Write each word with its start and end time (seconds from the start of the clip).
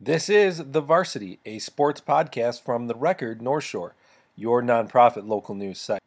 This 0.00 0.28
is 0.28 0.58
The 0.58 0.80
Varsity, 0.80 1.40
a 1.44 1.58
sports 1.58 2.00
podcast 2.00 2.62
from 2.62 2.86
The 2.86 2.94
Record 2.94 3.42
North 3.42 3.64
Shore, 3.64 3.96
your 4.36 4.62
nonprofit 4.62 5.26
local 5.26 5.56
news 5.56 5.80
site. 5.80 5.98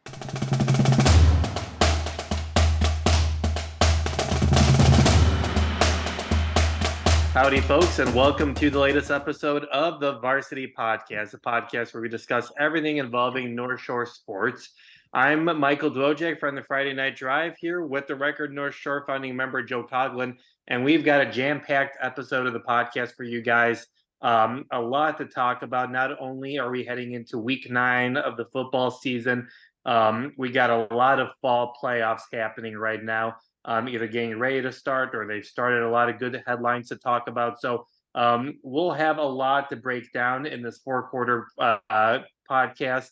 Howdy, 7.34 7.60
folks, 7.60 7.98
and 7.98 8.14
welcome 8.14 8.54
to 8.54 8.70
the 8.70 8.78
latest 8.78 9.10
episode 9.10 9.64
of 9.66 10.00
the 10.00 10.18
Varsity 10.20 10.72
Podcast, 10.74 11.34
a 11.34 11.38
podcast 11.38 11.92
where 11.92 12.00
we 12.00 12.08
discuss 12.08 12.50
everything 12.58 12.96
involving 12.96 13.54
North 13.54 13.82
Shore 13.82 14.06
sports. 14.06 14.70
I'm 15.12 15.44
Michael 15.44 15.90
Dwojak 15.90 16.40
from 16.40 16.54
the 16.54 16.62
Friday 16.62 16.94
Night 16.94 17.16
Drive 17.16 17.58
here 17.58 17.84
with 17.84 18.06
the 18.06 18.16
Record 18.16 18.54
North 18.54 18.74
Shore 18.74 19.04
founding 19.06 19.36
member 19.36 19.62
Joe 19.62 19.84
Coughlin, 19.84 20.38
and 20.72 20.82
we've 20.82 21.04
got 21.04 21.20
a 21.20 21.30
jam-packed 21.30 21.98
episode 22.00 22.46
of 22.46 22.54
the 22.54 22.60
podcast 22.60 23.14
for 23.14 23.24
you 23.24 23.42
guys. 23.42 23.86
Um, 24.22 24.64
a 24.72 24.80
lot 24.80 25.18
to 25.18 25.26
talk 25.26 25.60
about. 25.60 25.92
Not 25.92 26.18
only 26.18 26.58
are 26.58 26.70
we 26.70 26.82
heading 26.82 27.12
into 27.12 27.36
Week 27.36 27.70
Nine 27.70 28.16
of 28.16 28.38
the 28.38 28.46
football 28.46 28.90
season, 28.90 29.48
um, 29.84 30.32
we 30.38 30.50
got 30.50 30.70
a 30.70 30.94
lot 30.94 31.20
of 31.20 31.28
fall 31.42 31.76
playoffs 31.80 32.22
happening 32.32 32.74
right 32.74 33.04
now. 33.04 33.36
Um, 33.66 33.86
either 33.86 34.06
getting 34.06 34.38
ready 34.38 34.62
to 34.62 34.72
start 34.72 35.14
or 35.14 35.26
they've 35.26 35.44
started. 35.44 35.82
A 35.82 35.90
lot 35.90 36.08
of 36.08 36.18
good 36.18 36.42
headlines 36.46 36.88
to 36.88 36.96
talk 36.96 37.28
about. 37.28 37.60
So 37.60 37.86
um, 38.14 38.58
we'll 38.62 38.92
have 38.92 39.18
a 39.18 39.22
lot 39.22 39.68
to 39.68 39.76
break 39.76 40.10
down 40.14 40.46
in 40.46 40.62
this 40.62 40.78
four-quarter 40.78 41.48
uh, 41.58 42.20
podcast 42.50 43.10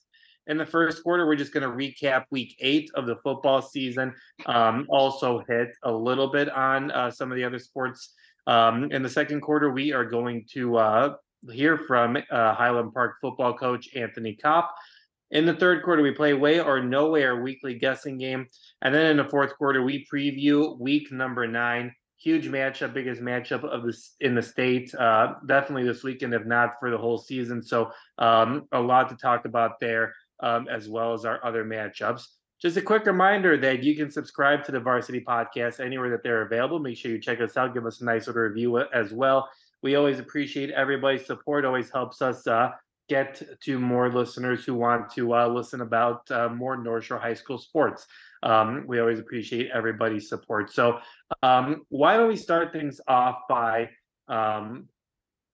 in 0.50 0.59
the 0.59 0.66
first 0.66 1.02
quarter. 1.02 1.27
We're 1.27 1.36
just 1.36 1.54
going 1.54 1.62
to 1.62 1.74
recap 1.74 2.24
week 2.30 2.56
eight 2.59 2.90
of 2.95 3.06
the 3.06 3.16
football 3.22 3.62
season. 3.62 4.12
Um, 4.46 4.84
also, 4.90 5.42
hit 5.48 5.68
a 5.84 5.92
little 5.92 6.30
bit 6.30 6.50
on 6.50 6.90
uh, 6.90 7.10
some 7.10 7.30
of 7.30 7.36
the 7.36 7.45
other 7.45 7.59
sports. 7.59 8.14
Um, 8.46 8.90
in 8.90 9.02
the 9.02 9.09
second 9.09 9.40
quarter, 9.40 9.70
we 9.70 9.92
are 9.92 10.04
going 10.04 10.45
to 10.52 10.76
uh, 10.76 11.14
hear 11.52 11.78
from 11.78 12.16
uh, 12.16 12.54
Highland 12.54 12.92
Park 12.92 13.16
football 13.20 13.54
coach 13.54 13.88
Anthony 13.95 14.34
Kopp. 14.34 14.74
In 15.30 15.46
the 15.46 15.54
third 15.54 15.84
quarter, 15.84 16.02
we 16.02 16.10
play 16.10 16.34
way 16.34 16.59
or 16.59 16.82
no 16.82 17.10
way 17.10 17.20
nowhere 17.20 17.42
weekly 17.42 17.79
guessing 17.79 18.18
game. 18.18 18.48
And 18.82 18.92
then 18.92 19.07
in 19.07 19.16
the 19.16 19.24
fourth 19.29 19.57
quarter, 19.57 19.82
we 19.82 20.04
preview 20.12 20.79
week 20.80 21.12
number 21.12 21.46
nine. 21.46 21.95
Huge 22.18 22.48
matchup, 22.48 22.92
biggest 22.92 23.23
matchup 23.23 23.64
of 23.64 23.85
this 23.85 24.16
in 24.20 24.35
the 24.35 24.42
state. 24.42 24.92
Uh, 24.95 25.35
definitely 25.46 25.85
this 25.85 26.02
weekend, 26.02 26.35
if 26.35 26.45
not 26.45 26.73
for 26.80 26.90
the 26.90 26.98
whole 26.98 27.16
season. 27.16 27.62
So 27.62 27.92
um, 28.18 28.66
a 28.73 28.80
lot 28.80 29.09
to 29.10 29.16
talk 29.16 29.45
about 29.45 29.79
there 29.80 30.12
um, 30.43 30.69
as 30.69 30.88
well 30.88 31.13
as 31.13 31.24
our 31.24 31.45
other 31.45 31.65
matchups. 31.65 32.27
Just 32.60 32.77
a 32.77 32.83
quick 32.83 33.07
reminder 33.07 33.57
that 33.57 33.83
you 33.83 33.96
can 33.96 34.10
subscribe 34.10 34.65
to 34.65 34.73
the 34.73 34.80
Varsity 34.80 35.21
Podcast 35.21 35.80
anywhere 35.80 36.10
that 36.10 36.23
they're 36.23 36.43
available. 36.43 36.79
Make 36.79 36.99
sure 36.99 37.10
you 37.10 37.19
check 37.19 37.41
us 37.41 37.57
out. 37.57 37.73
Give 37.73 37.87
us 37.87 38.02
a 38.02 38.05
nice 38.05 38.27
little 38.27 38.43
review 38.43 38.79
as 38.79 39.13
well. 39.13 39.49
We 39.82 39.95
always 39.95 40.19
appreciate 40.19 40.71
everybody's 40.71 41.24
support. 41.24 41.65
Always 41.65 41.91
helps 41.91 42.21
us 42.21 42.47
uh, 42.47 42.73
get 43.09 43.43
to 43.63 43.79
more 43.79 44.13
listeners 44.13 44.65
who 44.65 44.74
want 44.74 45.10
to 45.13 45.35
uh, 45.35 45.49
listen 45.49 45.80
about 45.80 46.30
uh, 46.30 46.49
more 46.51 46.77
North 46.77 47.04
Shore 47.04 47.19
High 47.19 47.35
School 47.35 47.59
sports. 47.59 48.07
Um, 48.43 48.85
we 48.87 49.01
always 49.01 49.19
appreciate 49.19 49.71
everybody's 49.73 50.29
support. 50.29 50.73
So 50.73 50.99
um, 51.43 51.82
why 51.88 52.16
don't 52.16 52.29
we 52.29 52.37
start 52.37 52.73
things 52.73 53.01
off 53.09 53.41
by 53.49 53.88
um, 54.29 54.88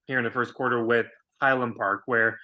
here 0.06 0.18
in 0.18 0.24
the 0.24 0.30
first 0.30 0.54
quarter 0.54 0.84
with 0.84 1.06
Highland 1.40 1.76
Park, 1.76 2.02
where 2.06 2.38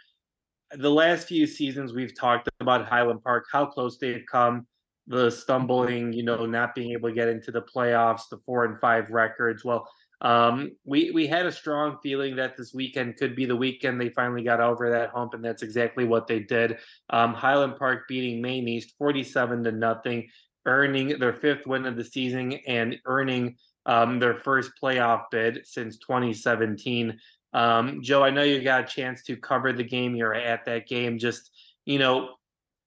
the 0.77 0.91
last 0.91 1.29
few 1.29 1.47
seasons 1.47 1.93
we've 1.93 2.19
talked 2.19 2.49
about 2.61 2.89
Highland 2.89 3.23
Park, 3.23 3.47
how 3.53 3.67
close 3.67 3.99
they've 3.99 4.25
come, 4.31 4.67
the 5.07 5.31
stumbling, 5.31 6.13
you 6.13 6.23
know, 6.23 6.47
not 6.47 6.75
being 6.75 6.93
able 6.93 7.09
to 7.09 7.15
get 7.15 7.29
into 7.29 7.51
the 7.51 7.63
playoffs, 7.63 8.29
the 8.31 8.39
four 8.47 8.65
and 8.65 8.79
five 8.81 9.11
records. 9.11 9.65
Well, 9.65 9.89
um, 10.21 10.71
we 10.85 11.11
we 11.11 11.27
had 11.27 11.47
a 11.47 11.53
strong 11.53 11.99
feeling 12.03 12.37
that 12.37 12.57
this 12.57 12.73
weekend 12.73 13.17
could 13.17 13.35
be 13.35 13.45
the 13.45 13.57
weekend 13.57 14.01
they 14.01 14.11
finally 14.11 14.45
got 14.45 14.61
over 14.61 14.89
that 14.91 15.11
hump, 15.11 15.35
and 15.35 15.45
that's 15.45 15.63
exactly 15.63 16.05
what 16.05 16.29
they 16.29 16.39
did. 16.39 16.79
Um, 17.11 17.35
Highland 17.35 17.77
Park 17.77 18.07
beating 18.09 18.41
Maine 18.41 18.69
East 18.69 18.95
forty-seven 18.99 19.65
to 19.65 19.73
nothing, 19.73 20.29
earning 20.65 21.19
their 21.19 21.35
fifth 21.35 21.67
win 21.67 21.87
of 21.87 21.97
the 21.97 22.05
season 22.05 22.53
and 22.69 22.97
earning 23.05 23.57
um, 23.87 24.21
their 24.21 24.35
first 24.35 24.73
playoff 24.81 25.25
bid 25.31 25.67
since 25.67 25.99
2017. 25.99 27.19
Um, 27.53 28.03
Joe, 28.03 28.23
I 28.23 28.31
know 28.31 28.43
you 28.43 28.63
got 28.63 28.85
a 28.85 28.87
chance 28.87 29.23
to 29.25 29.37
cover 29.37 29.73
the 29.73 29.85
game. 29.85 30.15
You're 30.15 30.35
at 30.35 30.65
that 30.67 30.87
game. 30.87 31.19
Just, 31.19 31.51
you 31.85 31.99
know, 31.99 32.31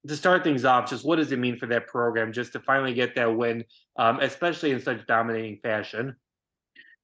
to 0.06 0.16
start 0.16 0.44
things 0.44 0.64
off, 0.64 0.90
just 0.90 1.04
what 1.04 1.16
does 1.16 1.32
it 1.32 1.38
mean 1.38 1.56
for 1.56 1.66
that 1.66 1.86
program 1.86 2.32
just 2.32 2.52
to 2.52 2.60
finally 2.60 2.94
get 2.94 3.14
that 3.16 3.36
win, 3.36 3.64
um, 3.96 4.20
especially 4.20 4.70
in 4.70 4.80
such 4.80 5.06
dominating 5.06 5.58
fashion? 5.62 6.16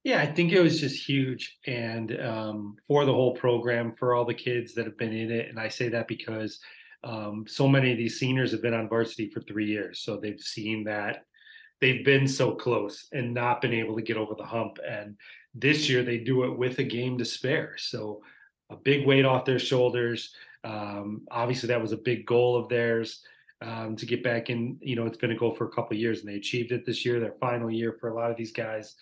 Yeah, 0.05 0.21
I 0.21 0.27
think 0.27 0.53
it 0.53 0.61
was 0.61 0.81
just 0.81 1.09
huge, 1.09 1.59
and 1.67 2.21
um, 2.21 2.77
for 2.89 3.05
the 3.05 3.13
whole 3.13 3.35
program, 3.35 3.93
for 3.93 4.15
all 4.15 4.25
the 4.25 4.35
kids 4.35 4.75
that 4.75 4.85
have 4.85 4.99
been 4.99 5.13
in 5.13 5.31
it, 5.31 5.49
and 5.49 5.61
I 5.61 5.69
say 5.69 5.89
that 5.91 6.09
because 6.09 6.59
um, 7.05 7.45
so 7.47 7.69
many 7.69 7.93
of 7.93 7.99
these 7.99 8.19
seniors 8.19 8.51
have 8.51 8.63
been 8.63 8.75
on 8.75 8.89
varsity 8.89 9.31
for 9.31 9.41
three 9.43 9.67
years, 9.67 10.01
so 10.01 10.17
they've 10.17 10.41
seen 10.41 10.83
that 10.85 11.25
they've 11.81 12.05
been 12.05 12.27
so 12.27 12.55
close 12.55 13.09
and 13.13 13.35
not 13.35 13.61
been 13.61 13.75
able 13.75 13.97
to 13.97 14.03
get 14.03 14.17
over 14.17 14.35
the 14.35 14.45
hump, 14.45 14.79
and 14.89 15.17
this 15.55 15.89
year 15.89 16.03
they 16.03 16.19
do 16.19 16.45
it 16.45 16.57
with 16.57 16.79
a 16.79 16.85
game 16.85 17.19
to 17.19 17.25
spare. 17.25 17.75
So 17.77 18.23
a 18.71 18.77
big 18.77 19.07
weight 19.07 19.25
off 19.25 19.45
their 19.45 19.59
shoulders. 19.59 20.35
Um, 20.65 21.23
obviously, 21.31 21.69
that 21.69 21.81
was 21.81 21.93
a 21.93 21.97
big 21.99 22.27
goal 22.27 22.57
of 22.57 22.69
theirs 22.69 23.23
um, 23.61 23.97
to 23.97 24.07
get 24.07 24.23
back 24.23 24.51
in. 24.51 24.79
You 24.81 24.97
know, 24.97 25.07
it's 25.07 25.19
been 25.19 25.33
a 25.33 25.37
goal 25.37 25.55
for 25.55 25.67
a 25.67 25.71
couple 25.71 25.97
years, 25.97 26.21
and 26.21 26.29
they 26.29 26.37
achieved 26.37 26.73
it 26.73 26.87
this 26.87 27.05
year. 27.05 27.21
Their 27.21 27.33
final 27.33 27.71
year 27.71 27.97
for 28.01 28.09
a 28.09 28.15
lot 28.15 28.31
of 28.31 28.37
these 28.37 28.53
guys. 28.53 28.97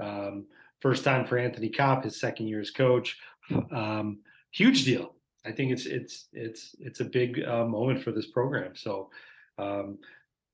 Um, 0.00 0.46
first 0.80 1.04
time 1.04 1.26
for 1.26 1.38
Anthony 1.38 1.70
Kopp, 1.70 2.04
his 2.04 2.20
second 2.20 2.48
year 2.48 2.60
as 2.60 2.70
coach. 2.70 3.18
Um, 3.70 4.20
huge 4.52 4.84
deal. 4.84 5.14
I 5.44 5.52
think 5.52 5.72
it's 5.72 5.86
it's 5.86 6.28
it's 6.32 6.74
it's 6.78 7.00
a 7.00 7.04
big 7.04 7.42
uh, 7.46 7.66
moment 7.66 8.02
for 8.02 8.10
this 8.10 8.26
program. 8.26 8.74
So 8.74 9.10
um, 9.58 9.98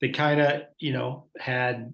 they 0.00 0.08
kind 0.08 0.40
of 0.40 0.62
you 0.78 0.92
know 0.92 1.26
had 1.38 1.92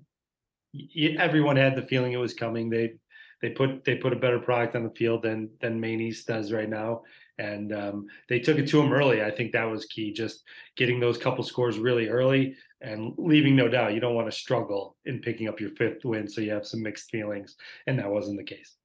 everyone 1.19 1.57
had 1.57 1.77
the 1.77 1.83
feeling 1.83 2.13
it 2.13 2.19
was 2.19 2.35
coming. 2.35 2.71
They 2.71 2.95
they 3.43 3.51
put 3.51 3.85
they 3.85 3.97
put 3.97 4.13
a 4.13 4.17
better 4.17 4.39
product 4.39 4.77
on 4.77 4.85
the 4.85 4.91
field 4.91 5.23
than 5.23 5.51
than 5.61 5.81
Maine 5.81 6.01
East 6.01 6.27
does 6.27 6.53
right 6.53 6.69
now, 6.69 7.03
and 7.39 7.73
um, 7.73 8.07
they 8.29 8.39
took 8.39 8.59
it 8.59 8.69
to 8.69 8.79
them 8.79 8.93
early. 8.93 9.23
I 9.23 9.31
think 9.31 9.53
that 9.53 9.65
was 9.65 9.87
key, 9.87 10.13
just 10.13 10.43
getting 10.77 11.01
those 11.01 11.19
couple 11.19 11.45
scores 11.45 11.79
really 11.79 12.09
early 12.09 12.57
and 12.81 13.15
leaving 13.17 13.57
no 13.57 13.69
doubt 13.69 13.95
you 13.95 14.01
don't 14.01 14.15
want 14.15 14.31
to 14.31 14.37
struggle 14.37 14.97
in 15.07 15.21
picking 15.21 15.49
up 15.49 15.61
your 15.61 15.71
fifth 15.71 16.05
win, 16.05 16.29
so 16.29 16.41
you 16.41 16.53
have 16.53 16.67
some 16.67 16.83
mixed 16.83 17.11
feelings, 17.11 17.57
and 17.87 17.99
that 17.99 18.11
wasn't 18.11 18.37
the 18.37 18.45
case. 18.45 18.77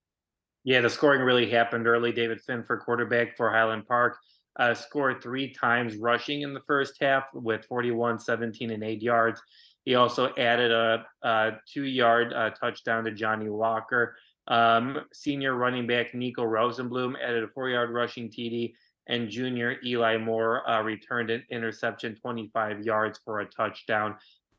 Yeah, 0.64 0.80
the 0.80 0.90
scoring 0.90 1.22
really 1.22 1.50
happened 1.50 1.86
early. 1.86 2.12
David 2.12 2.40
Finfer 2.40 2.78
quarterback 2.78 3.36
for 3.36 3.50
Highland 3.50 3.86
Park 3.86 4.16
uh, 4.58 4.74
scored 4.74 5.22
three 5.22 5.52
times 5.52 5.96
rushing 5.96 6.42
in 6.42 6.54
the 6.54 6.60
first 6.66 6.94
half 7.00 7.24
with 7.34 7.64
41, 7.66 8.18
17, 8.18 8.70
and 8.70 8.84
eight 8.84 9.02
yards. 9.02 9.40
He 9.84 9.96
also 9.96 10.32
added 10.36 10.70
a, 10.70 11.04
a 11.22 11.52
two 11.66 11.84
yard 11.84 12.32
uh, 12.32 12.50
touchdown 12.50 13.04
to 13.04 13.10
Johnny 13.10 13.48
Walker. 13.48 14.16
Um, 14.48 15.00
senior 15.12 15.54
running 15.54 15.86
back 15.86 16.14
Nico 16.14 16.42
Rosenblum 16.42 17.14
added 17.22 17.44
a 17.44 17.48
four 17.48 17.68
yard 17.68 17.90
rushing 17.90 18.28
TD, 18.28 18.74
and 19.06 19.28
junior 19.28 19.76
Eli 19.84 20.16
Moore 20.16 20.68
uh, 20.68 20.82
returned 20.82 21.30
an 21.30 21.44
interception 21.50 22.16
25 22.16 22.84
yards 22.84 23.20
for 23.24 23.40
a 23.40 23.46
touchdown. 23.46 24.16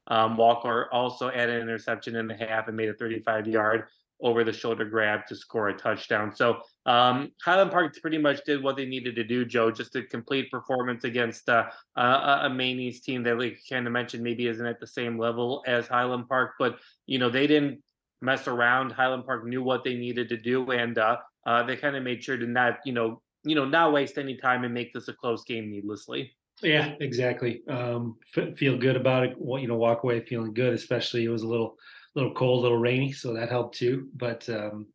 Um, 0.07 0.35
Walker 0.35 0.89
also 0.91 1.29
added 1.29 1.55
an 1.55 1.61
interception 1.61 2.15
in 2.15 2.27
the 2.27 2.35
half 2.35 2.67
and 2.67 2.75
made 2.75 2.89
a 2.89 2.93
35 2.93 3.47
yard 3.47 3.85
over 4.21 4.43
the 4.43 4.53
shoulder 4.53 4.85
grab 4.85 5.25
to 5.27 5.35
score 5.35 5.69
a 5.69 5.77
touchdown. 5.77 6.33
So 6.33 6.61
um, 6.85 7.31
Highland 7.43 7.71
Park 7.71 7.95
pretty 8.01 8.17
much 8.17 8.43
did 8.45 8.63
what 8.63 8.77
they 8.77 8.85
needed 8.85 9.15
to 9.17 9.23
do, 9.23 9.43
Joe, 9.43 9.69
just 9.69 9.95
a 9.95 10.03
complete 10.03 10.49
performance 10.49 11.03
against 11.03 11.49
uh, 11.49 11.65
a 11.95 12.49
Maine 12.49 12.79
East 12.79 13.03
team 13.03 13.23
that, 13.23 13.37
like 13.37 13.59
kind 13.69 13.85
of 13.85 13.91
mentioned, 13.91 14.23
maybe 14.23 14.47
isn't 14.47 14.65
at 14.65 14.79
the 14.79 14.87
same 14.87 15.17
level 15.17 15.61
as 15.67 15.87
Highland 15.87 16.29
Park, 16.29 16.53
but 16.57 16.79
you 17.05 17.19
know 17.19 17.29
they 17.29 17.47
didn't 17.47 17.81
mess 18.23 18.47
around. 18.47 18.91
Highland 18.91 19.25
Park 19.25 19.45
knew 19.45 19.61
what 19.61 19.83
they 19.83 19.95
needed 19.95 20.29
to 20.29 20.37
do, 20.37 20.71
and 20.71 20.97
uh, 20.97 21.17
uh, 21.45 21.63
they 21.63 21.75
kind 21.75 21.95
of 21.95 22.03
made 22.03 22.23
sure 22.23 22.37
to 22.37 22.47
not, 22.47 22.79
you 22.85 22.93
know, 22.93 23.21
you 23.43 23.55
know, 23.55 23.65
not 23.65 23.91
waste 23.91 24.17
any 24.17 24.37
time 24.37 24.63
and 24.63 24.73
make 24.73 24.93
this 24.93 25.09
a 25.09 25.13
close 25.13 25.43
game 25.43 25.69
needlessly. 25.69 26.31
Yeah, 26.61 26.93
exactly. 27.01 27.61
Um, 27.67 28.17
f- 28.35 28.57
feel 28.57 28.77
good 28.77 28.95
about 28.95 29.23
it. 29.23 29.35
You 29.37 29.67
know, 29.67 29.75
walk 29.75 30.03
away 30.03 30.21
feeling 30.21 30.53
good. 30.53 30.73
Especially 30.73 31.25
it 31.25 31.29
was 31.29 31.41
a 31.41 31.47
little, 31.47 31.75
little 32.15 32.33
cold, 32.33 32.59
a 32.59 32.61
little 32.63 32.77
rainy, 32.77 33.11
so 33.11 33.33
that 33.33 33.49
helped 33.49 33.77
too. 33.77 34.07
But 34.15 34.47
um, 34.47 34.87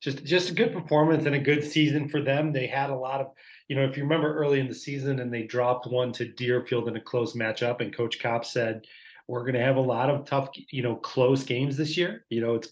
just, 0.00 0.24
just 0.24 0.50
a 0.50 0.54
good 0.54 0.72
performance 0.72 1.26
and 1.26 1.34
a 1.34 1.40
good 1.40 1.62
season 1.62 2.08
for 2.08 2.22
them. 2.22 2.52
They 2.52 2.66
had 2.66 2.88
a 2.88 2.96
lot 2.96 3.20
of, 3.20 3.26
you 3.68 3.76
know, 3.76 3.84
if 3.84 3.96
you 3.96 4.04
remember 4.04 4.34
early 4.34 4.60
in 4.60 4.68
the 4.68 4.74
season, 4.74 5.20
and 5.20 5.34
they 5.34 5.42
dropped 5.42 5.86
one 5.86 6.12
to 6.12 6.32
Deerfield 6.32 6.88
in 6.88 6.96
a 6.96 7.00
close 7.00 7.34
matchup, 7.34 7.82
and 7.82 7.94
Coach 7.94 8.18
Kopp 8.20 8.46
said, 8.46 8.86
we're 9.28 9.42
going 9.42 9.54
to 9.54 9.62
have 9.62 9.76
a 9.76 9.80
lot 9.80 10.10
of 10.10 10.24
tough, 10.24 10.48
you 10.70 10.82
know, 10.82 10.96
close 10.96 11.44
games 11.44 11.76
this 11.76 11.96
year. 11.96 12.24
You 12.30 12.40
know, 12.40 12.54
it's 12.56 12.70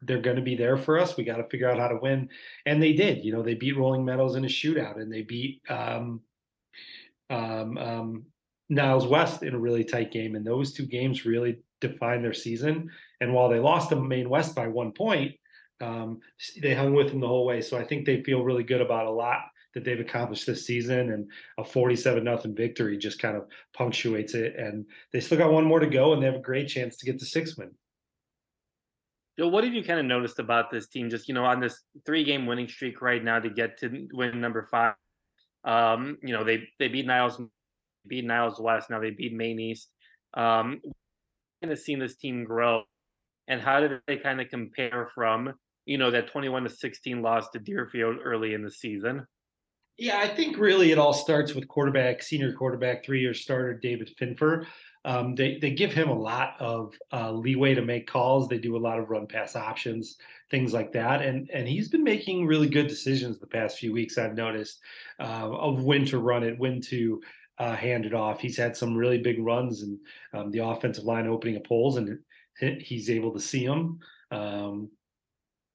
they're 0.00 0.20
going 0.20 0.36
to 0.36 0.42
be 0.42 0.56
there 0.56 0.76
for 0.76 0.98
us. 0.98 1.16
We 1.16 1.22
got 1.22 1.36
to 1.36 1.48
figure 1.48 1.70
out 1.70 1.78
how 1.78 1.88
to 1.88 2.00
win, 2.02 2.28
and 2.66 2.82
they 2.82 2.92
did. 2.92 3.24
You 3.24 3.32
know, 3.32 3.42
they 3.42 3.54
beat 3.54 3.76
Rolling 3.76 4.04
Meadows 4.04 4.34
in 4.34 4.44
a 4.44 4.48
shootout, 4.48 5.00
and 5.00 5.12
they 5.12 5.22
beat 5.22 5.60
um, 5.68 6.22
um, 7.30 7.78
um, 7.78 8.24
Niles 8.68 9.06
West 9.06 9.44
in 9.44 9.54
a 9.54 9.58
really 9.58 9.84
tight 9.84 10.10
game. 10.10 10.34
And 10.34 10.44
those 10.44 10.72
two 10.72 10.86
games 10.86 11.24
really 11.24 11.62
defined 11.80 12.24
their 12.24 12.34
season. 12.34 12.90
And 13.20 13.32
while 13.32 13.48
they 13.48 13.60
lost 13.60 13.90
to 13.90 13.96
Maine 13.96 14.28
West 14.28 14.56
by 14.56 14.66
one 14.66 14.92
point, 14.92 15.36
Um, 15.82 16.20
they 16.62 16.74
hung 16.74 16.94
with 16.94 17.08
them 17.10 17.20
the 17.20 17.26
whole 17.26 17.44
way, 17.44 17.60
so 17.60 17.76
I 17.76 17.84
think 17.84 18.06
they 18.06 18.22
feel 18.22 18.46
really 18.46 18.62
good 18.62 18.80
about 18.80 19.06
a 19.06 19.18
lot 19.24 19.40
that 19.74 19.84
they've 19.84 20.00
accomplished 20.00 20.46
this 20.46 20.66
season, 20.66 21.12
and 21.12 21.30
a 21.58 21.64
47 21.64 22.22
nothing 22.22 22.54
victory 22.54 22.98
just 22.98 23.20
kind 23.20 23.36
of 23.36 23.44
punctuates 23.74 24.34
it. 24.34 24.54
And 24.56 24.86
they 25.12 25.20
still 25.20 25.38
got 25.38 25.52
one 25.52 25.64
more 25.64 25.80
to 25.80 25.86
go, 25.86 26.12
and 26.12 26.22
they 26.22 26.26
have 26.26 26.36
a 26.36 26.40
great 26.40 26.68
chance 26.68 26.96
to 26.98 27.06
get 27.06 27.18
the 27.18 27.26
six 27.26 27.56
win. 27.56 27.70
Joe, 29.38 29.48
what 29.48 29.64
have 29.64 29.72
you 29.72 29.82
kind 29.82 29.98
of 29.98 30.04
noticed 30.04 30.38
about 30.38 30.70
this 30.70 30.88
team? 30.88 31.08
Just 31.08 31.26
you 31.26 31.34
know, 31.34 31.44
on 31.44 31.60
this 31.60 31.82
three-game 32.04 32.46
winning 32.46 32.68
streak 32.68 33.00
right 33.00 33.22
now 33.22 33.38
to 33.38 33.48
get 33.48 33.78
to 33.78 34.06
win 34.12 34.40
number 34.40 34.68
five. 34.70 34.94
Um, 35.64 36.18
you 36.22 36.32
know, 36.32 36.44
they 36.44 36.64
they 36.78 36.88
beat 36.88 37.06
Niles, 37.06 37.40
beat 38.06 38.26
Niles 38.26 38.60
West. 38.60 38.90
Now 38.90 39.00
they 39.00 39.10
beat 39.10 39.32
Maine 39.32 39.60
East. 39.60 39.88
Um, 40.34 40.80
kind 41.62 41.72
of 41.72 41.78
seen 41.78 41.98
this 41.98 42.16
team 42.16 42.44
grow, 42.44 42.82
and 43.48 43.60
how 43.60 43.80
did 43.80 44.00
they 44.06 44.16
kind 44.16 44.40
of 44.40 44.48
compare 44.50 45.10
from 45.14 45.54
you 45.86 45.96
know 45.96 46.10
that 46.10 46.30
21 46.30 46.64
to 46.64 46.68
16 46.68 47.22
loss 47.22 47.48
to 47.50 47.58
Deerfield 47.58 48.18
early 48.22 48.52
in 48.52 48.62
the 48.62 48.70
season? 48.70 49.26
Yeah, 49.98 50.18
I 50.18 50.28
think 50.28 50.56
really 50.56 50.90
it 50.90 50.98
all 50.98 51.12
starts 51.12 51.54
with 51.54 51.68
quarterback, 51.68 52.22
senior 52.22 52.52
quarterback, 52.54 53.04
three-year 53.04 53.34
starter 53.34 53.74
David 53.74 54.10
Finfer. 54.18 54.66
Um, 55.04 55.34
they 55.34 55.58
they 55.58 55.72
give 55.72 55.92
him 55.92 56.08
a 56.08 56.18
lot 56.18 56.54
of 56.60 56.94
uh, 57.12 57.32
leeway 57.32 57.74
to 57.74 57.82
make 57.82 58.06
calls. 58.06 58.48
They 58.48 58.58
do 58.58 58.76
a 58.76 58.78
lot 58.78 58.98
of 58.98 59.10
run 59.10 59.26
pass 59.26 59.56
options, 59.56 60.16
things 60.50 60.72
like 60.72 60.92
that, 60.92 61.22
and 61.22 61.50
and 61.50 61.66
he's 61.66 61.88
been 61.88 62.04
making 62.04 62.46
really 62.46 62.68
good 62.68 62.86
decisions 62.86 63.38
the 63.38 63.46
past 63.46 63.78
few 63.78 63.92
weeks. 63.92 64.16
I've 64.16 64.36
noticed 64.36 64.80
uh, 65.20 65.50
of 65.50 65.82
when 65.82 66.04
to 66.06 66.18
run 66.18 66.44
it, 66.44 66.58
when 66.58 66.80
to 66.82 67.20
uh, 67.58 67.74
hand 67.74 68.06
it 68.06 68.14
off. 68.14 68.40
He's 68.40 68.56
had 68.56 68.76
some 68.76 68.96
really 68.96 69.18
big 69.18 69.40
runs, 69.40 69.82
and 69.82 69.98
um, 70.32 70.50
the 70.52 70.64
offensive 70.64 71.04
line 71.04 71.26
opening 71.26 71.56
up 71.56 71.66
holes, 71.66 71.96
and 71.96 72.18
he's 72.60 73.10
able 73.10 73.32
to 73.32 73.40
see 73.40 73.66
them. 73.66 73.98
Um, 74.30 74.88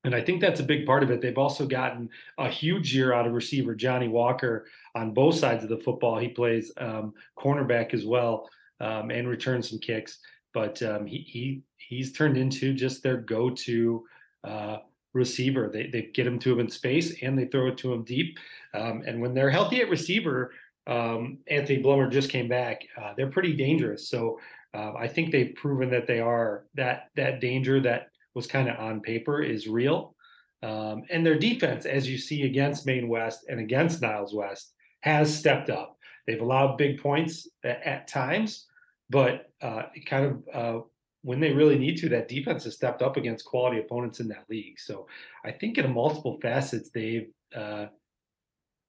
and 0.03 0.15
I 0.15 0.21
think 0.21 0.41
that's 0.41 0.59
a 0.59 0.63
big 0.63 0.85
part 0.85 1.03
of 1.03 1.11
it. 1.11 1.21
They've 1.21 1.37
also 1.37 1.65
gotten 1.65 2.09
a 2.37 2.49
huge 2.49 2.95
year 2.95 3.13
out 3.13 3.27
of 3.27 3.33
receiver 3.33 3.75
Johnny 3.75 4.07
Walker 4.07 4.67
on 4.95 5.13
both 5.13 5.35
sides 5.35 5.63
of 5.63 5.69
the 5.69 5.79
football. 5.79 6.17
He 6.17 6.29
plays 6.29 6.71
um, 6.77 7.13
cornerback 7.37 7.93
as 7.93 8.05
well 8.05 8.49
um, 8.79 9.09
and 9.09 9.27
returns 9.27 9.69
some 9.69 9.79
kicks. 9.79 10.19
But 10.53 10.81
um, 10.81 11.05
he 11.05 11.17
he 11.27 11.61
he's 11.77 12.13
turned 12.13 12.37
into 12.37 12.73
just 12.73 13.03
their 13.03 13.17
go-to 13.17 14.05
uh, 14.43 14.77
receiver. 15.13 15.69
They 15.71 15.87
they 15.87 16.03
get 16.13 16.27
him 16.27 16.39
to 16.39 16.53
him 16.53 16.59
in 16.59 16.69
space 16.69 17.21
and 17.21 17.37
they 17.37 17.45
throw 17.45 17.67
it 17.67 17.77
to 17.79 17.93
him 17.93 18.03
deep. 18.03 18.37
Um, 18.73 19.03
and 19.05 19.21
when 19.21 19.33
they're 19.33 19.49
healthy 19.49 19.81
at 19.81 19.89
receiver, 19.89 20.53
um, 20.87 21.39
Anthony 21.47 21.83
Blummer 21.83 22.09
just 22.09 22.29
came 22.29 22.47
back. 22.47 22.81
Uh, 22.99 23.13
they're 23.17 23.29
pretty 23.29 23.55
dangerous. 23.55 24.09
So 24.09 24.39
uh, 24.73 24.93
I 24.93 25.07
think 25.07 25.31
they've 25.31 25.53
proven 25.55 25.89
that 25.91 26.07
they 26.07 26.19
are 26.19 26.65
that 26.75 27.09
that 27.15 27.41
danger 27.41 27.79
that 27.81 28.09
was 28.37 28.47
kind 28.47 28.69
of 28.69 28.79
on 28.79 29.01
paper 29.01 29.41
is 29.41 29.67
real. 29.67 30.15
Um, 30.63 31.03
and 31.09 31.25
their 31.25 31.37
defense, 31.37 31.85
as 31.85 32.09
you 32.09 32.17
see 32.17 32.43
against 32.43 32.85
Maine 32.85 33.09
West 33.09 33.45
and 33.49 33.59
against 33.59 34.01
Niles 34.01 34.33
West, 34.33 34.73
has 35.01 35.35
stepped 35.35 35.69
up. 35.69 35.97
They've 36.25 36.41
allowed 36.41 36.77
big 36.77 37.01
points 37.01 37.49
at, 37.65 37.81
at 37.83 38.07
times, 38.07 38.65
but 39.09 39.49
uh, 39.61 39.83
kind 40.05 40.25
of 40.25 40.43
uh, 40.53 40.81
when 41.23 41.39
they 41.39 41.51
really 41.51 41.77
need 41.77 41.97
to, 41.97 42.09
that 42.09 42.27
defense 42.27 42.63
has 42.63 42.75
stepped 42.75 43.01
up 43.01 43.17
against 43.17 43.45
quality 43.45 43.79
opponents 43.79 44.19
in 44.19 44.27
that 44.29 44.45
league. 44.49 44.79
So 44.79 45.07
I 45.43 45.51
think 45.51 45.77
in 45.77 45.93
multiple 45.93 46.39
facets, 46.41 46.89
they've 46.91 47.27
uh, 47.55 47.87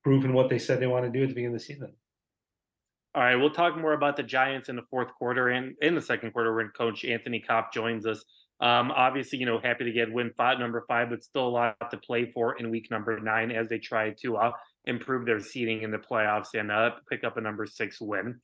proven 0.04 0.32
what 0.32 0.48
they 0.48 0.58
said 0.58 0.80
they 0.80 0.86
want 0.86 1.04
to 1.04 1.10
do 1.10 1.22
at 1.22 1.28
the 1.28 1.34
beginning 1.34 1.54
of 1.54 1.60
the 1.60 1.64
season. 1.64 1.92
All 3.14 3.22
right, 3.22 3.36
we'll 3.36 3.50
talk 3.50 3.76
more 3.76 3.94
about 3.94 4.16
the 4.16 4.22
Giants 4.22 4.68
in 4.68 4.76
the 4.76 4.84
fourth 4.90 5.12
quarter 5.14 5.48
and 5.48 5.74
in 5.80 5.94
the 5.94 6.00
second 6.00 6.32
quarter 6.32 6.54
when 6.54 6.68
Coach 6.68 7.04
Anthony 7.04 7.40
Kopp 7.40 7.72
joins 7.72 8.06
us. 8.06 8.24
Um, 8.60 8.90
obviously, 8.90 9.38
you 9.38 9.46
know, 9.46 9.60
happy 9.60 9.84
to 9.84 9.92
get 9.92 10.12
win 10.12 10.32
five, 10.36 10.58
number 10.58 10.84
five, 10.88 11.10
but 11.10 11.22
still 11.22 11.46
a 11.46 11.48
lot 11.48 11.90
to 11.90 11.96
play 11.96 12.30
for 12.32 12.58
in 12.58 12.70
week 12.70 12.90
number 12.90 13.18
nine 13.20 13.50
as 13.50 13.68
they 13.68 13.78
try 13.78 14.10
to 14.22 14.36
uh, 14.36 14.52
improve 14.84 15.26
their 15.26 15.40
seeding 15.40 15.82
in 15.82 15.90
the 15.90 15.98
playoffs 15.98 16.54
and 16.54 16.70
uh, 16.70 16.90
pick 17.08 17.22
up 17.22 17.36
a 17.36 17.40
number 17.40 17.66
six 17.66 18.00
win. 18.00 18.40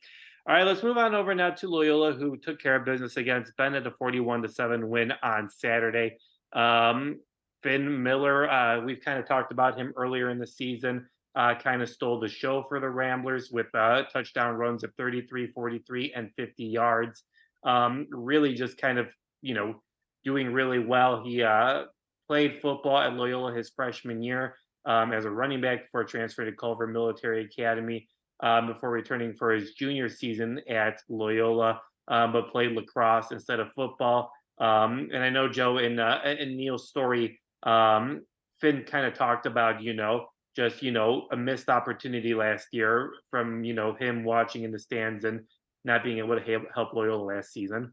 All 0.46 0.55
right, 0.55 0.64
let's 0.64 0.82
move 0.82 0.99
on 0.99 1.14
over 1.14 1.34
now 1.34 1.50
to 1.50 1.69
Loyola, 1.69 2.12
who 2.12 2.37
took 2.37 2.61
care 2.61 2.76
of 2.76 2.84
business 2.84 3.16
against 3.16 3.56
Benet, 3.56 3.87
a 3.87 3.90
41 3.90 4.43
to 4.43 4.49
7 4.49 4.88
win 4.88 5.12
on 5.22 5.49
Saturday. 5.49 6.19
Um, 6.52 7.20
Finn 7.62 8.02
Miller, 8.02 8.50
uh, 8.50 8.84
we've 8.84 9.00
kind 9.00 9.19
of 9.19 9.26
talked 9.26 9.52
about 9.52 9.78
him 9.78 9.94
earlier 9.96 10.28
in 10.28 10.38
the 10.38 10.46
season, 10.46 11.06
uh, 11.34 11.55
kind 11.55 11.81
of 11.81 11.88
stole 11.88 12.20
the 12.20 12.28
show 12.28 12.62
for 12.69 12.78
the 12.78 12.90
Ramblers 12.90 13.50
with 13.50 13.75
uh, 13.75 14.02
touchdown 14.12 14.56
runs 14.56 14.84
of 14.84 14.93
33, 14.99 15.46
43, 15.46 16.12
and 16.14 16.31
50 16.37 16.62
yards. 16.62 17.25
Um, 17.64 18.06
really 18.11 18.52
just 18.52 18.76
kind 18.76 18.99
of, 18.99 19.08
you 19.40 19.55
know, 19.55 19.82
doing 20.25 20.53
really 20.53 20.79
well. 20.79 21.23
He 21.23 21.43
uh, 21.43 21.85
played 22.26 22.61
football 22.61 22.99
at 22.99 23.15
Loyola 23.15 23.55
his 23.55 23.71
freshman 23.75 24.23
year 24.23 24.56
um, 24.87 25.12
as 25.12 25.25
a 25.25 25.31
running 25.31 25.61
back 25.61 25.85
before 25.85 26.05
transferring 26.05 26.50
to 26.50 26.56
Culver 26.56 26.87
Military 26.87 27.44
Academy 27.44 28.09
um, 28.41 28.67
before 28.67 28.91
returning 28.91 29.35
for 29.35 29.53
his 29.53 29.73
junior 29.73 30.09
season 30.09 30.61
at 30.69 31.00
Loyola, 31.09 31.81
um, 32.09 32.32
but 32.32 32.50
played 32.50 32.73
lacrosse 32.73 33.31
instead 33.31 33.61
of 33.61 33.73
football. 33.75 34.31
Um, 34.59 35.09
and 35.12 35.23
I 35.23 35.31
know 35.31 35.49
Joe 35.49 35.79
in 35.79 35.99
uh, 35.99 36.21
in 36.38 36.56
Neil's 36.56 36.88
story, 36.88 37.41
um, 37.65 38.23
Finn 38.61 38.85
kind 38.85 39.06
of 39.06 39.15
talked 39.15 39.47
about 39.47 39.82
you 39.82 39.94
know 39.94 40.26
just 40.55 40.82
you 40.82 40.93
know 40.93 41.26
a 41.32 41.37
missed 41.37 41.69
opportunity 41.69 42.35
last 42.35 42.69
year 42.73 43.12
from 43.31 43.65
you 43.65 43.75
know 43.75 43.94
him 43.94 44.25
watching 44.25 44.62
in 44.62 44.71
the 44.71 44.79
stands 44.79 45.25
and 45.25 45.41
not 45.85 46.05
being 46.05 46.19
able 46.19 46.38
to 46.38 46.61
help 46.75 46.94
Loyola 46.94 47.23
last 47.23 47.53
season. 47.53 47.93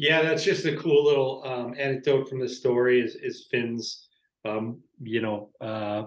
Yeah, 0.00 0.22
that's 0.22 0.42
just 0.44 0.64
a 0.64 0.74
cool 0.78 1.04
little 1.04 1.42
um, 1.44 1.74
anecdote 1.78 2.26
from 2.26 2.40
the 2.40 2.48
story. 2.48 3.02
Is, 3.02 3.16
is 3.16 3.46
Finn's, 3.50 4.08
um, 4.46 4.80
you 4.98 5.20
know, 5.20 5.50
uh, 5.60 6.04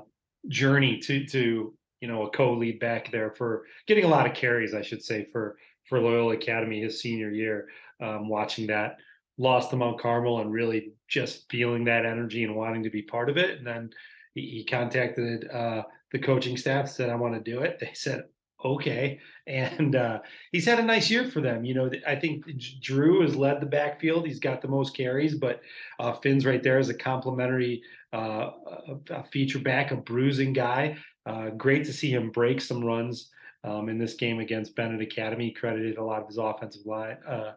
journey 0.48 0.98
to 1.02 1.24
to 1.28 1.74
you 2.02 2.08
know 2.08 2.24
a 2.24 2.30
co-lead 2.32 2.80
back 2.80 3.12
there 3.12 3.30
for 3.30 3.66
getting 3.86 4.04
a 4.04 4.08
lot 4.08 4.26
of 4.26 4.34
carries, 4.34 4.74
I 4.74 4.82
should 4.82 5.04
say, 5.04 5.28
for 5.32 5.58
for 5.88 6.00
Loyola 6.00 6.34
Academy 6.34 6.82
his 6.82 7.02
senior 7.02 7.30
year. 7.30 7.68
Um, 8.02 8.30
watching 8.30 8.66
that 8.68 8.98
lost 9.38 9.70
to 9.70 9.76
Mount 9.76 10.00
Carmel 10.02 10.42
and 10.42 10.52
really 10.52 10.94
just 11.08 11.48
feeling 11.52 11.84
that 11.86 12.04
energy 12.04 12.44
and 12.44 12.56
wanting 12.56 12.82
to 12.84 12.90
be 12.90 13.04
part 13.04 13.30
of 13.30 13.38
it, 13.38 13.60
and 13.60 13.68
then 13.68 13.92
he, 14.34 14.42
he 14.50 14.66
contacted 14.66 15.48
uh, 15.52 15.84
the 16.12 16.18
coaching 16.18 16.58
staff, 16.58 16.90
said, 16.90 17.12
"I 17.12 17.16
want 17.16 17.36
to 17.36 17.52
do 17.52 17.60
it." 17.62 17.78
They 17.80 17.92
said, 17.94 18.24
okay. 18.64 19.20
And 19.46 19.98
uh, 19.98 20.20
he's 20.54 20.66
had 20.66 20.80
a 20.80 20.84
nice 20.84 21.12
year 21.12 21.30
for 21.30 21.42
them. 21.42 21.66
You 21.66 21.74
know, 21.74 21.92
I 22.08 22.16
think 22.16 22.46
Drew 22.80 23.24
has 23.24 23.36
led 23.36 23.60
the 23.60 23.66
backfield. 23.66 24.26
He's 24.26 24.40
got 24.40 24.62
the 24.62 24.70
most 24.70 24.96
carries, 24.96 25.36
but 25.36 25.60
uh, 26.00 26.14
Finn's 26.14 26.46
right 26.46 26.64
there 26.64 26.80
as 26.80 26.88
a 26.88 26.94
complementary 26.94 27.84
uh, 28.14 28.52
a 29.10 29.24
feature 29.26 29.60
back, 29.60 29.92
a 29.92 29.98
bruising 29.98 30.54
guy. 30.54 30.96
Uh, 31.26 31.50
great 31.50 31.84
to 31.84 31.92
see 31.92 32.10
him 32.10 32.30
break 32.30 32.62
some 32.62 32.86
runs 32.86 33.32
um, 33.64 33.90
in 33.90 33.98
this 33.98 34.14
game 34.14 34.40
against 34.40 34.76
Benet 34.76 35.04
Academy. 35.04 35.52
credited 35.52 35.98
a 35.98 36.04
lot 36.04 36.22
of 36.22 36.28
his 36.28 36.38
offensive 36.38 36.86
line, 36.86 37.18
uh, 37.28 37.54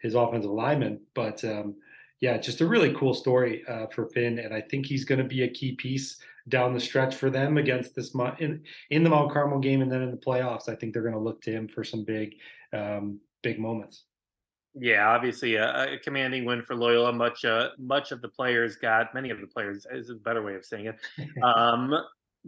his 0.00 0.14
offensive 0.14 0.50
linemen, 0.50 1.00
but 1.14 1.42
um, 1.44 1.76
yeah, 2.20 2.36
just 2.38 2.60
a 2.60 2.66
really 2.66 2.94
cool 2.94 3.14
story 3.14 3.64
uh, 3.68 3.86
for 3.86 4.06
Finn, 4.06 4.38
and 4.38 4.54
I 4.54 4.60
think 4.60 4.86
he's 4.86 5.04
going 5.04 5.18
to 5.18 5.24
be 5.24 5.42
a 5.42 5.48
key 5.48 5.72
piece 5.72 6.18
down 6.48 6.74
the 6.74 6.80
stretch 6.80 7.14
for 7.14 7.30
them 7.30 7.56
against 7.58 7.94
this 7.94 8.14
in 8.38 8.62
in 8.90 9.04
the 9.04 9.10
Mount 9.10 9.32
Carmel 9.32 9.60
game 9.60 9.82
and 9.82 9.90
then 9.90 10.02
in 10.02 10.10
the 10.10 10.16
playoffs. 10.16 10.68
I 10.68 10.74
think 10.74 10.92
they're 10.92 11.02
going 11.02 11.14
to 11.14 11.20
look 11.20 11.40
to 11.42 11.52
him 11.52 11.68
for 11.68 11.84
some 11.84 12.04
big 12.04 12.34
um, 12.72 13.20
big 13.42 13.58
moments. 13.58 14.04
Yeah, 14.74 15.08
obviously 15.08 15.56
a, 15.56 15.94
a, 15.94 15.98
commanding 15.98 16.46
win 16.46 16.62
for 16.62 16.74
Loyola. 16.74 17.12
Much 17.12 17.44
uh, 17.44 17.70
much 17.78 18.10
of 18.10 18.22
the 18.22 18.28
players 18.28 18.76
got 18.76 19.12
many 19.14 19.30
of 19.30 19.40
the 19.40 19.46
players 19.46 19.86
is 19.92 20.10
a 20.10 20.14
better 20.14 20.42
way 20.42 20.54
of 20.54 20.64
saying 20.64 20.86
it. 20.86 20.96
Um, 21.42 21.92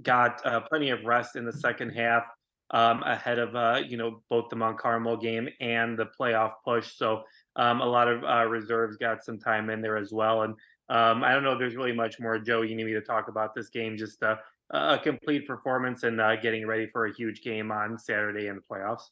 got 0.02 0.44
uh, 0.44 0.60
plenty 0.60 0.90
of 0.90 1.04
rest 1.04 1.36
in 1.36 1.44
the 1.44 1.52
second 1.52 1.90
half 1.90 2.24
um, 2.70 3.02
ahead 3.02 3.38
of 3.38 3.54
uh, 3.54 3.80
you 3.86 3.96
know 3.96 4.22
both 4.30 4.48
the 4.48 4.56
Mount 4.56 4.78
Carmel 4.78 5.16
game 5.16 5.48
and 5.60 5.98
the 5.98 6.06
playoff 6.18 6.52
push. 6.64 6.96
So 6.96 7.22
um, 7.56 7.80
a 7.80 7.86
lot 7.86 8.08
of 8.08 8.24
uh, 8.24 8.48
reserves 8.48 8.96
got 8.96 9.24
some 9.24 9.38
time 9.38 9.70
in 9.70 9.82
there 9.82 9.96
as 9.96 10.12
well. 10.12 10.42
And 10.42 10.54
um, 10.88 11.24
I 11.24 11.32
don't 11.32 11.42
know 11.42 11.52
if 11.52 11.58
there's 11.58 11.76
really 11.76 11.92
much 11.92 12.20
more, 12.20 12.38
Joe, 12.38 12.62
you 12.62 12.74
need 12.74 12.84
me 12.84 12.92
to 12.92 13.00
talk 13.00 13.28
about 13.28 13.54
this 13.54 13.70
game. 13.70 13.96
Just 13.96 14.22
uh, 14.22 14.36
a 14.70 14.98
complete 14.98 15.46
performance 15.46 16.02
and 16.02 16.20
uh, 16.20 16.36
getting 16.36 16.66
ready 16.66 16.86
for 16.86 17.06
a 17.06 17.14
huge 17.14 17.42
game 17.42 17.72
on 17.72 17.98
Saturday 17.98 18.48
in 18.48 18.56
the 18.56 18.62
playoffs. 18.62 19.02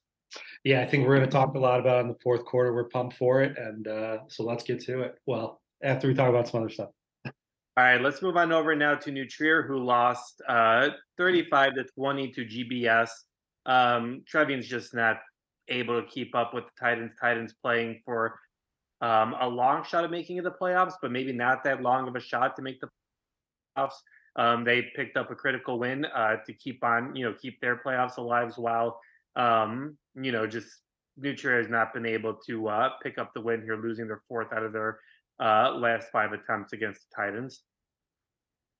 Yeah, 0.65 0.81
I 0.81 0.87
think 0.87 1.07
we're 1.07 1.17
going 1.17 1.29
to 1.29 1.33
talk 1.33 1.55
a 1.55 1.59
lot 1.59 1.81
about 1.81 2.01
in 2.01 2.09
the 2.09 2.19
fourth 2.23 2.45
quarter. 2.45 2.73
We're 2.73 2.89
pumped 2.89 3.17
for 3.17 3.43
it. 3.43 3.57
And 3.59 3.89
uh, 3.89 4.19
so 4.29 4.45
let's 4.45 4.65
get 4.65 4.81
to 4.85 5.03
it. 5.03 5.19
Well, 5.27 5.61
after 5.83 6.09
we 6.09 6.15
talk 6.15 6.29
about 6.29 6.49
some 6.49 6.61
other 6.61 6.71
stuff. 6.71 6.91
All 7.27 7.33
right, 7.77 8.01
let's 8.01 8.23
move 8.23 8.37
on 8.37 8.53
over 8.53 8.75
now 8.77 8.95
to 8.95 9.11
New 9.11 9.27
Trier, 9.27 9.63
who 9.63 9.83
lost 9.83 10.43
uh, 10.49 10.91
35 11.17 11.75
to 11.75 11.85
20 11.85 12.33
to 12.33 12.45
GBS. 12.45 13.09
Um, 13.65 14.23
Trevian's 14.27 14.69
just 14.69 14.95
not 14.95 15.21
able 15.69 16.01
to 16.01 16.07
keep 16.07 16.35
up 16.35 16.53
with 16.53 16.65
the 16.65 16.71
Titans. 16.79 17.13
Titans 17.21 17.55
playing 17.63 18.03
for 18.05 18.39
um, 19.03 19.35
a 19.41 19.49
long 19.49 19.85
shot 19.85 20.05
of 20.05 20.11
making 20.11 20.43
the 20.43 20.51
playoffs, 20.51 20.95
but 21.03 21.11
maybe 21.11 21.33
not 21.33 21.65
that 21.65 21.83
long 21.83 22.09
of 22.09 22.17
a 22.17 22.21
shot 22.21 22.57
to 22.57 22.63
make 22.63 22.81
the 22.81 22.89
playoffs. 23.77 23.97
Um, 24.37 24.65
they 24.65 24.87
picked 24.97 25.17
up 25.17 25.31
a 25.31 25.35
critical 25.35 25.79
win 25.79 26.07
uh, 26.07 26.37
to 26.47 26.53
keep 26.55 26.83
on, 26.83 27.15
you 27.15 27.25
know, 27.27 27.35
keep 27.35 27.61
their 27.61 27.77
playoffs 27.77 28.17
alive 28.17 28.55
while, 28.57 28.99
um, 29.37 29.99
you 30.15 30.33
know, 30.33 30.47
just 30.47 30.69
New 31.19 31.35
Trier 31.37 31.59
has 31.59 31.69
not 31.69 31.93
been 31.93 32.07
able 32.07 32.35
to 32.47 32.69
uh, 32.69 32.91
pick 33.03 33.19
up 33.19 33.33
the 33.35 33.41
win 33.41 33.61
here, 33.61 33.77
losing 33.77 34.07
their 34.07 34.23
fourth 34.29 34.53
out 34.53 34.63
of 34.63 34.73
their 34.73 35.01
uh, 35.41 35.73
last 35.73 36.09
five 36.11 36.33
attempts 36.33 36.73
against 36.73 37.03
the 37.11 37.23
Titans. 37.23 37.65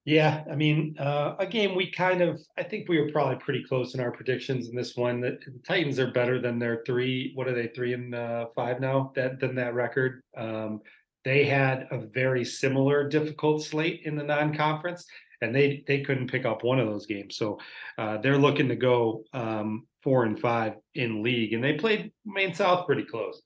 Yeah, 0.05 0.43
I 0.51 0.57
mean, 0.57 0.97
uh, 0.99 1.37
a 1.39 1.47
game 1.47 1.77
we 1.77 1.89
kind 1.89 2.23
of, 2.23 2.41
I 2.59 2.65
think 2.65 2.89
we 2.89 3.01
were 3.01 3.13
probably 3.13 3.37
pretty 3.37 3.63
close 3.63 3.95
in 3.95 4.01
our 4.01 4.11
predictions 4.11 4.69
in 4.69 4.75
this 4.75 4.97
one. 4.97 5.21
The, 5.21 5.39
the 5.47 5.61
Titans 5.65 6.01
are 6.01 6.11
better 6.11 6.41
than 6.41 6.59
their 6.59 6.83
three. 6.85 7.31
What 7.37 7.47
are 7.47 7.55
they, 7.55 7.69
three 7.69 7.93
and 7.95 8.13
uh, 8.13 8.47
five 8.57 8.81
now? 8.81 9.13
That 9.15 9.39
than 9.39 9.55
that 9.55 9.75
record. 9.75 10.23
Um, 10.37 10.81
they 11.25 11.45
had 11.45 11.87
a 11.93 11.99
very 11.99 12.45
similar 12.45 13.09
difficult 13.09 13.63
slate 13.63 14.01
in 14.05 14.17
the 14.17 14.25
non-conference, 14.25 15.07
and 15.41 15.55
they 15.55 15.85
they 15.87 16.01
couldn't 16.01 16.33
pick 16.33 16.45
up 16.45 16.65
one 16.65 16.81
of 16.81 16.89
those 16.89 17.07
games. 17.07 17.37
So 17.37 17.61
uh, 17.97 18.19
they're 18.19 18.39
looking 18.39 18.67
to 18.71 18.77
go 18.77 19.23
um, 19.33 19.87
four 20.03 20.25
and 20.25 20.37
five 20.37 20.75
in 20.97 21.23
league, 21.23 21.53
and 21.53 21.63
they 21.63 21.75
played 21.75 22.11
Maine 22.25 22.55
South 22.55 22.87
pretty 22.87 23.05
close. 23.05 23.41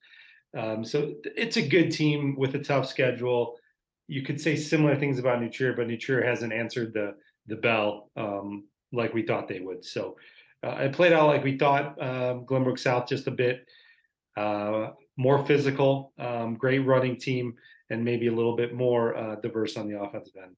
Um, 0.57 0.87
so 0.87 1.17
it's 1.23 1.59
a 1.59 1.69
good 1.69 1.91
team 1.91 2.35
with 2.39 2.55
a 2.55 2.61
tough 2.61 2.89
schedule 2.89 3.57
you 4.09 4.23
could 4.23 4.41
say 4.41 4.57
similar 4.57 4.97
things 4.97 5.19
about 5.19 5.41
New 5.41 5.51
Trier, 5.51 5.73
but 5.73 5.87
New 5.87 5.99
Trier 5.99 6.23
hasn't 6.23 6.53
answered 6.53 6.93
the 6.93 7.15
the 7.49 7.57
bell 7.57 8.11
um, 8.17 8.65
like 8.93 9.15
we 9.15 9.23
thought 9.23 9.49
they 9.49 9.61
would. 9.61 9.85
So 9.85 10.17
uh, 10.65 10.77
it 10.81 10.93
played 10.93 11.13
out 11.13 11.29
like 11.29 11.45
we 11.45 11.59
thought. 11.59 12.01
Um, 12.01 12.45
Glenbrook 12.45 12.79
South 12.79 13.09
just 13.09 13.27
a 13.27 13.31
bit 13.31 13.67
uh, 14.37 14.91
more 15.17 15.45
physical, 15.47 16.13
um, 16.19 16.55
great 16.57 16.81
running 16.81 17.17
team, 17.17 17.55
and 17.91 18.05
maybe 18.05 18.27
a 18.27 18.33
little 18.33 18.57
bit 18.57 18.75
more 18.75 19.17
uh, 19.17 19.37
diverse 19.37 19.77
on 19.77 19.89
the 19.89 20.01
offensive 20.01 20.35
end. 20.43 20.57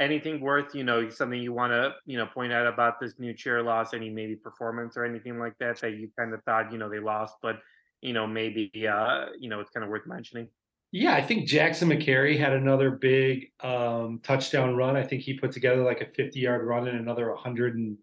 Anything 0.00 0.40
worth 0.40 0.74
you 0.74 0.84
know 0.84 1.08
something 1.10 1.40
you 1.40 1.52
want 1.52 1.72
to 1.72 1.94
you 2.06 2.18
know 2.18 2.26
point 2.26 2.52
out 2.52 2.66
about 2.66 2.98
this 2.98 3.18
New 3.18 3.34
Trier 3.34 3.62
loss? 3.62 3.94
Any 3.94 4.10
maybe 4.10 4.36
performance 4.36 4.96
or 4.96 5.04
anything 5.04 5.38
like 5.38 5.56
that 5.58 5.80
that 5.80 5.94
you 5.94 6.10
kind 6.18 6.34
of 6.34 6.42
thought 6.44 6.72
you 6.72 6.78
know 6.78 6.88
they 6.88 6.98
lost, 6.98 7.36
but 7.42 7.60
you 8.00 8.12
know 8.12 8.26
maybe 8.26 8.70
uh, 8.90 9.26
you 9.38 9.48
know 9.48 9.60
it's 9.60 9.70
kind 9.70 9.84
of 9.84 9.90
worth 9.90 10.06
mentioning. 10.06 10.48
Yeah, 10.94 11.14
I 11.14 11.22
think 11.22 11.48
Jackson 11.48 11.88
McCary 11.88 12.38
had 12.38 12.52
another 12.52 12.90
big 12.90 13.50
um, 13.60 14.20
touchdown 14.22 14.76
run. 14.76 14.94
I 14.94 15.02
think 15.02 15.22
he 15.22 15.32
put 15.38 15.50
together 15.50 15.82
like 15.82 16.02
a 16.02 16.06
50 16.14 16.38
yard 16.38 16.66
run 16.66 16.86
and 16.86 16.98
another 16.98 17.30
100 17.30 17.76
and 17.76 17.96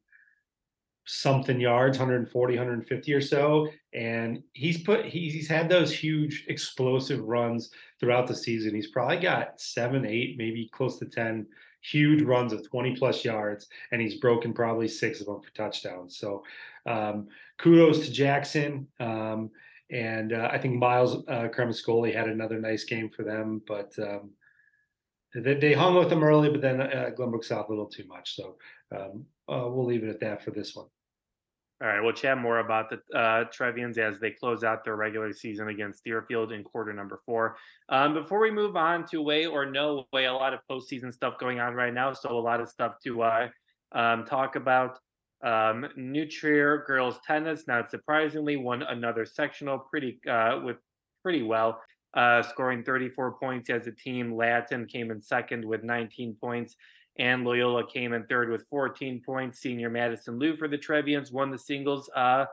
something 1.05 1.59
yards, 1.59 1.99
140, 1.99 2.53
150 2.55 3.13
or 3.13 3.21
so. 3.21 3.69
And 3.93 4.41
he's 4.53 4.81
put 4.81 5.05
he's, 5.05 5.33
he's 5.33 5.47
had 5.47 5.69
those 5.69 5.93
huge 5.93 6.45
explosive 6.47 7.23
runs 7.23 7.69
throughout 7.99 8.25
the 8.25 8.35
season. 8.35 8.73
He's 8.73 8.89
probably 8.89 9.17
got 9.17 9.61
seven, 9.61 10.03
eight, 10.05 10.35
maybe 10.39 10.67
close 10.71 10.97
to 10.97 11.05
10 11.05 11.45
huge 11.81 12.23
runs 12.23 12.53
of 12.53 12.67
20 12.67 12.95
plus 12.95 13.23
yards, 13.23 13.67
and 13.91 14.01
he's 14.01 14.15
broken 14.15 14.51
probably 14.51 14.87
six 14.87 15.21
of 15.21 15.27
them 15.27 15.41
for 15.41 15.51
touchdowns. 15.51 16.17
So 16.17 16.43
um, 16.85 17.27
kudos 17.57 18.05
to 18.05 18.11
Jackson. 18.11 18.87
Um, 18.99 19.51
and 19.91 20.33
uh, 20.33 20.49
I 20.51 20.57
think 20.57 20.75
Miles 20.75 21.23
uh, 21.27 21.49
had 21.51 22.27
another 22.27 22.59
nice 22.59 22.83
game 22.83 23.09
for 23.09 23.23
them, 23.23 23.61
but 23.67 23.91
um, 23.99 24.31
they, 25.33 25.55
they, 25.55 25.73
hung 25.73 25.95
with 25.95 26.09
them 26.09 26.23
early, 26.23 26.49
but 26.49 26.61
then 26.61 26.81
uh, 26.81 27.09
Glenbrook 27.17 27.43
South 27.43 27.67
a 27.67 27.71
little 27.71 27.87
too 27.87 28.05
much. 28.07 28.35
So 28.35 28.57
um, 28.95 29.25
uh, 29.47 29.67
we'll 29.67 29.85
leave 29.85 30.03
it 30.03 30.09
at 30.09 30.19
that 30.19 30.43
for 30.43 30.51
this 30.51 30.75
one. 30.75 30.87
All 31.81 31.87
right, 31.87 32.01
we'll 32.01 32.11
chat 32.11 32.37
more 32.37 32.59
about 32.59 32.89
the 32.89 32.97
uh, 33.17 33.45
Trevians 33.45 33.97
as 33.97 34.19
they 34.19 34.31
close 34.31 34.65
out 34.65 34.83
their 34.83 34.97
regular 34.97 35.31
season 35.31 35.69
against 35.69 36.03
Deerfield 36.03 36.51
in 36.51 36.61
quarter 36.61 36.91
number 36.91 37.21
four. 37.25 37.55
Um, 37.87 38.13
before 38.13 38.41
we 38.41 38.51
move 38.51 38.75
on 38.75 39.07
to 39.07 39.21
way 39.21 39.45
or 39.45 39.65
no 39.65 40.05
way, 40.11 40.25
a 40.25 40.33
lot 40.33 40.53
of 40.53 40.59
postseason 40.69 41.13
stuff 41.13 41.39
going 41.39 41.61
on 41.61 41.73
right 41.73 41.93
now, 41.93 42.11
so 42.11 42.37
a 42.37 42.39
lot 42.39 42.59
of 42.59 42.67
stuff 42.67 42.95
to 43.05 43.21
uh, 43.21 43.47
um, 43.93 44.25
talk 44.25 44.57
about. 44.57 44.99
Um, 45.41 45.87
New 45.95 46.25
Trier 46.27 46.83
girls 46.85 47.19
tennis, 47.25 47.65
not 47.67 47.89
surprisingly, 47.89 48.57
won 48.57 48.83
another 48.83 49.25
sectional 49.25 49.79
pretty 49.79 50.19
uh, 50.29 50.59
with 50.63 50.77
pretty 51.23 51.43
well, 51.43 51.81
uh, 52.13 52.41
scoring 52.41 52.83
34 52.83 53.33
points 53.39 53.69
as 53.69 53.87
a 53.87 53.91
team. 53.91 54.35
Latin 54.35 54.85
came 54.85 55.11
in 55.11 55.21
second 55.21 55.63
with 55.63 55.83
19 55.83 56.35
points, 56.41 56.75
and 57.17 57.45
Loyola 57.45 57.87
came 57.87 58.13
in 58.13 58.25
third 58.25 58.49
with 58.49 58.65
14 58.69 59.21
points. 59.25 59.59
Senior 59.59 59.89
Madison 59.89 60.37
Lou 60.37 60.57
for 60.57 60.67
the 60.67 60.77
Trevians 60.77 61.31
won 61.31 61.51
the 61.51 61.57
singles 61.57 62.09
uh, 62.15 62.45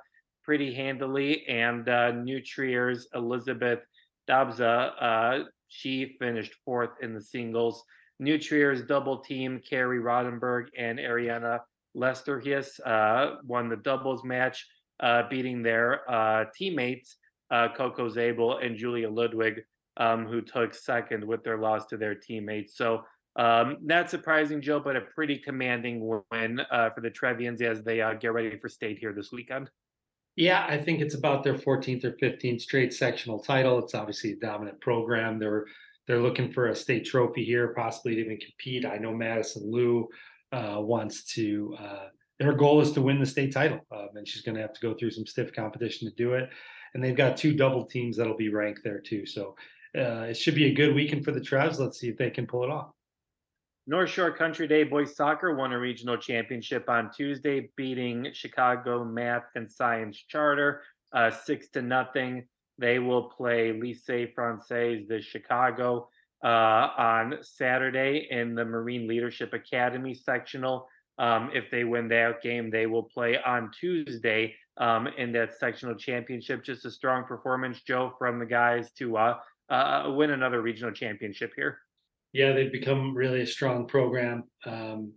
pretty 0.45 0.73
handily, 0.73 1.47
and 1.49 1.89
uh, 1.89 2.13
New 2.13 2.41
Trier's 2.41 3.09
Elizabeth 3.15 3.81
Dabza, 4.29 4.93
uh, 5.01 5.45
she 5.69 6.17
finished 6.21 6.55
fourth 6.65 6.91
in 7.03 7.15
the 7.15 7.21
singles. 7.21 7.85
New 8.19 8.39
Trier's 8.39 8.83
double 8.83 9.19
team, 9.19 9.61
Carrie 9.69 10.01
Rodenberg 10.01 10.69
and 10.79 10.99
Ariana 10.99 11.61
Lester 11.97 12.41
Hies 12.41 12.79
uh, 12.81 13.37
won 13.45 13.69
the 13.69 13.77
doubles 13.77 14.23
match, 14.23 14.67
uh, 15.01 15.23
beating 15.29 15.63
their 15.63 16.09
uh, 16.11 16.45
teammates, 16.55 17.17
Coco 17.51 18.09
Zabel 18.09 18.59
and 18.59 18.77
Julia 18.77 19.09
Ludwig, 19.09 19.63
um, 19.97 20.27
who 20.27 20.43
took 20.43 20.75
second 20.75 21.25
with 21.25 21.43
their 21.43 21.59
loss 21.59 21.87
to 21.87 21.97
their 21.97 22.15
teammates. 22.15 22.77
So, 22.77 23.03
um, 23.37 23.79
not 23.83 24.11
surprising, 24.11 24.63
Joe, 24.63 24.81
but 24.81 24.97
a 24.97 25.03
pretty 25.03 25.39
commanding 25.39 26.23
win 26.31 26.61
uh, 26.71 26.91
for 26.91 27.01
the 27.01 27.11
Trevians 27.11 27.61
as 27.61 27.83
they 27.83 28.01
uh, 28.01 28.15
get 28.15 28.33
ready 28.33 28.59
for 28.59 28.69
state 28.69 28.99
here 28.99 29.13
this 29.13 29.31
weekend. 29.33 29.71
Yeah, 30.37 30.67
I 30.69 30.79
think 30.79 31.01
it's 31.01 31.15
about 31.15 31.45
their 31.45 31.55
14th 31.55 32.05
or 32.05 32.13
15th 32.13 32.61
straight 32.61 32.93
sectional 32.93 33.39
title. 33.39 33.79
It's 33.79 33.95
obviously 33.95 34.33
a 34.33 34.37
dominant 34.37 34.81
program. 34.81 35.39
They're 35.39 35.65
they're 36.07 36.23
looking 36.23 36.53
for 36.53 36.69
a 36.69 36.77
state 36.77 37.05
trophy 37.05 37.45
here, 37.45 37.75
possibly 37.75 38.15
to 38.15 38.21
even 38.21 38.39
compete. 38.39 38.87
I 38.87 38.97
know 38.97 39.13
Madison 39.13 39.69
Lou 39.69 40.09
uh, 40.57 40.81
wants 40.81 41.25
to. 41.35 41.77
Uh, 41.79 42.07
her 42.41 42.53
goal 42.53 42.81
is 42.81 42.93
to 42.93 43.01
win 43.01 43.19
the 43.19 43.27
state 43.27 43.53
title, 43.53 43.81
um, 43.91 44.09
and 44.15 44.29
she's 44.29 44.43
going 44.43 44.55
to 44.55 44.61
have 44.61 44.73
to 44.75 44.81
go 44.81 44.95
through 44.95 45.11
some 45.11 45.27
stiff 45.27 45.53
competition 45.53 46.09
to 46.09 46.15
do 46.17 46.35
it. 46.35 46.49
And 46.95 47.03
they've 47.03 47.17
got 47.17 47.37
two 47.37 47.55
double 47.55 47.85
teams 47.85 48.17
that'll 48.17 48.37
be 48.37 48.49
ranked 48.51 48.81
there 48.85 49.01
too. 49.01 49.27
So 49.27 49.55
uh, 49.97 50.27
it 50.31 50.37
should 50.37 50.55
be 50.55 50.67
a 50.67 50.75
good 50.75 50.95
weekend 50.95 51.25
for 51.25 51.33
the 51.33 51.41
Trevs. 51.41 51.79
Let's 51.79 51.99
see 51.99 52.09
if 52.09 52.17
they 52.17 52.31
can 52.31 52.47
pull 52.47 52.65
it 52.65 52.71
off. 52.71 52.91
North 53.87 54.11
Shore 54.11 54.33
Country 54.33 54.67
Day 54.67 54.83
boys 54.83 55.15
soccer 55.15 55.55
won 55.55 55.73
a 55.73 55.79
regional 55.79 56.17
championship 56.17 56.89
on 56.89 57.11
Tuesday, 57.11 57.71
beating 57.77 58.29
Chicago 58.33 59.05
Math 59.05 59.45
and 59.55 59.71
Science 59.71 60.17
Charter 60.29 60.83
uh, 61.13 61.31
six 61.31 61.69
to 61.71 61.83
nothing. 61.83 62.47
They 62.79 62.99
will 62.99 63.31
play 63.31 63.73
Lycée 63.73 64.35
Français 64.35 65.09
de 65.09 65.21
Chicago 65.23 66.09
uh, 66.45 66.91
on 66.99 67.39
Saturday 67.43 68.29
in 68.31 68.55
the 68.55 68.65
Marine 68.65 69.07
Leadership 69.09 69.53
Academy 69.53 70.15
sectional. 70.15 70.89
Um, 71.19 71.51
if 71.55 71.71
they 71.71 71.85
win 71.85 72.09
that 72.09 72.43
game, 72.43 72.71
they 72.71 72.87
will 72.87 73.05
play 73.05 73.39
on 73.45 73.71
Tuesday 73.79 74.55
um, 74.77 75.07
in 75.07 75.33
that 75.33 75.59
sectional 75.59 75.95
championship. 75.95 76.63
Just 76.63 76.85
a 76.85 76.91
strong 76.91 77.25
performance, 77.25 77.81
Joe, 77.83 78.13
from 78.19 78.39
the 78.39 78.47
guys 78.47 78.91
to 78.99 79.17
uh, 79.17 79.39
uh, 79.71 80.13
win 80.15 80.31
another 80.31 80.61
regional 80.61 80.93
championship 80.93 81.53
here. 81.57 81.79
Yeah, 82.33 82.53
they've 82.53 82.73
become 82.73 83.15
really 83.15 83.41
a 83.41 83.47
strong 83.47 83.87
program. 83.87 84.45
Um, 84.67 85.13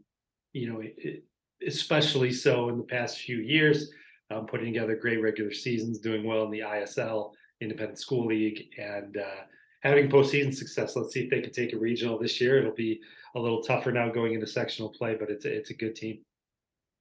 you 0.53 0.71
know, 0.71 0.81
it, 0.81 1.23
especially 1.67 2.31
so 2.31 2.69
in 2.69 2.77
the 2.77 2.83
past 2.83 3.17
few 3.17 3.37
years, 3.37 3.91
um, 4.31 4.45
putting 4.45 4.73
together 4.73 4.95
great 4.95 5.21
regular 5.21 5.51
seasons, 5.51 5.99
doing 5.99 6.23
well 6.23 6.43
in 6.45 6.51
the 6.51 6.59
ISL, 6.59 7.31
Independent 7.61 7.99
School 7.99 8.27
League, 8.27 8.69
and 8.77 9.17
uh, 9.17 9.41
having 9.81 10.09
postseason 10.09 10.53
success. 10.53 10.95
Let's 10.95 11.13
see 11.13 11.21
if 11.21 11.29
they 11.29 11.41
can 11.41 11.51
take 11.51 11.73
a 11.73 11.77
regional 11.77 12.17
this 12.19 12.39
year. 12.41 12.59
It'll 12.59 12.71
be 12.71 12.99
a 13.35 13.39
little 13.39 13.61
tougher 13.61 13.91
now 13.91 14.09
going 14.09 14.33
into 14.33 14.47
sectional 14.47 14.89
play, 14.89 15.15
but 15.15 15.29
it's 15.29 15.45
a, 15.45 15.55
it's 15.55 15.69
a 15.69 15.75
good 15.75 15.95
team. 15.95 16.19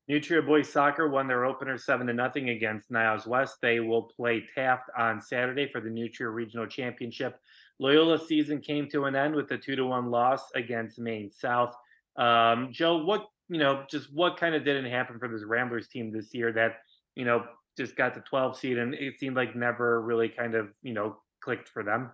New 0.08 0.20
Trier 0.20 0.40
boys 0.40 0.70
soccer 0.70 1.08
won 1.08 1.28
their 1.28 1.44
opener 1.44 1.76
seven 1.76 2.06
to 2.06 2.14
nothing 2.14 2.48
against 2.48 2.90
Niles 2.90 3.26
West. 3.26 3.58
They 3.60 3.80
will 3.80 4.04
play 4.04 4.42
Taft 4.54 4.88
on 4.96 5.20
Saturday 5.20 5.68
for 5.70 5.82
the 5.82 5.90
New 5.90 6.08
Trier 6.08 6.30
Regional 6.30 6.66
Championship. 6.66 7.38
Loyola 7.78 8.18
season 8.18 8.60
came 8.60 8.88
to 8.90 9.04
an 9.04 9.14
end 9.14 9.34
with 9.34 9.50
a 9.50 9.58
two 9.58 9.76
to 9.76 9.84
one 9.84 10.10
loss 10.10 10.50
against 10.54 10.98
Maine 10.98 11.30
South. 11.30 11.74
Um, 12.16 12.70
Joe, 12.72 13.04
what 13.04 13.26
you 13.50 13.58
know, 13.58 13.84
just 13.90 14.12
what 14.12 14.38
kind 14.38 14.54
of 14.54 14.64
didn't 14.64 14.90
happen 14.90 15.18
for 15.18 15.28
this 15.28 15.44
Ramblers 15.44 15.88
team 15.88 16.10
this 16.10 16.32
year 16.32 16.52
that 16.52 16.76
you 17.14 17.26
know 17.26 17.44
just 17.76 17.94
got 17.94 18.14
the 18.14 18.20
12 18.22 18.58
seed 18.58 18.78
and 18.78 18.94
it 18.94 19.18
seemed 19.18 19.36
like 19.36 19.54
never 19.54 20.02
really 20.02 20.28
kind 20.28 20.54
of 20.54 20.68
you 20.82 20.94
know 20.94 21.18
clicked 21.42 21.68
for 21.68 21.82
them. 21.82 22.10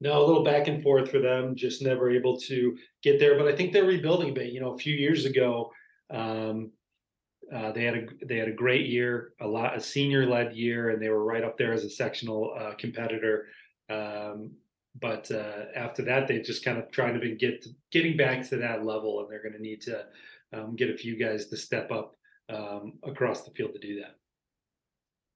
No, 0.00 0.24
a 0.24 0.26
little 0.26 0.44
back 0.44 0.68
and 0.68 0.82
forth 0.82 1.10
for 1.10 1.18
them, 1.18 1.56
just 1.56 1.82
never 1.82 2.10
able 2.10 2.38
to 2.40 2.76
get 3.02 3.18
there. 3.18 3.36
But 3.36 3.48
I 3.48 3.56
think 3.56 3.72
they're 3.72 3.84
rebuilding 3.84 4.30
a 4.30 4.32
bit. 4.32 4.52
You 4.52 4.60
know, 4.60 4.74
a 4.74 4.78
few 4.78 4.94
years 4.94 5.24
ago, 5.24 5.72
um, 6.10 6.70
uh, 7.54 7.72
they 7.72 7.84
had 7.84 7.94
a 7.94 8.06
they 8.26 8.36
had 8.36 8.48
a 8.48 8.52
great 8.52 8.86
year, 8.86 9.32
a 9.40 9.46
lot 9.46 9.76
a 9.76 9.80
senior 9.80 10.26
led 10.26 10.54
year, 10.54 10.90
and 10.90 11.02
they 11.02 11.08
were 11.08 11.24
right 11.24 11.44
up 11.44 11.56
there 11.58 11.72
as 11.72 11.84
a 11.84 11.90
sectional 11.90 12.54
uh, 12.58 12.74
competitor. 12.74 13.46
Um, 13.90 14.52
but 15.00 15.30
uh, 15.30 15.66
after 15.74 16.02
that, 16.02 16.28
they 16.28 16.40
just 16.40 16.64
kind 16.64 16.78
of 16.78 16.90
trying 16.90 17.14
to 17.14 17.20
be 17.20 17.34
get 17.36 17.66
getting 17.90 18.16
back 18.16 18.48
to 18.48 18.56
that 18.56 18.84
level, 18.84 19.20
and 19.20 19.30
they're 19.30 19.42
going 19.42 19.54
to 19.54 19.62
need 19.62 19.80
to 19.82 20.04
um, 20.52 20.76
get 20.76 20.90
a 20.90 20.96
few 20.96 21.16
guys 21.16 21.46
to 21.46 21.56
step 21.56 21.90
up 21.90 22.16
um, 22.48 22.94
across 23.02 23.44
the 23.44 23.50
field 23.50 23.72
to 23.72 23.78
do 23.78 24.00
that. 24.00 24.16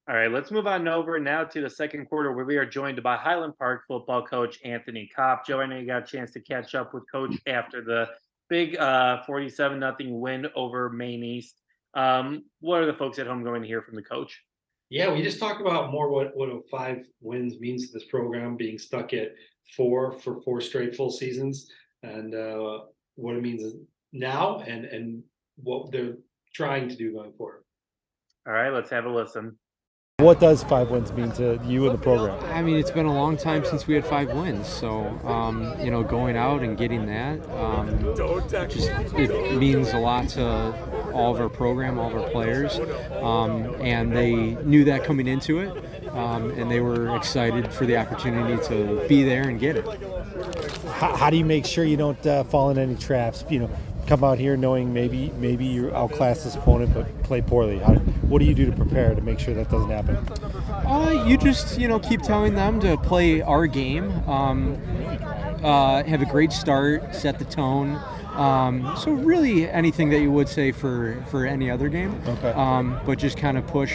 All 0.08 0.16
right, 0.16 0.32
let's 0.32 0.50
move 0.50 0.66
on 0.66 0.88
over 0.88 1.20
now 1.20 1.44
to 1.44 1.60
the 1.60 1.70
second 1.70 2.06
quarter 2.06 2.32
where 2.32 2.44
we 2.44 2.56
are 2.56 2.66
joined 2.66 3.00
by 3.04 3.16
Highland 3.16 3.56
Park 3.56 3.84
football 3.86 4.26
coach 4.26 4.58
Anthony 4.64 5.08
Kopp. 5.14 5.46
Joe, 5.46 5.60
I 5.60 5.66
know 5.66 5.78
you 5.78 5.86
got 5.86 6.02
a 6.02 6.06
chance 6.06 6.32
to 6.32 6.40
catch 6.40 6.74
up 6.74 6.92
with 6.92 7.04
coach 7.10 7.36
after 7.46 7.84
the 7.84 8.08
big 8.48 8.76
uh, 8.78 9.22
47 9.22 9.78
nothing 9.78 10.18
win 10.18 10.48
over 10.56 10.90
Maine 10.90 11.22
East. 11.22 11.54
Um, 11.94 12.42
what 12.58 12.82
are 12.82 12.86
the 12.86 12.94
folks 12.94 13.20
at 13.20 13.28
home 13.28 13.44
going 13.44 13.62
to 13.62 13.68
hear 13.68 13.80
from 13.80 13.94
the 13.94 14.02
coach? 14.02 14.42
Yeah, 14.90 15.12
we 15.12 15.22
just 15.22 15.38
talked 15.38 15.60
about 15.60 15.92
more 15.92 16.10
what, 16.10 16.36
what 16.36 16.50
five 16.68 17.06
wins 17.20 17.60
means 17.60 17.86
to 17.86 17.92
this 17.92 18.08
program, 18.08 18.56
being 18.56 18.78
stuck 18.78 19.12
at 19.12 19.34
four 19.76 20.18
for 20.18 20.42
four 20.42 20.60
straight 20.60 20.96
full 20.96 21.12
seasons, 21.12 21.70
and 22.02 22.34
uh, 22.34 22.80
what 23.14 23.36
it 23.36 23.42
means 23.42 23.72
now 24.12 24.58
and 24.66 24.84
and 24.84 25.22
what 25.62 25.92
they're 25.92 26.16
trying 26.52 26.88
to 26.88 26.96
do 26.96 27.12
going 27.12 27.32
forward. 27.34 27.62
All 28.48 28.52
right, 28.52 28.70
let's 28.70 28.90
have 28.90 29.04
a 29.04 29.08
listen. 29.08 29.56
What 30.22 30.38
does 30.38 30.62
five 30.62 30.88
wins 30.88 31.12
mean 31.12 31.32
to 31.32 31.58
you 31.66 31.86
and 31.86 31.98
the 31.98 32.00
program? 32.00 32.38
I 32.52 32.62
mean, 32.62 32.76
it's 32.76 32.92
been 32.92 33.06
a 33.06 33.12
long 33.12 33.36
time 33.36 33.64
since 33.64 33.88
we 33.88 33.94
had 33.94 34.06
five 34.06 34.32
wins. 34.32 34.68
So, 34.68 35.06
um, 35.24 35.74
you 35.82 35.90
know, 35.90 36.04
going 36.04 36.36
out 36.36 36.62
and 36.62 36.78
getting 36.78 37.06
that 37.06 37.40
um, 37.50 38.14
just 38.68 38.88
it 39.18 39.58
means 39.58 39.92
a 39.92 39.98
lot 39.98 40.28
to 40.30 41.12
all 41.12 41.34
of 41.34 41.40
our 41.40 41.48
program, 41.48 41.98
all 41.98 42.08
of 42.08 42.22
our 42.22 42.30
players, 42.30 42.78
um, 43.20 43.74
and 43.80 44.14
they 44.14 44.32
knew 44.62 44.84
that 44.84 45.02
coming 45.02 45.26
into 45.26 45.58
it, 45.58 46.08
um, 46.10 46.52
and 46.52 46.70
they 46.70 46.78
were 46.78 47.16
excited 47.16 47.72
for 47.72 47.84
the 47.84 47.96
opportunity 47.96 48.62
to 48.68 49.04
be 49.08 49.24
there 49.24 49.48
and 49.48 49.58
get 49.58 49.76
it. 49.76 49.84
How, 50.92 51.16
how 51.16 51.30
do 51.30 51.36
you 51.36 51.44
make 51.44 51.66
sure 51.66 51.84
you 51.84 51.96
don't 51.96 52.24
uh, 52.24 52.44
fall 52.44 52.70
in 52.70 52.78
any 52.78 52.94
traps? 52.94 53.44
You 53.50 53.58
know, 53.58 53.70
come 54.06 54.22
out 54.22 54.38
here 54.38 54.56
knowing 54.56 54.92
maybe 54.92 55.32
maybe 55.38 55.64
you 55.64 55.92
outclass 55.94 56.44
this 56.44 56.54
opponent 56.54 56.94
but 56.94 57.22
play 57.24 57.42
poorly? 57.42 57.78
How, 57.78 58.00
what 58.32 58.38
do 58.38 58.46
you 58.46 58.54
do 58.54 58.64
to 58.64 58.72
prepare 58.72 59.14
to 59.14 59.20
make 59.20 59.38
sure 59.38 59.52
that 59.52 59.70
doesn't 59.70 59.90
happen? 59.90 60.16
Uh, 60.86 61.24
you 61.28 61.36
just 61.36 61.78
you 61.78 61.86
know 61.86 61.98
keep 61.98 62.22
telling 62.22 62.54
them 62.54 62.80
to 62.80 62.96
play 62.96 63.42
our 63.42 63.66
game, 63.66 64.10
um, 64.26 64.80
uh, 65.62 66.02
have 66.04 66.22
a 66.22 66.26
great 66.26 66.50
start, 66.50 67.14
set 67.14 67.38
the 67.38 67.44
tone. 67.44 68.00
Um, 68.34 68.90
so 68.96 69.12
really 69.12 69.68
anything 69.68 70.08
that 70.08 70.20
you 70.20 70.32
would 70.32 70.48
say 70.48 70.72
for 70.72 71.22
for 71.30 71.44
any 71.44 71.70
other 71.70 71.90
game. 71.90 72.18
Okay. 72.26 72.52
Um, 72.52 72.98
but 73.04 73.18
just 73.18 73.36
kind 73.36 73.58
of 73.58 73.66
push, 73.66 73.94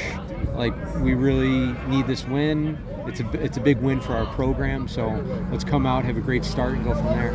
like 0.54 0.76
we 0.98 1.16
really 1.16 1.74
need 1.88 2.06
this 2.06 2.24
win. 2.28 2.78
It's 3.08 3.20
a 3.20 3.44
it's 3.44 3.58
a 3.58 3.62
big 3.62 3.80
win 3.80 4.00
for 4.00 4.14
our 4.14 4.28
program. 4.36 4.88
So 4.88 5.08
let's 5.52 5.64
come 5.64 5.88
out, 5.88 6.06
have 6.06 6.18
a 6.18 6.22
great 6.22 6.46
start, 6.46 6.74
and 6.74 6.84
go 6.84 6.94
from 6.94 7.06
there. 7.06 7.32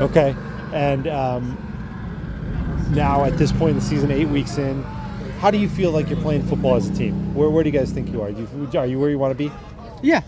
Okay. 0.00 0.34
And 0.72 1.06
um, 1.06 1.58
now 2.92 3.24
at 3.24 3.36
this 3.36 3.52
point 3.52 3.70
in 3.72 3.76
the 3.76 3.82
season, 3.82 4.10
eight 4.10 4.28
weeks 4.28 4.56
in, 4.56 4.82
how 5.40 5.50
do 5.50 5.58
you 5.58 5.68
feel 5.68 5.90
like 5.90 6.08
you're 6.08 6.20
playing 6.20 6.42
football 6.46 6.76
as 6.76 6.88
a 6.88 6.94
team? 6.94 7.34
Where, 7.34 7.50
where 7.50 7.62
do 7.62 7.70
you 7.70 7.78
guys 7.78 7.92
think 7.92 8.10
you 8.12 8.22
are? 8.22 8.30
You, 8.30 8.48
are 8.74 8.86
you 8.86 8.98
where 8.98 9.10
you 9.10 9.18
want 9.18 9.32
to 9.32 9.38
be? 9.38 9.52
Yeah, 10.02 10.22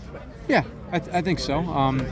yeah, 0.47 0.63
I, 0.91 0.99
th- 0.99 1.13
I 1.13 1.21
think 1.21 1.39
so. 1.39 1.59
Um, 1.59 2.05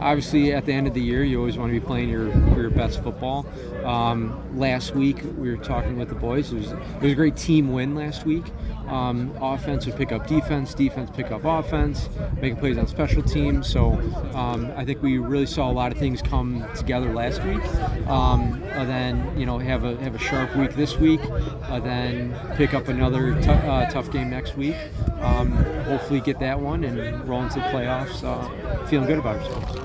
obviously, 0.00 0.52
at 0.52 0.64
the 0.66 0.72
end 0.72 0.86
of 0.86 0.94
the 0.94 1.00
year, 1.00 1.24
you 1.24 1.38
always 1.38 1.56
want 1.58 1.72
to 1.72 1.78
be 1.80 1.84
playing 1.84 2.08
your 2.08 2.28
your 2.56 2.70
best 2.70 3.02
football. 3.02 3.46
Um, 3.84 4.58
last 4.58 4.94
week, 4.94 5.18
we 5.36 5.50
were 5.50 5.62
talking 5.62 5.98
with 5.98 6.08
the 6.08 6.14
boys. 6.14 6.52
It 6.52 6.56
was 6.56 6.72
it 6.72 7.02
was 7.02 7.12
a 7.12 7.16
great 7.16 7.36
team 7.36 7.72
win 7.72 7.94
last 7.94 8.24
week. 8.24 8.44
Um, 8.88 9.32
offense 9.40 9.86
would 9.86 9.96
pick 9.96 10.12
up 10.12 10.26
defense, 10.26 10.74
defense 10.74 11.10
pick 11.14 11.30
up 11.30 11.44
offense, 11.44 12.08
making 12.40 12.56
plays 12.58 12.76
on 12.78 12.86
special 12.86 13.22
teams. 13.22 13.66
So 13.68 13.92
um, 14.34 14.70
I 14.76 14.84
think 14.84 15.02
we 15.02 15.18
really 15.18 15.46
saw 15.46 15.70
a 15.70 15.72
lot 15.72 15.92
of 15.92 15.98
things 15.98 16.20
come 16.22 16.64
together 16.76 17.12
last 17.12 17.42
week. 17.44 17.62
Um, 18.08 18.62
and 18.72 18.88
then 18.88 19.38
you 19.38 19.46
know 19.46 19.58
have 19.58 19.84
a 19.84 19.96
have 19.98 20.14
a 20.14 20.18
sharp 20.18 20.54
week 20.56 20.74
this 20.74 20.96
week, 20.98 21.20
and 21.68 21.84
then 21.84 22.34
pick 22.56 22.74
up 22.74 22.88
another 22.88 23.34
t- 23.40 23.48
uh, 23.50 23.88
tough 23.90 24.10
game 24.10 24.30
next 24.30 24.56
week. 24.56 24.76
Um, 25.20 25.52
hopefully 25.84 26.20
get 26.20 26.38
that 26.40 26.58
one 26.60 26.84
and 26.84 27.26
roll 27.28 27.42
into 27.42 27.56
the 27.60 27.66
playoffs, 27.66 28.22
uh, 28.24 28.86
feeling 28.86 29.06
good 29.06 29.18
about 29.18 29.36
ourselves. 29.36 29.78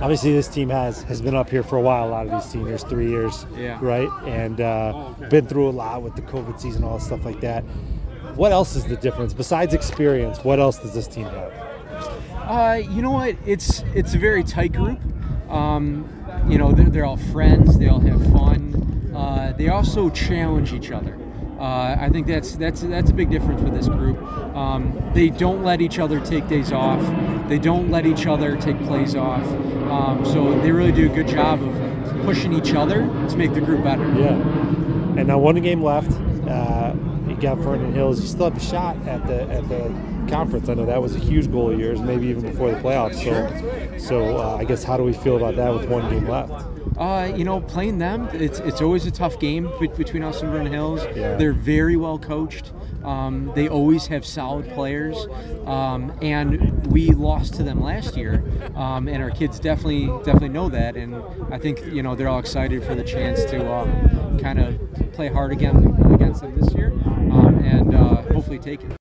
Obviously, 0.00 0.32
this 0.32 0.48
team 0.48 0.68
has 0.68 1.02
has 1.04 1.20
been 1.20 1.34
up 1.36 1.50
here 1.50 1.62
for 1.62 1.76
a 1.76 1.80
while. 1.80 2.08
A 2.08 2.10
lot 2.10 2.26
of 2.26 2.32
these 2.32 2.50
seniors, 2.50 2.82
three 2.84 3.08
years, 3.08 3.46
Yeah. 3.56 3.78
right, 3.82 4.08
and 4.26 4.60
uh, 4.60 5.10
been 5.30 5.46
through 5.46 5.68
a 5.68 5.70
lot 5.70 6.02
with 6.02 6.16
the 6.16 6.22
COVID 6.22 6.58
season, 6.60 6.82
all 6.84 6.98
stuff 6.98 7.24
like 7.24 7.40
that. 7.40 7.62
What 8.34 8.52
else 8.52 8.76
is 8.76 8.84
the 8.84 8.96
difference 8.96 9.34
besides 9.34 9.74
experience? 9.74 10.42
What 10.42 10.58
else 10.58 10.78
does 10.78 10.94
this 10.94 11.06
team 11.06 11.26
have? 11.26 11.52
Uh, 12.34 12.82
you 12.90 13.02
know 13.02 13.10
what? 13.10 13.36
It's 13.46 13.82
it's 13.94 14.14
a 14.14 14.18
very 14.18 14.42
tight 14.42 14.72
group. 14.72 14.98
Um, 15.48 16.08
you 16.48 16.58
know, 16.58 16.72
they're, 16.72 16.88
they're 16.88 17.04
all 17.04 17.18
friends. 17.18 17.78
They 17.78 17.88
all 17.88 18.00
have 18.00 18.22
fun. 18.32 19.12
Uh, 19.14 19.52
they 19.56 19.68
also 19.68 20.08
challenge 20.10 20.72
each 20.72 20.90
other. 20.90 21.18
Uh, 21.58 21.96
I 22.00 22.08
think 22.08 22.26
that's 22.26 22.56
that's 22.56 22.80
that's 22.80 23.10
a 23.10 23.14
big 23.14 23.30
difference 23.30 23.60
with 23.60 23.74
this 23.74 23.86
group. 23.86 24.20
Um, 24.56 25.10
they 25.14 25.28
don't 25.28 25.62
let 25.62 25.80
each 25.80 25.98
other 25.98 26.18
take 26.20 26.48
days 26.48 26.72
off. 26.72 27.00
They 27.48 27.58
don't 27.58 27.90
let 27.90 28.06
each 28.06 28.26
other 28.26 28.56
take 28.56 28.78
plays 28.84 29.14
off. 29.14 29.46
Um, 29.90 30.24
so 30.24 30.58
they 30.60 30.72
really 30.72 30.90
do 30.90 31.10
a 31.10 31.14
good 31.14 31.28
job 31.28 31.62
of 31.62 32.24
pushing 32.24 32.52
each 32.52 32.74
other 32.74 33.00
to 33.28 33.36
make 33.36 33.52
the 33.52 33.60
group 33.60 33.84
better. 33.84 34.08
Yeah. 34.14 34.32
And 34.32 35.28
now 35.28 35.38
one 35.38 35.60
game 35.60 35.82
left. 35.82 36.10
Got 37.42 37.58
Vernon 37.58 37.92
Hills. 37.92 38.20
You 38.20 38.28
still 38.28 38.50
have 38.50 38.56
a 38.56 38.60
shot 38.60 38.96
at 39.08 39.26
the 39.26 39.42
at 39.50 39.68
the 39.68 39.92
conference. 40.30 40.68
I 40.68 40.74
know 40.74 40.86
that 40.86 41.02
was 41.02 41.16
a 41.16 41.18
huge 41.18 41.50
goal 41.50 41.72
of 41.72 41.80
yours, 41.80 42.00
maybe 42.00 42.28
even 42.28 42.42
before 42.42 42.70
the 42.70 42.76
playoffs. 42.76 43.16
So, 43.24 43.98
so 43.98 44.36
uh, 44.38 44.56
I 44.56 44.64
guess 44.64 44.84
how 44.84 44.96
do 44.96 45.02
we 45.02 45.12
feel 45.12 45.36
about 45.36 45.56
that 45.56 45.74
with 45.74 45.88
one 45.88 46.08
game 46.08 46.28
left? 46.28 46.52
Uh, 46.96 47.32
you 47.36 47.42
know, 47.44 47.60
playing 47.60 47.98
them, 47.98 48.28
it's 48.32 48.60
it's 48.60 48.80
always 48.80 49.06
a 49.06 49.10
tough 49.10 49.40
game 49.40 49.68
between 49.96 50.22
us 50.22 50.40
and 50.40 50.52
Vernon 50.52 50.72
Hills. 50.72 51.04
Yeah. 51.16 51.34
They're 51.34 51.52
very 51.52 51.96
well 51.96 52.16
coached. 52.16 52.72
Um, 53.02 53.50
they 53.56 53.68
always 53.68 54.06
have 54.06 54.24
solid 54.24 54.68
players, 54.70 55.16
um, 55.66 56.16
and 56.22 56.86
we 56.86 57.10
lost 57.10 57.54
to 57.54 57.64
them 57.64 57.82
last 57.82 58.16
year. 58.16 58.44
Um, 58.76 59.08
and 59.08 59.20
our 59.20 59.30
kids 59.30 59.58
definitely 59.58 60.06
definitely 60.24 60.50
know 60.50 60.68
that, 60.68 60.96
and 60.96 61.16
I 61.50 61.58
think 61.58 61.84
you 61.86 62.04
know 62.04 62.14
they're 62.14 62.28
all 62.28 62.38
excited 62.38 62.84
for 62.84 62.94
the 62.94 63.02
chance 63.02 63.44
to 63.46 63.72
um, 63.72 64.38
kind 64.38 64.60
of 64.60 64.78
play 65.12 65.28
hard 65.28 65.50
again 65.50 65.96
against 66.14 66.42
them 66.42 66.58
this 66.58 66.72
year, 66.74 66.92
and 67.62 67.94
uh, 67.94 68.22
hopefully 68.32 68.58
take 68.58 68.82
it. 68.82 68.92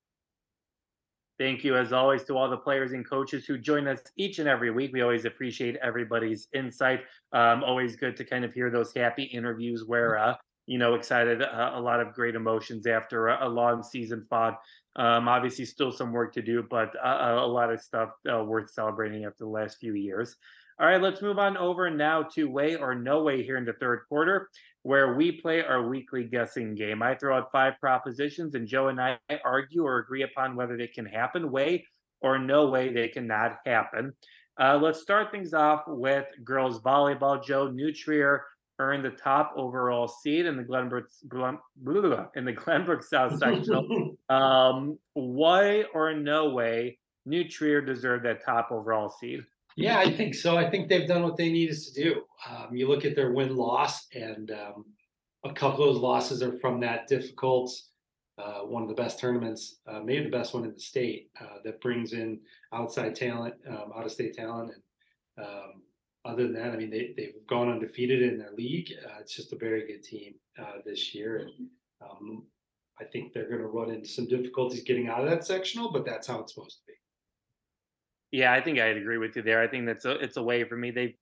Thank 1.40 1.64
you, 1.64 1.76
as 1.76 1.92
always, 1.92 2.24
to 2.26 2.38
all 2.38 2.50
the 2.50 2.58
players 2.58 2.92
and 2.92 3.04
coaches 3.04 3.46
who 3.46 3.58
join 3.58 3.88
us 3.88 4.00
each 4.16 4.38
and 4.38 4.48
every 4.48 4.70
week. 4.70 4.92
We 4.94 5.02
always 5.02 5.26
appreciate 5.26 5.76
everybody's 5.78 6.48
insight. 6.54 7.02
Um, 7.34 7.64
always 7.64 7.96
good 7.96 8.16
to 8.18 8.24
kind 8.24 8.46
of 8.46 8.54
hear 8.54 8.70
those 8.70 8.94
happy 8.94 9.24
interviews 9.24 9.84
where, 9.88 10.20
uh, 10.20 10.36
you 10.68 10.78
know, 10.78 10.94
excited, 10.94 11.42
uh, 11.42 11.72
a 11.74 11.82
lot 11.82 12.00
of 12.00 12.14
great 12.14 12.36
emotions 12.36 12.86
after 12.86 13.30
a, 13.30 13.48
a 13.48 13.50
long 13.50 13.82
season 13.82 14.24
fought. 14.30 14.60
Um, 14.96 15.28
obviously, 15.28 15.66
still 15.66 15.92
some 15.92 16.12
work 16.12 16.32
to 16.34 16.44
do, 16.44 16.64
but 16.70 16.94
a 17.04 17.48
lot 17.48 17.74
of 17.74 17.82
stuff 17.82 18.10
uh, 18.32 18.44
worth 18.44 18.70
celebrating 18.70 19.26
after 19.26 19.46
the 19.46 19.50
last 19.50 19.80
few 19.80 19.96
years. 19.96 20.36
All 20.80 20.88
right, 20.88 21.02
let's 21.02 21.22
move 21.22 21.38
on 21.38 21.58
over 21.58 21.90
now 21.90 22.24
to 22.34 22.50
way 22.50 22.76
or 22.76 22.96
no 22.96 23.22
way 23.22 23.44
here 23.44 23.58
in 23.58 23.66
the 23.66 23.74
third 23.74 24.02
quarter, 24.10 24.50
where 24.84 25.14
we 25.14 25.32
play 25.32 25.64
our 25.64 25.88
weekly 25.88 26.24
guessing 26.24 26.76
game. 26.76 27.02
I 27.02 27.16
throw 27.16 27.38
out 27.38 27.52
five 27.52 27.74
propositions, 27.80 28.56
and 28.56 28.68
Joe 28.68 28.88
and 28.88 29.00
I 29.00 29.18
argue 29.44 29.86
or 29.86 30.00
agree 30.00 30.24
upon 30.24 30.56
whether 30.56 30.78
they 30.78 30.88
can 30.88 31.06
happen, 31.06 31.52
way 31.52 31.86
or 32.22 32.40
no 32.40 32.68
way 32.70 32.92
they 32.92 33.08
cannot 33.08 33.58
happen. 33.66 34.14
Uh, 34.60 34.78
let's 34.82 35.02
start 35.02 35.32
things 35.32 35.54
off 35.54 35.84
with 35.88 36.26
girls 36.44 36.82
volleyball. 36.82 37.44
Joe 37.44 37.70
New 37.70 37.92
Trier 37.94 38.46
earned 38.80 39.06
the 39.06 39.12
top 39.12 39.54
overall 39.56 40.08
seed 40.08 40.46
in 40.46 40.58
the 40.58 40.64
Glenbrook 40.64 41.06
in 42.36 42.46
the 42.46 42.54
Glenbrook 42.54 43.04
South 43.04 43.38
sectional. 43.38 44.16
um, 44.30 44.98
why 45.14 45.84
or 45.94 46.14
no 46.14 46.50
way 46.50 46.98
New 47.26 47.48
Trier 47.48 47.82
deserved 47.82 48.26
that 48.26 48.44
top 48.44 48.70
overall 48.72 49.10
seed? 49.10 49.42
Yeah, 49.78 50.00
I 50.00 50.12
think 50.12 50.36
so. 50.36 50.58
I 50.58 50.70
think 50.70 50.90
they've 50.90 51.08
done 51.08 51.24
what 51.24 51.38
they 51.38 51.52
needed 51.52 51.78
to 51.78 51.94
do. 51.94 52.22
Um, 52.50 52.76
you 52.76 52.88
look 52.88 53.06
at 53.06 53.16
their 53.16 53.32
win 53.32 53.56
loss, 53.56 54.08
and 54.14 54.52
um, 54.52 54.86
a 55.46 55.54
couple 55.54 55.84
of 55.88 55.94
those 55.94 56.02
losses 56.02 56.44
are 56.44 56.58
from 56.60 56.80
that 56.82 57.08
difficult, 57.08 57.72
uh, 58.38 58.60
one 58.60 58.84
of 58.84 58.90
the 58.90 58.96
best 58.96 59.20
tournaments, 59.20 59.80
uh, 59.88 60.00
maybe 60.00 60.26
the 60.26 60.38
best 60.38 60.54
one 60.54 60.64
in 60.66 60.74
the 60.74 60.80
state, 60.80 61.30
uh, 61.40 61.58
that 61.64 61.82
brings 61.82 62.14
in 62.14 62.40
outside 62.74 63.16
talent, 63.16 63.56
um, 63.68 63.92
out 63.96 64.06
of 64.06 64.12
state 64.12 64.34
talent. 64.34 64.72
And 65.38 65.46
um, 65.46 65.84
other 66.26 66.44
than 66.44 66.54
that, 66.54 66.72
I 66.72 66.78
mean, 66.78 66.90
they, 66.90 67.14
they've 67.16 67.36
gone 67.48 67.70
undefeated 67.70 68.22
in 68.22 68.38
their 68.38 68.52
league. 68.52 68.92
Uh, 69.06 69.20
it's 69.20 69.36
just 69.36 69.54
a 69.54 69.58
very 69.58 69.88
good 69.88 70.04
team 70.04 70.34
uh, 70.60 70.80
this 70.86 71.16
year. 71.16 71.38
And 71.38 71.68
um, 72.02 72.44
I 73.00 73.06
think 73.06 73.34
they're 73.34 73.50
going 73.50 73.62
to 73.62 73.68
run 73.68 73.92
into 73.92 74.10
some 74.10 74.28
difficulties 74.28 74.84
getting 74.84 75.08
out 75.08 75.24
of 75.24 75.30
that 75.30 75.46
sectional, 75.46 75.92
but 75.92 76.06
that's 76.06 76.28
how 76.28 76.40
it's 76.40 76.54
supposed 76.54 76.78
to 76.78 76.84
be. 76.88 76.94
Yeah, 78.32 78.54
I 78.54 78.62
think 78.62 78.80
I'd 78.80 78.98
agree 78.98 79.18
with 79.18 79.36
you 79.36 79.42
there. 79.42 79.62
I 79.62 79.68
think 79.68 79.86
that's 79.86 80.06
a 80.06 80.12
it's 80.12 80.38
a 80.38 80.44
way 80.44 80.64
for 80.64 80.78
me. 80.78 80.92
They've 80.92 81.16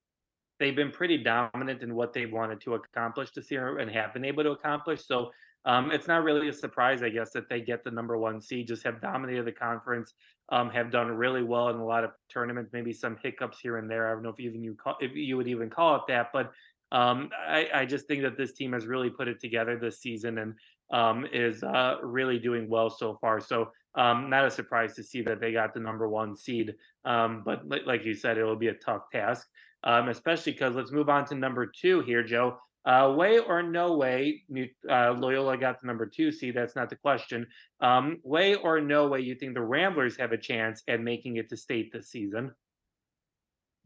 they've 0.59 0.75
been 0.75 0.91
pretty 0.91 1.17
dominant 1.23 1.81
in 1.81 1.95
what 1.95 2.13
they've 2.13 2.31
wanted 2.31 2.61
to 2.61 2.75
accomplish 2.75 3.31
this 3.31 3.49
year 3.49 3.79
and 3.79 3.89
have 3.91 4.13
been 4.13 4.25
able 4.25 4.43
to 4.43 4.51
accomplish. 4.51 5.05
So 5.05 5.31
um, 5.65 5.91
it's 5.91 6.07
not 6.07 6.23
really 6.23 6.49
a 6.49 6.53
surprise, 6.53 7.01
I 7.01 7.09
guess, 7.09 7.31
that 7.31 7.49
they 7.49 7.61
get 7.61 7.83
the 7.83 7.91
number 7.91 8.17
one 8.17 8.41
seed. 8.41 8.67
Just 8.67 8.83
have 8.83 9.01
dominated 9.01 9.45
the 9.45 9.51
conference, 9.51 10.13
um, 10.49 10.69
have 10.69 10.91
done 10.91 11.07
really 11.11 11.43
well 11.43 11.69
in 11.69 11.77
a 11.77 11.85
lot 11.85 12.03
of 12.03 12.11
tournaments. 12.31 12.71
Maybe 12.73 12.93
some 12.93 13.17
hiccups 13.21 13.59
here 13.59 13.77
and 13.77 13.89
there. 13.89 14.07
I 14.09 14.13
don't 14.13 14.23
know 14.23 14.29
if 14.29 14.39
even 14.39 14.63
you 14.63 14.75
call, 14.75 14.95
if 14.99 15.15
you 15.15 15.35
would 15.37 15.47
even 15.47 15.69
call 15.69 15.95
it 15.95 16.03
that, 16.07 16.27
but 16.31 16.51
um, 16.91 17.29
I, 17.37 17.69
I 17.73 17.85
just 17.85 18.07
think 18.07 18.23
that 18.23 18.37
this 18.37 18.53
team 18.53 18.73
has 18.73 18.87
really 18.87 19.09
put 19.09 19.27
it 19.27 19.39
together 19.39 19.77
this 19.77 19.99
season 20.01 20.37
and 20.39 20.53
um, 20.91 21.25
is 21.31 21.63
uh, 21.63 21.97
really 22.01 22.39
doing 22.39 22.69
well 22.69 22.89
so 22.89 23.17
far. 23.21 23.39
So 23.39 23.71
um, 23.95 24.29
not 24.29 24.45
a 24.45 24.51
surprise 24.51 24.95
to 24.95 25.03
see 25.03 25.21
that 25.23 25.39
they 25.39 25.51
got 25.51 25.73
the 25.73 25.79
number 25.79 26.07
one 26.07 26.35
seed. 26.35 26.75
Um, 27.05 27.43
but 27.45 27.67
li- 27.67 27.81
like 27.85 28.05
you 28.05 28.13
said, 28.13 28.37
it 28.37 28.43
will 28.43 28.55
be 28.55 28.67
a 28.67 28.73
tough 28.73 29.09
task, 29.11 29.47
um, 29.83 30.09
especially 30.09 30.53
because 30.53 30.75
let's 30.75 30.91
move 30.91 31.09
on 31.09 31.25
to 31.25 31.35
number 31.35 31.65
two 31.65 32.01
here, 32.01 32.23
Joe. 32.23 32.57
Uh, 32.85 33.13
way 33.15 33.39
or 33.39 33.61
no 33.61 33.97
way, 33.97 34.41
uh, 34.89 35.11
Loyola 35.11 35.57
got 35.57 35.81
the 35.81 35.87
number 35.87 36.05
two 36.05 36.31
seed. 36.31 36.55
That's 36.55 36.75
not 36.75 36.89
the 36.89 36.95
question. 36.95 37.45
Um, 37.81 38.19
way 38.23 38.55
or 38.55 38.79
no 38.79 39.07
way, 39.07 39.19
you 39.19 39.35
think 39.35 39.53
the 39.53 39.61
Ramblers 39.61 40.17
have 40.17 40.31
a 40.31 40.37
chance 40.37 40.81
at 40.87 41.01
making 41.01 41.35
it 41.37 41.49
to 41.49 41.57
state 41.57 41.91
this 41.91 42.09
season? 42.09 42.51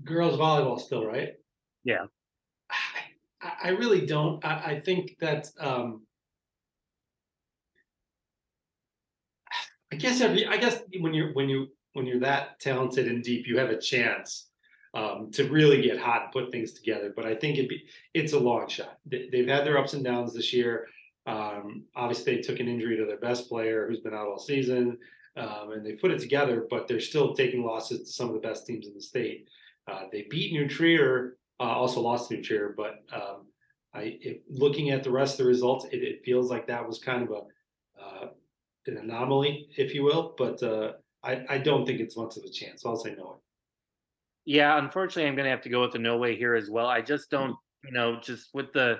Girls 0.03 0.37
volleyball 0.37 0.79
still, 0.79 1.05
right? 1.05 1.33
Yeah. 1.83 2.05
I, 3.41 3.51
I 3.63 3.69
really 3.69 4.05
don't. 4.05 4.43
I, 4.45 4.73
I 4.73 4.79
think 4.79 5.17
that 5.19 5.47
um, 5.59 6.03
I 9.93 9.95
guess 9.95 10.21
every 10.21 10.47
I 10.47 10.57
guess 10.57 10.81
when 10.99 11.13
you're 11.13 11.33
when 11.33 11.49
you 11.49 11.67
when 11.93 12.07
you're 12.07 12.21
that 12.21 12.59
talented 12.59 13.07
and 13.07 13.23
deep, 13.23 13.45
you 13.47 13.59
have 13.59 13.69
a 13.69 13.79
chance 13.79 14.47
um, 14.95 15.29
to 15.33 15.47
really 15.49 15.83
get 15.83 15.99
hot 15.99 16.23
and 16.23 16.31
put 16.31 16.51
things 16.51 16.73
together. 16.73 17.13
But 17.15 17.25
I 17.25 17.35
think 17.35 17.59
it 17.59 17.69
be 17.69 17.83
it's 18.13 18.33
a 18.33 18.39
long 18.39 18.67
shot. 18.67 18.97
They, 19.05 19.29
they've 19.31 19.47
had 19.47 19.65
their 19.65 19.77
ups 19.77 19.93
and 19.93 20.03
downs 20.03 20.33
this 20.33 20.51
year. 20.51 20.87
Um, 21.27 21.83
obviously, 21.95 22.35
they 22.35 22.41
took 22.41 22.59
an 22.59 22.67
injury 22.67 22.97
to 22.97 23.05
their 23.05 23.19
best 23.19 23.47
player 23.47 23.87
who's 23.87 23.99
been 23.99 24.15
out 24.15 24.27
all 24.27 24.39
season, 24.39 24.97
um, 25.37 25.71
and 25.73 25.85
they 25.85 25.93
put 25.93 26.11
it 26.11 26.19
together. 26.19 26.65
But 26.67 26.87
they're 26.87 26.99
still 26.99 27.35
taking 27.35 27.63
losses 27.63 27.99
to 27.99 28.05
some 28.07 28.29
of 28.29 28.33
the 28.33 28.47
best 28.47 28.65
teams 28.65 28.87
in 28.87 28.95
the 28.95 29.01
state. 29.01 29.47
Uh, 29.87 30.05
they 30.11 30.25
beat 30.27 30.53
New 30.53 30.67
Trier, 30.67 31.37
uh, 31.59 31.63
also 31.63 32.01
lost 32.01 32.31
New 32.31 32.41
Trier, 32.41 32.73
but 32.75 33.03
um, 33.13 33.45
I, 33.93 34.39
looking 34.49 34.89
at 34.89 35.03
the 35.03 35.11
rest 35.11 35.33
of 35.33 35.45
the 35.45 35.49
results, 35.49 35.85
it, 35.91 35.97
it, 35.97 36.23
feels 36.23 36.49
like 36.49 36.67
that 36.67 36.87
was 36.87 36.99
kind 36.99 37.21
of 37.21 37.29
a 37.31 37.41
an 38.87 38.97
anomaly, 38.97 39.69
if 39.77 39.93
you 39.93 40.03
will. 40.03 40.35
But 40.37 40.61
uh, 40.63 40.93
I, 41.23 41.43
I 41.49 41.57
don't 41.57 41.85
think 41.85 41.99
it's 41.99 42.17
much 42.17 42.37
of 42.37 42.43
a 42.43 42.49
chance. 42.49 42.85
I'll 42.85 42.97
say 42.97 43.15
no. 43.17 43.23
Way. 43.23 43.37
Yeah, 44.45 44.77
unfortunately, 44.77 45.27
I'm 45.27 45.35
going 45.35 45.45
to 45.45 45.51
have 45.51 45.61
to 45.61 45.69
go 45.69 45.81
with 45.81 45.93
the 45.93 45.99
no 45.99 46.17
way 46.17 46.35
here 46.35 46.55
as 46.55 46.69
well. 46.69 46.87
I 46.87 47.01
just 47.01 47.29
don't, 47.29 47.55
you 47.83 47.91
know, 47.91 48.19
just 48.21 48.49
with 48.53 48.73
the 48.73 48.99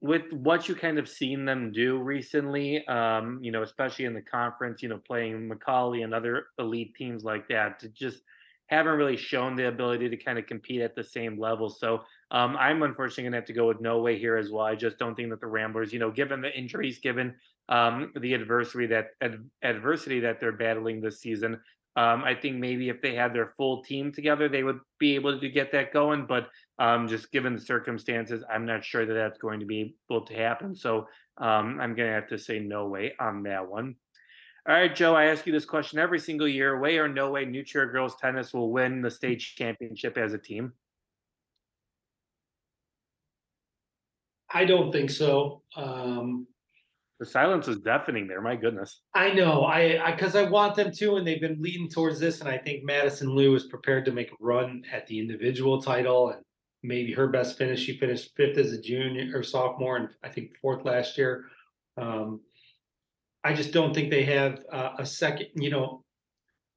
with 0.00 0.32
what 0.32 0.68
you 0.68 0.76
kind 0.76 0.98
of 0.98 1.08
seen 1.08 1.44
them 1.44 1.72
do 1.72 1.98
recently, 1.98 2.86
um, 2.86 3.40
you 3.42 3.50
know, 3.50 3.62
especially 3.62 4.04
in 4.04 4.14
the 4.14 4.22
conference, 4.22 4.80
you 4.80 4.88
know, 4.88 5.00
playing 5.04 5.50
McAuley 5.50 6.04
and 6.04 6.14
other 6.14 6.46
elite 6.58 6.94
teams 6.94 7.24
like 7.24 7.48
that, 7.48 7.80
to 7.80 7.88
just 7.88 8.22
haven't 8.66 8.96
really 8.96 9.16
shown 9.16 9.56
the 9.56 9.66
ability 9.66 10.08
to 10.08 10.16
kind 10.16 10.38
of 10.38 10.46
compete 10.46 10.82
at 10.82 10.94
the 10.94 11.02
same 11.02 11.40
level. 11.40 11.68
So 11.68 12.02
um, 12.30 12.56
I'm 12.58 12.82
unfortunately 12.82 13.24
going 13.24 13.32
to 13.32 13.38
have 13.38 13.46
to 13.46 13.52
go 13.52 13.66
with 13.66 13.80
no 13.80 14.00
way 14.00 14.18
here 14.18 14.36
as 14.36 14.50
well. 14.50 14.64
I 14.64 14.74
just 14.74 14.98
don't 14.98 15.14
think 15.14 15.30
that 15.30 15.40
the 15.40 15.46
Ramblers, 15.46 15.92
you 15.92 15.98
know, 15.98 16.10
given 16.10 16.40
the 16.40 16.56
injuries, 16.56 16.98
given 16.98 17.34
um, 17.68 18.12
the 18.20 18.34
adversity 18.34 18.86
that 18.86 19.08
ad- 19.20 19.48
adversity 19.62 20.20
that 20.20 20.40
they're 20.40 20.52
battling 20.52 21.00
this 21.00 21.20
season, 21.20 21.60
um, 21.96 22.22
I 22.22 22.34
think 22.34 22.56
maybe 22.56 22.90
if 22.90 23.00
they 23.02 23.14
had 23.14 23.34
their 23.34 23.54
full 23.56 23.82
team 23.82 24.12
together, 24.12 24.48
they 24.48 24.62
would 24.62 24.78
be 24.98 25.14
able 25.16 25.40
to 25.40 25.48
get 25.48 25.72
that 25.72 25.92
going. 25.92 26.26
But 26.26 26.48
um, 26.78 27.08
just 27.08 27.32
given 27.32 27.54
the 27.54 27.60
circumstances, 27.60 28.44
I'm 28.48 28.66
not 28.66 28.84
sure 28.84 29.04
that 29.04 29.14
that's 29.14 29.38
going 29.38 29.60
to 29.60 29.66
be 29.66 29.96
able 30.10 30.24
to 30.26 30.34
happen. 30.34 30.76
So 30.76 31.08
um, 31.38 31.78
I'm 31.80 31.94
going 31.94 32.08
to 32.08 32.14
have 32.14 32.28
to 32.28 32.38
say 32.38 32.58
no 32.58 32.86
way 32.86 33.14
on 33.18 33.42
that 33.44 33.68
one. 33.68 33.96
All 34.68 34.74
right, 34.74 34.94
Joe, 34.94 35.14
I 35.14 35.24
ask 35.26 35.46
you 35.46 35.52
this 35.52 35.64
question 35.64 35.98
every 35.98 36.18
single 36.18 36.46
year. 36.46 36.78
Way 36.78 36.98
or 36.98 37.08
no 37.08 37.30
way, 37.30 37.46
New 37.46 37.64
Trier 37.64 37.90
girls 37.90 38.16
tennis 38.20 38.52
will 38.52 38.70
win 38.70 39.00
the 39.00 39.10
state 39.10 39.40
championship 39.40 40.18
as 40.18 40.34
a 40.34 40.38
team? 40.38 40.74
I 44.52 44.64
don't 44.64 44.92
think 44.92 45.10
so. 45.10 45.62
Um, 45.76 46.46
the 47.20 47.26
silence 47.26 47.66
is 47.66 47.78
deafening 47.78 48.28
there. 48.28 48.40
My 48.40 48.54
goodness. 48.54 49.00
I 49.14 49.32
know. 49.32 49.64
I 49.64 50.12
because 50.12 50.36
I, 50.36 50.44
I, 50.44 50.50
want 50.50 50.76
them 50.76 50.92
to, 50.92 51.16
and 51.16 51.26
they've 51.26 51.40
been 51.40 51.60
leading 51.60 51.88
towards 51.88 52.20
this. 52.20 52.40
And 52.40 52.48
I 52.48 52.58
think 52.58 52.84
Madison 52.84 53.34
Liu 53.34 53.54
is 53.56 53.64
prepared 53.64 54.04
to 54.04 54.12
make 54.12 54.30
a 54.30 54.36
run 54.40 54.82
at 54.92 55.06
the 55.08 55.18
individual 55.18 55.82
title 55.82 56.30
and 56.30 56.42
maybe 56.82 57.12
her 57.12 57.26
best 57.26 57.58
finish. 57.58 57.80
She 57.80 57.98
finished 57.98 58.30
fifth 58.36 58.56
as 58.56 58.72
a 58.72 58.80
junior 58.80 59.36
or 59.36 59.42
sophomore, 59.42 59.96
and 59.96 60.08
I 60.22 60.28
think 60.28 60.50
fourth 60.62 60.84
last 60.84 61.18
year. 61.18 61.46
Um, 61.96 62.40
I 63.42 63.52
just 63.52 63.72
don't 63.72 63.92
think 63.92 64.10
they 64.10 64.24
have 64.24 64.60
uh, 64.70 64.90
a 64.98 65.06
second. 65.06 65.48
You 65.56 65.70
know, 65.70 66.04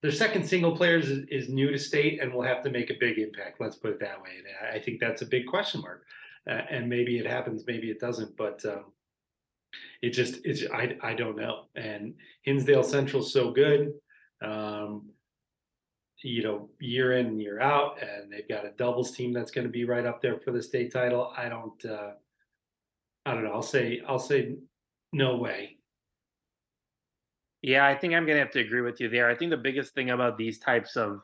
their 0.02 0.12
second 0.12 0.48
single 0.48 0.76
players 0.76 1.10
is, 1.10 1.26
is, 1.30 1.50
new 1.50 1.70
to 1.70 1.78
state 1.78 2.20
and 2.20 2.34
will 2.34 2.42
have 2.42 2.64
to 2.64 2.72
make 2.72 2.90
a 2.90 2.96
big 3.00 3.20
impact. 3.20 3.62
Let's 3.62 3.76
put 3.76 3.92
it 3.92 4.00
that 4.00 4.20
way. 4.20 4.30
And 4.38 4.76
I 4.76 4.84
think 4.84 5.00
that's 5.00 5.22
a 5.22 5.28
big 5.28 5.46
question 5.46 5.82
mark. 5.82 6.04
And 6.48 6.90
maybe 6.90 7.18
it 7.18 7.28
happens, 7.28 7.64
maybe 7.68 7.90
it 7.92 8.00
doesn't. 8.00 8.36
But 8.36 8.64
um, 8.66 8.86
it 10.02 10.10
just 10.10 10.40
it's 10.44 10.64
I 10.72 10.98
I 11.02 11.14
don't 11.14 11.38
know. 11.38 11.66
And 11.76 12.16
Hinsdale 12.44 12.84
Central's 12.84 13.32
so 13.32 13.52
good. 13.52 13.94
Um, 14.42 15.10
you 16.24 16.44
know, 16.44 16.70
year 16.80 17.14
in 17.14 17.26
and 17.28 17.42
year 17.42 17.60
out, 17.60 17.98
and 18.02 18.32
they've 18.32 18.48
got 18.48 18.66
a 18.66 18.72
doubles 18.72 19.12
team 19.12 19.34
that's 19.34 19.52
going 19.52 19.66
to 19.66 19.72
be 19.72 19.86
right 19.86 20.06
up 20.06 20.22
there 20.22 20.38
for 20.40 20.52
the 20.52 20.62
state 20.62 20.94
title. 20.94 21.34
I 21.36 21.50
don't, 21.50 21.84
uh, 21.86 22.12
I 23.26 23.34
don't 23.34 23.44
know. 23.44 23.54
I'll 23.54 23.62
say, 23.62 24.02
I'll 24.08 24.20
say, 24.20 24.56
no 25.14 25.38
way. 25.38 25.78
Yeah, 27.62 27.88
I 27.88 27.96
think 27.96 28.14
I'm 28.14 28.26
going 28.26 28.38
to 28.38 28.44
have 28.44 28.52
to 28.52 28.60
agree 28.60 28.82
with 28.82 29.00
you 29.00 29.10
there. 29.10 29.30
I 29.30 29.36
think 29.36 29.52
the 29.52 29.58
biggest 29.58 29.94
thing 29.94 30.12
about 30.12 30.38
these 30.38 30.60
types 30.60 30.96
of, 30.96 31.22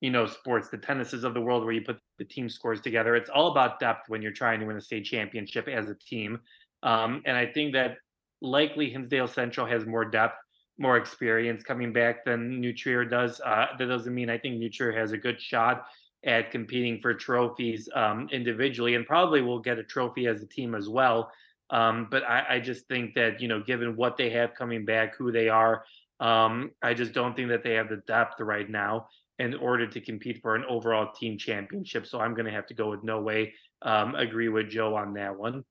you 0.00 0.10
know, 0.10 0.26
sports, 0.26 0.68
the 0.68 0.78
tennises 0.78 1.24
of 1.24 1.34
the 1.34 1.40
world 1.40 1.62
where 1.62 1.72
you 1.72 1.82
put 1.82 1.98
the 2.18 2.24
team 2.24 2.48
scores 2.48 2.80
together, 2.80 3.14
it's 3.16 3.30
all 3.30 3.50
about 3.50 3.78
depth 3.78 4.08
when 4.08 4.22
you're 4.22 4.32
trying 4.32 4.60
to 4.60 4.66
win 4.66 4.76
a 4.76 4.80
state 4.80 5.04
championship 5.04 5.68
as 5.68 5.88
a 5.88 5.94
team. 5.94 6.40
Um, 6.82 7.22
and 7.26 7.36
I 7.36 7.46
think 7.46 7.74
that 7.74 7.98
likely 8.40 8.88
Hinsdale 8.90 9.28
Central 9.28 9.66
has 9.66 9.84
more 9.84 10.04
depth, 10.04 10.38
more 10.78 10.96
experience 10.96 11.62
coming 11.62 11.92
back 11.92 12.24
than 12.24 12.60
New 12.60 12.72
Trier 12.72 13.04
does. 13.04 13.40
Uh, 13.44 13.66
that 13.78 13.86
doesn't 13.86 14.14
mean 14.14 14.30
I 14.30 14.38
think 14.38 14.56
New 14.56 14.70
Trier 14.70 14.92
has 14.92 15.12
a 15.12 15.18
good 15.18 15.40
shot 15.40 15.84
at 16.24 16.50
competing 16.50 17.00
for 17.00 17.14
trophies 17.14 17.88
um, 17.94 18.28
individually 18.32 18.94
and 18.94 19.06
probably 19.06 19.42
will 19.42 19.58
get 19.58 19.78
a 19.78 19.84
trophy 19.84 20.26
as 20.26 20.42
a 20.42 20.46
team 20.46 20.74
as 20.74 20.88
well. 20.88 21.30
Um, 21.70 22.08
but 22.10 22.24
I, 22.24 22.44
I, 22.56 22.60
just 22.60 22.88
think 22.88 23.14
that, 23.14 23.40
you 23.40 23.46
know, 23.46 23.62
given 23.62 23.94
what 23.94 24.16
they 24.16 24.28
have 24.30 24.54
coming 24.54 24.84
back, 24.84 25.14
who 25.14 25.30
they 25.30 25.48
are, 25.48 25.84
um, 26.18 26.72
I 26.82 26.94
just 26.94 27.12
don't 27.12 27.36
think 27.36 27.48
that 27.50 27.62
they 27.62 27.74
have 27.74 27.88
the 27.88 28.02
depth 28.08 28.40
right 28.40 28.68
now 28.68 29.06
in 29.40 29.54
order 29.54 29.86
to 29.86 30.00
compete 30.02 30.38
for 30.42 30.54
an 30.54 30.64
overall 30.68 31.10
team 31.12 31.38
championship. 31.38 32.06
So 32.06 32.20
I'm 32.20 32.34
going 32.34 32.44
to 32.44 32.52
have 32.52 32.66
to 32.66 32.74
go 32.74 32.90
with 32.90 33.02
no 33.02 33.22
way. 33.22 33.54
Um, 33.80 34.14
agree 34.14 34.50
with 34.50 34.68
Joe 34.68 34.94
on 34.94 35.14
that 35.14 35.34
one. 35.34 35.64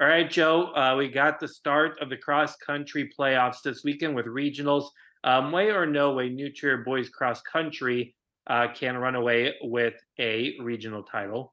All 0.00 0.06
right, 0.06 0.30
Joe, 0.30 0.72
uh, 0.74 0.94
we 0.96 1.08
got 1.08 1.40
the 1.40 1.48
start 1.48 1.98
of 2.00 2.08
the 2.08 2.16
cross 2.16 2.56
country 2.56 3.10
playoffs 3.18 3.62
this 3.64 3.82
weekend 3.84 4.14
with 4.14 4.26
regionals. 4.26 4.88
Um, 5.24 5.50
way 5.50 5.70
or 5.70 5.86
no 5.86 6.12
way, 6.12 6.28
New 6.28 6.52
Trier 6.52 6.78
boys 6.78 7.08
cross 7.08 7.42
country 7.42 8.14
uh, 8.46 8.68
can 8.72 8.96
run 8.96 9.16
away 9.16 9.54
with 9.62 9.94
a 10.20 10.56
regional 10.60 11.02
title. 11.02 11.52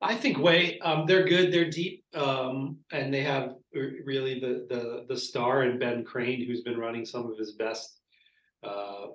I 0.00 0.14
think 0.14 0.38
way 0.38 0.78
um, 0.80 1.04
they're 1.06 1.26
good, 1.26 1.52
they're 1.52 1.70
deep, 1.70 2.04
um, 2.14 2.78
and 2.92 3.12
they 3.12 3.22
have 3.22 3.54
really 3.72 4.38
the 4.38 4.66
the 4.68 5.06
the 5.08 5.16
star 5.18 5.62
and 5.62 5.80
Ben 5.80 6.04
Crane, 6.04 6.46
who's 6.46 6.60
been 6.60 6.78
running 6.78 7.04
some 7.06 7.30
of 7.30 7.38
his 7.38 7.52
best 7.52 8.00
uh, 8.62 9.06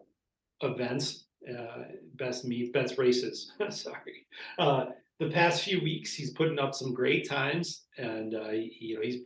events, 0.61 1.25
uh, 1.49 1.83
best 2.15 2.45
meets, 2.45 2.71
best 2.71 2.97
races. 2.97 3.51
Sorry, 3.69 4.27
uh, 4.59 4.85
the 5.19 5.29
past 5.29 5.63
few 5.63 5.81
weeks 5.81 6.13
he's 6.13 6.31
putting 6.31 6.59
up 6.59 6.73
some 6.73 6.93
great 6.93 7.27
times, 7.27 7.85
and 7.97 8.33
uh, 8.35 8.49
you 8.51 8.95
know 8.95 9.01
he's 9.01 9.21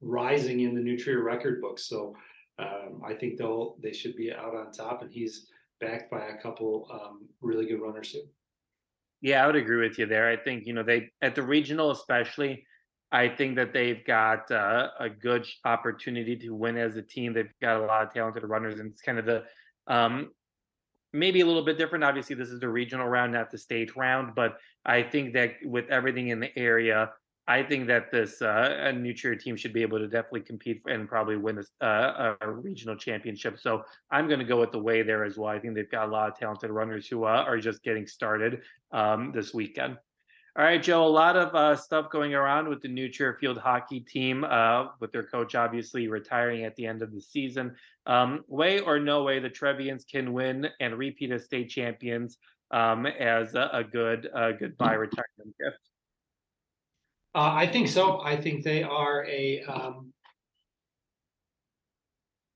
rising 0.00 0.60
in 0.60 0.74
the 0.74 0.80
New 0.80 0.98
Trier 0.98 1.22
record 1.22 1.60
books. 1.60 1.86
So 1.88 2.14
um, 2.58 3.02
I 3.04 3.14
think 3.14 3.38
they'll 3.38 3.76
they 3.82 3.92
should 3.92 4.16
be 4.16 4.32
out 4.32 4.54
on 4.54 4.72
top, 4.72 5.02
and 5.02 5.10
he's 5.10 5.46
backed 5.80 6.10
by 6.10 6.26
a 6.26 6.40
couple 6.40 6.88
um, 6.92 7.28
really 7.40 7.66
good 7.66 7.80
runners 7.80 8.12
too. 8.12 8.22
Yeah, 9.20 9.42
I 9.42 9.46
would 9.46 9.56
agree 9.56 9.88
with 9.88 9.98
you 9.98 10.06
there. 10.06 10.28
I 10.28 10.36
think 10.36 10.66
you 10.66 10.72
know 10.72 10.82
they 10.82 11.10
at 11.22 11.34
the 11.34 11.42
regional 11.42 11.90
especially. 11.90 12.66
I 13.14 13.28
think 13.28 13.56
that 13.56 13.74
they've 13.74 14.02
got 14.06 14.50
uh, 14.50 14.88
a 14.98 15.10
good 15.10 15.46
opportunity 15.66 16.34
to 16.36 16.54
win 16.54 16.78
as 16.78 16.96
a 16.96 17.02
team. 17.02 17.34
They've 17.34 17.52
got 17.60 17.76
a 17.76 17.84
lot 17.84 18.02
of 18.02 18.12
talented 18.12 18.42
runners, 18.44 18.80
and 18.80 18.90
it's 18.90 19.02
kind 19.02 19.18
of 19.18 19.26
the 19.26 19.44
um, 19.86 20.30
maybe 21.12 21.40
a 21.40 21.46
little 21.46 21.64
bit 21.64 21.78
different. 21.78 22.04
Obviously, 22.04 22.34
this 22.34 22.48
is 22.48 22.60
the 22.60 22.68
regional 22.68 23.08
round, 23.08 23.32
not 23.32 23.50
the 23.50 23.58
state 23.58 23.96
round. 23.96 24.34
But 24.34 24.58
I 24.84 25.02
think 25.02 25.34
that 25.34 25.54
with 25.64 25.88
everything 25.88 26.28
in 26.28 26.40
the 26.40 26.56
area, 26.58 27.12
I 27.48 27.62
think 27.62 27.88
that 27.88 28.12
this 28.12 28.40
uh, 28.40 28.92
New 28.94 29.12
Trier 29.12 29.34
team 29.34 29.56
should 29.56 29.72
be 29.72 29.82
able 29.82 29.98
to 29.98 30.06
definitely 30.06 30.42
compete 30.42 30.80
and 30.86 31.08
probably 31.08 31.36
win 31.36 31.56
this, 31.56 31.72
uh, 31.80 32.34
a 32.40 32.50
regional 32.50 32.94
championship. 32.94 33.58
So 33.58 33.84
I'm 34.10 34.28
going 34.28 34.38
to 34.38 34.46
go 34.46 34.60
with 34.60 34.70
the 34.70 34.78
way 34.78 35.02
there 35.02 35.24
as 35.24 35.36
well. 35.36 35.48
I 35.48 35.58
think 35.58 35.74
they've 35.74 35.90
got 35.90 36.08
a 36.08 36.12
lot 36.12 36.30
of 36.30 36.38
talented 36.38 36.70
runners 36.70 37.08
who 37.08 37.24
uh, 37.24 37.44
are 37.46 37.58
just 37.58 37.82
getting 37.82 38.06
started 38.06 38.62
um, 38.92 39.32
this 39.32 39.52
weekend. 39.52 39.98
All 40.54 40.64
right, 40.64 40.82
Joe, 40.82 41.06
a 41.06 41.08
lot 41.08 41.36
of 41.36 41.54
uh, 41.54 41.74
stuff 41.74 42.10
going 42.10 42.34
around 42.34 42.68
with 42.68 42.82
the 42.82 42.88
New 42.88 43.08
Trier 43.08 43.38
field 43.40 43.56
hockey 43.56 44.00
team, 44.00 44.44
uh, 44.44 44.88
with 45.00 45.10
their 45.10 45.22
coach 45.22 45.54
obviously 45.54 46.08
retiring 46.08 46.64
at 46.64 46.76
the 46.76 46.86
end 46.86 47.00
of 47.00 47.10
the 47.10 47.22
season. 47.22 47.74
Um, 48.06 48.44
way 48.48 48.80
or 48.80 48.98
no 48.98 49.22
way, 49.22 49.38
the 49.38 49.50
Trevians 49.50 50.04
can 50.04 50.32
win 50.32 50.68
and 50.80 50.98
repeat 50.98 51.30
as 51.30 51.44
state 51.44 51.70
champions 51.70 52.38
um, 52.72 53.06
as 53.06 53.54
a, 53.54 53.70
a 53.72 53.84
good 53.84 54.28
uh, 54.34 54.52
goodbye 54.52 54.94
retirement 54.94 55.54
gift. 55.60 55.78
Uh, 57.34 57.52
I 57.54 57.66
think 57.66 57.88
so. 57.88 58.20
I 58.20 58.36
think 58.36 58.62
they 58.62 58.82
are 58.82 59.24
a 59.26 59.62
um, 59.62 60.12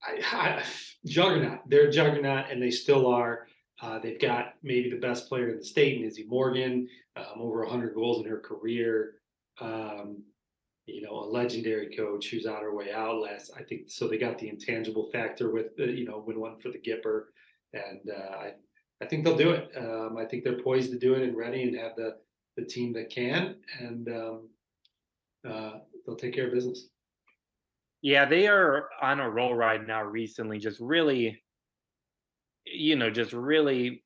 I, 0.02 0.20
I, 0.32 0.62
juggernaut. 1.06 1.60
They're 1.68 1.88
a 1.88 1.92
juggernaut, 1.92 2.50
and 2.50 2.62
they 2.62 2.70
still 2.70 3.06
are. 3.06 3.46
Uh, 3.80 3.98
they've 3.98 4.20
got 4.20 4.54
maybe 4.62 4.90
the 4.90 4.96
best 4.96 5.28
player 5.28 5.50
in 5.50 5.58
the 5.58 5.64
state, 5.64 6.02
Izzy 6.02 6.24
Morgan, 6.28 6.88
um, 7.16 7.40
over 7.40 7.60
100 7.60 7.94
goals 7.94 8.24
in 8.24 8.30
her 8.30 8.40
career. 8.40 9.14
Um, 9.60 10.22
you 10.86 11.02
know, 11.02 11.18
a 11.18 11.26
legendary 11.26 11.94
coach 11.94 12.28
who's 12.28 12.46
on 12.46 12.62
her 12.62 12.74
way 12.74 12.92
out 12.92 13.20
last. 13.20 13.50
I 13.56 13.62
think 13.62 13.90
so. 13.90 14.06
They 14.06 14.18
got 14.18 14.38
the 14.38 14.48
intangible 14.48 15.10
factor 15.12 15.50
with 15.50 15.76
the, 15.76 15.86
you 15.86 16.06
know, 16.06 16.22
win 16.24 16.40
one 16.40 16.58
for 16.60 16.70
the 16.70 16.78
Gipper, 16.78 17.24
and 17.74 18.00
uh, 18.08 18.36
I, 18.36 18.52
I 19.02 19.06
think 19.06 19.24
they'll 19.24 19.36
do 19.36 19.50
it. 19.50 19.70
Um, 19.76 20.16
I 20.16 20.24
think 20.24 20.44
they're 20.44 20.62
poised 20.62 20.92
to 20.92 20.98
do 20.98 21.14
it 21.14 21.22
and 21.22 21.36
ready 21.36 21.64
and 21.64 21.76
have 21.76 21.96
the 21.96 22.18
the 22.56 22.64
team 22.64 22.92
that 22.94 23.10
can, 23.10 23.56
and 23.80 24.08
um, 24.08 24.48
uh, 25.46 25.72
they'll 26.06 26.16
take 26.16 26.34
care 26.34 26.46
of 26.46 26.54
business. 26.54 26.88
Yeah, 28.00 28.24
they 28.24 28.46
are 28.46 28.88
on 29.02 29.20
a 29.20 29.28
roll 29.28 29.54
right 29.54 29.84
now. 29.84 30.02
Recently, 30.04 30.58
just 30.58 30.80
really, 30.80 31.42
you 32.64 32.96
know, 32.96 33.10
just 33.10 33.32
really, 33.32 34.04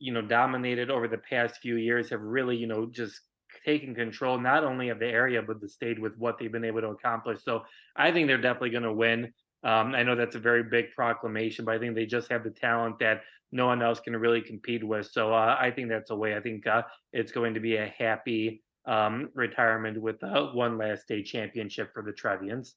you 0.00 0.12
know, 0.12 0.22
dominated 0.22 0.90
over 0.90 1.08
the 1.08 1.18
past 1.18 1.60
few 1.60 1.76
years. 1.76 2.10
Have 2.10 2.20
really, 2.20 2.56
you 2.56 2.66
know, 2.66 2.86
just 2.86 3.20
taken 3.68 3.94
control 3.94 4.38
not 4.38 4.64
only 4.64 4.88
of 4.88 4.98
the 4.98 5.06
area 5.06 5.42
but 5.42 5.60
the 5.60 5.68
state 5.68 6.00
with 6.00 6.16
what 6.16 6.38
they've 6.38 6.52
been 6.52 6.64
able 6.64 6.80
to 6.80 6.88
accomplish. 6.88 7.44
So 7.44 7.64
I 7.96 8.10
think 8.10 8.26
they're 8.26 8.40
definitely 8.40 8.70
going 8.70 8.84
to 8.84 8.92
win. 8.94 9.30
Um, 9.62 9.94
I 9.94 10.02
know 10.02 10.16
that's 10.16 10.36
a 10.36 10.40
very 10.50 10.62
big 10.62 10.86
proclamation, 10.94 11.66
but 11.66 11.74
I 11.74 11.78
think 11.78 11.94
they 11.94 12.06
just 12.06 12.30
have 12.30 12.44
the 12.44 12.50
talent 12.50 12.98
that 13.00 13.22
no 13.52 13.66
one 13.66 13.82
else 13.82 14.00
can 14.00 14.16
really 14.16 14.40
compete 14.40 14.82
with. 14.82 15.10
So 15.10 15.34
uh, 15.34 15.56
I 15.60 15.70
think 15.70 15.90
that's 15.90 16.10
a 16.10 16.16
way. 16.16 16.34
I 16.34 16.40
think 16.40 16.66
uh, 16.66 16.82
it's 17.12 17.32
going 17.32 17.52
to 17.54 17.60
be 17.60 17.76
a 17.76 17.92
happy 17.98 18.62
um, 18.86 19.28
retirement 19.34 20.00
with 20.00 20.22
uh, 20.22 20.46
one 20.52 20.78
last 20.78 21.02
state 21.02 21.26
championship 21.26 21.92
for 21.92 22.02
the 22.02 22.12
Trevians. 22.12 22.72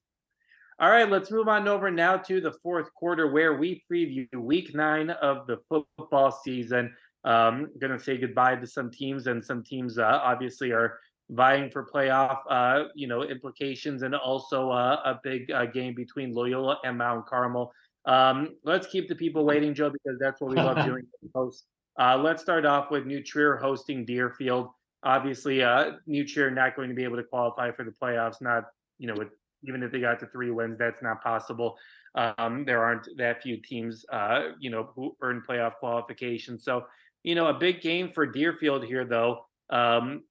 All 0.80 0.90
right, 0.90 1.10
let's 1.10 1.32
move 1.32 1.48
on 1.48 1.68
over 1.70 1.90
now 1.92 2.18
to 2.18 2.42
the 2.42 2.54
fourth 2.64 2.94
quarter 2.96 3.32
where 3.32 3.54
we 3.54 3.84
preview 3.90 4.28
week 4.36 4.76
nine 4.76 5.12
of 5.12 5.48
the 5.48 5.58
football 5.70 6.32
season. 6.44 6.94
Um, 7.24 7.70
going 7.80 7.98
to 7.98 8.04
say 8.04 8.18
goodbye 8.18 8.56
to 8.56 8.68
some 8.68 8.90
teams, 8.92 9.28
and 9.28 9.44
some 9.44 9.64
teams 9.64 9.98
uh, 9.98 10.20
obviously 10.24 10.72
are 10.72 11.00
vying 11.30 11.70
for 11.70 11.86
playoff, 11.86 12.40
uh, 12.50 12.86
you 12.96 13.08
know, 13.08 13.24
implications, 13.24 14.02
and 14.02 14.16
also 14.16 14.70
uh, 14.70 15.02
a 15.06 15.20
big 15.24 15.52
uh, 15.52 15.66
game 15.66 15.94
between 15.94 16.34
Loyola 16.34 16.78
and 16.84 16.98
Mount 16.98 17.26
Carmel. 17.26 17.72
Um, 18.06 18.56
let's 18.64 18.88
keep 18.88 19.08
the 19.08 19.16
people 19.16 19.46
waiting, 19.46 19.74
Joe, 19.74 19.90
because 19.90 20.20
that's 20.20 20.42
what 20.42 20.52
we 20.52 20.58
love 20.58 20.86
doing 20.86 21.04
most. 21.36 21.66
Uh, 22.00 22.18
let's 22.18 22.42
start 22.42 22.66
off 22.66 22.90
with 22.92 23.06
New 23.06 23.24
Trier 23.24 23.58
hosting 23.58 24.06
Deerfield. 24.06 24.70
Obviously, 25.04 25.64
uh, 25.64 25.94
New 26.06 26.26
Trier 26.28 26.52
not 26.52 26.76
going 26.76 26.90
to 26.90 26.96
be 26.96 27.04
able 27.04 27.18
to 27.18 27.24
qualify 27.24 27.72
for 27.72 27.84
the 27.84 27.92
playoffs. 27.92 28.42
Not, 28.42 28.66
you 28.98 29.08
know, 29.08 29.16
with 29.16 29.30
even 29.64 29.84
if 29.84 29.92
they 29.92 30.00
got 30.00 30.20
to 30.20 30.26
three 30.28 30.52
wins, 30.52 30.78
that's 30.78 31.02
not 31.02 31.22
possible. 31.22 31.78
Um, 32.16 32.66
there 32.66 32.84
aren't 32.84 33.08
that 33.18 33.42
few 33.42 33.58
teams, 33.58 34.06
uh, 34.12 34.50
you 34.60 34.70
know, 34.70 34.90
who 34.96 35.16
earn 35.22 35.44
playoff 35.48 35.76
qualification. 35.76 36.60
So 36.60 36.86
you 37.24 37.36
know, 37.36 37.48
a 37.48 37.54
big 37.54 37.82
game 37.82 38.12
for 38.14 38.26
Deerfield 38.26 38.84
here, 38.86 39.06
though. 39.06 39.46
Um, 39.70 40.24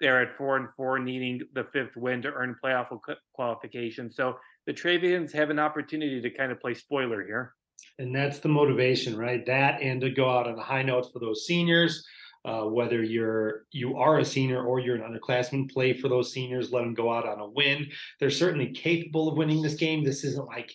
they're 0.00 0.22
at 0.22 0.36
four 0.36 0.56
and 0.56 0.68
four, 0.76 0.98
needing 0.98 1.40
the 1.54 1.64
fifth 1.72 1.96
win 1.96 2.22
to 2.22 2.32
earn 2.32 2.56
playoff 2.62 2.88
qualification. 3.34 4.10
So 4.12 4.36
the 4.66 4.72
Trevians 4.72 5.32
have 5.32 5.50
an 5.50 5.58
opportunity 5.58 6.20
to 6.20 6.30
kind 6.30 6.52
of 6.52 6.60
play 6.60 6.74
spoiler 6.74 7.24
here. 7.24 7.54
And 7.98 8.14
that's 8.14 8.38
the 8.40 8.48
motivation, 8.48 9.16
right? 9.16 9.44
That 9.46 9.80
and 9.80 10.00
to 10.02 10.10
go 10.10 10.30
out 10.30 10.46
on 10.46 10.58
a 10.58 10.62
high 10.62 10.82
note 10.82 11.12
for 11.12 11.18
those 11.18 11.46
seniors. 11.46 12.06
Uh, 12.44 12.62
whether 12.62 13.02
you're 13.02 13.64
you 13.72 13.96
are 13.96 14.20
a 14.20 14.24
senior 14.24 14.62
or 14.62 14.78
you're 14.78 14.94
an 14.94 15.02
underclassman, 15.02 15.68
play 15.68 15.92
for 15.92 16.08
those 16.08 16.32
seniors. 16.32 16.70
Let 16.70 16.82
them 16.82 16.94
go 16.94 17.12
out 17.12 17.28
on 17.28 17.40
a 17.40 17.48
win. 17.48 17.88
They're 18.20 18.30
certainly 18.30 18.70
capable 18.70 19.28
of 19.28 19.36
winning 19.36 19.62
this 19.62 19.74
game. 19.74 20.04
This 20.04 20.22
isn't 20.22 20.46
like 20.46 20.72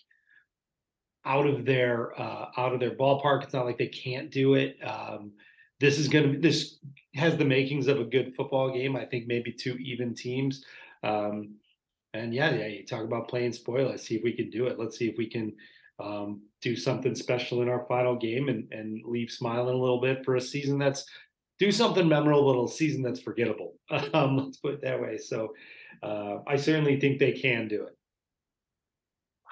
out 1.23 1.47
of 1.47 1.63
their 1.63 2.19
uh, 2.19 2.47
out 2.57 2.73
of 2.73 2.81
their 2.81 2.97
ballpark. 2.97 3.43
It's 3.43 3.53
not 3.53 3.65
like 3.65 3.77
they 3.77 3.87
can't 3.87 4.29
do 4.29 4.55
it. 4.55 4.77
Um, 4.83 5.31
this 5.81 5.99
is 5.99 6.07
going 6.07 6.31
to 6.31 6.39
this 6.39 6.77
has 7.15 7.35
the 7.35 7.43
makings 7.43 7.87
of 7.87 7.99
a 7.99 8.05
good 8.05 8.33
football 8.35 8.71
game. 8.71 8.95
I 8.95 9.05
think 9.05 9.27
maybe 9.27 9.51
two 9.51 9.75
even 9.77 10.15
teams. 10.15 10.63
Um, 11.03 11.55
and 12.13 12.33
yeah, 12.33 12.53
yeah, 12.53 12.67
you 12.67 12.85
talk 12.85 13.03
about 13.03 13.27
playing 13.27 13.53
spoil. 13.53 13.89
Let's 13.89 14.07
see 14.07 14.15
if 14.15 14.23
we 14.23 14.33
can 14.33 14.49
do 14.49 14.67
it. 14.67 14.79
Let's 14.79 14.97
see 14.97 15.09
if 15.09 15.17
we 15.17 15.29
can 15.29 15.53
um, 15.99 16.41
do 16.61 16.75
something 16.75 17.15
special 17.15 17.61
in 17.61 17.69
our 17.69 17.85
final 17.87 18.15
game 18.15 18.47
and, 18.47 18.71
and 18.71 19.01
leave 19.05 19.31
smiling 19.31 19.75
a 19.75 19.77
little 19.77 19.99
bit 19.99 20.23
for 20.23 20.35
a 20.35 20.41
season 20.41 20.77
that's 20.77 21.05
do 21.59 21.71
something 21.71 22.07
memorable, 22.07 22.65
a 22.65 22.69
season 22.69 23.01
that's 23.01 23.21
forgettable. 23.21 23.75
Um, 24.13 24.37
let's 24.37 24.57
put 24.57 24.75
it 24.75 24.81
that 24.83 25.01
way. 25.01 25.17
So 25.17 25.53
uh, 26.01 26.37
I 26.47 26.55
certainly 26.55 26.99
think 26.99 27.19
they 27.19 27.33
can 27.33 27.67
do 27.67 27.83
it 27.83 27.97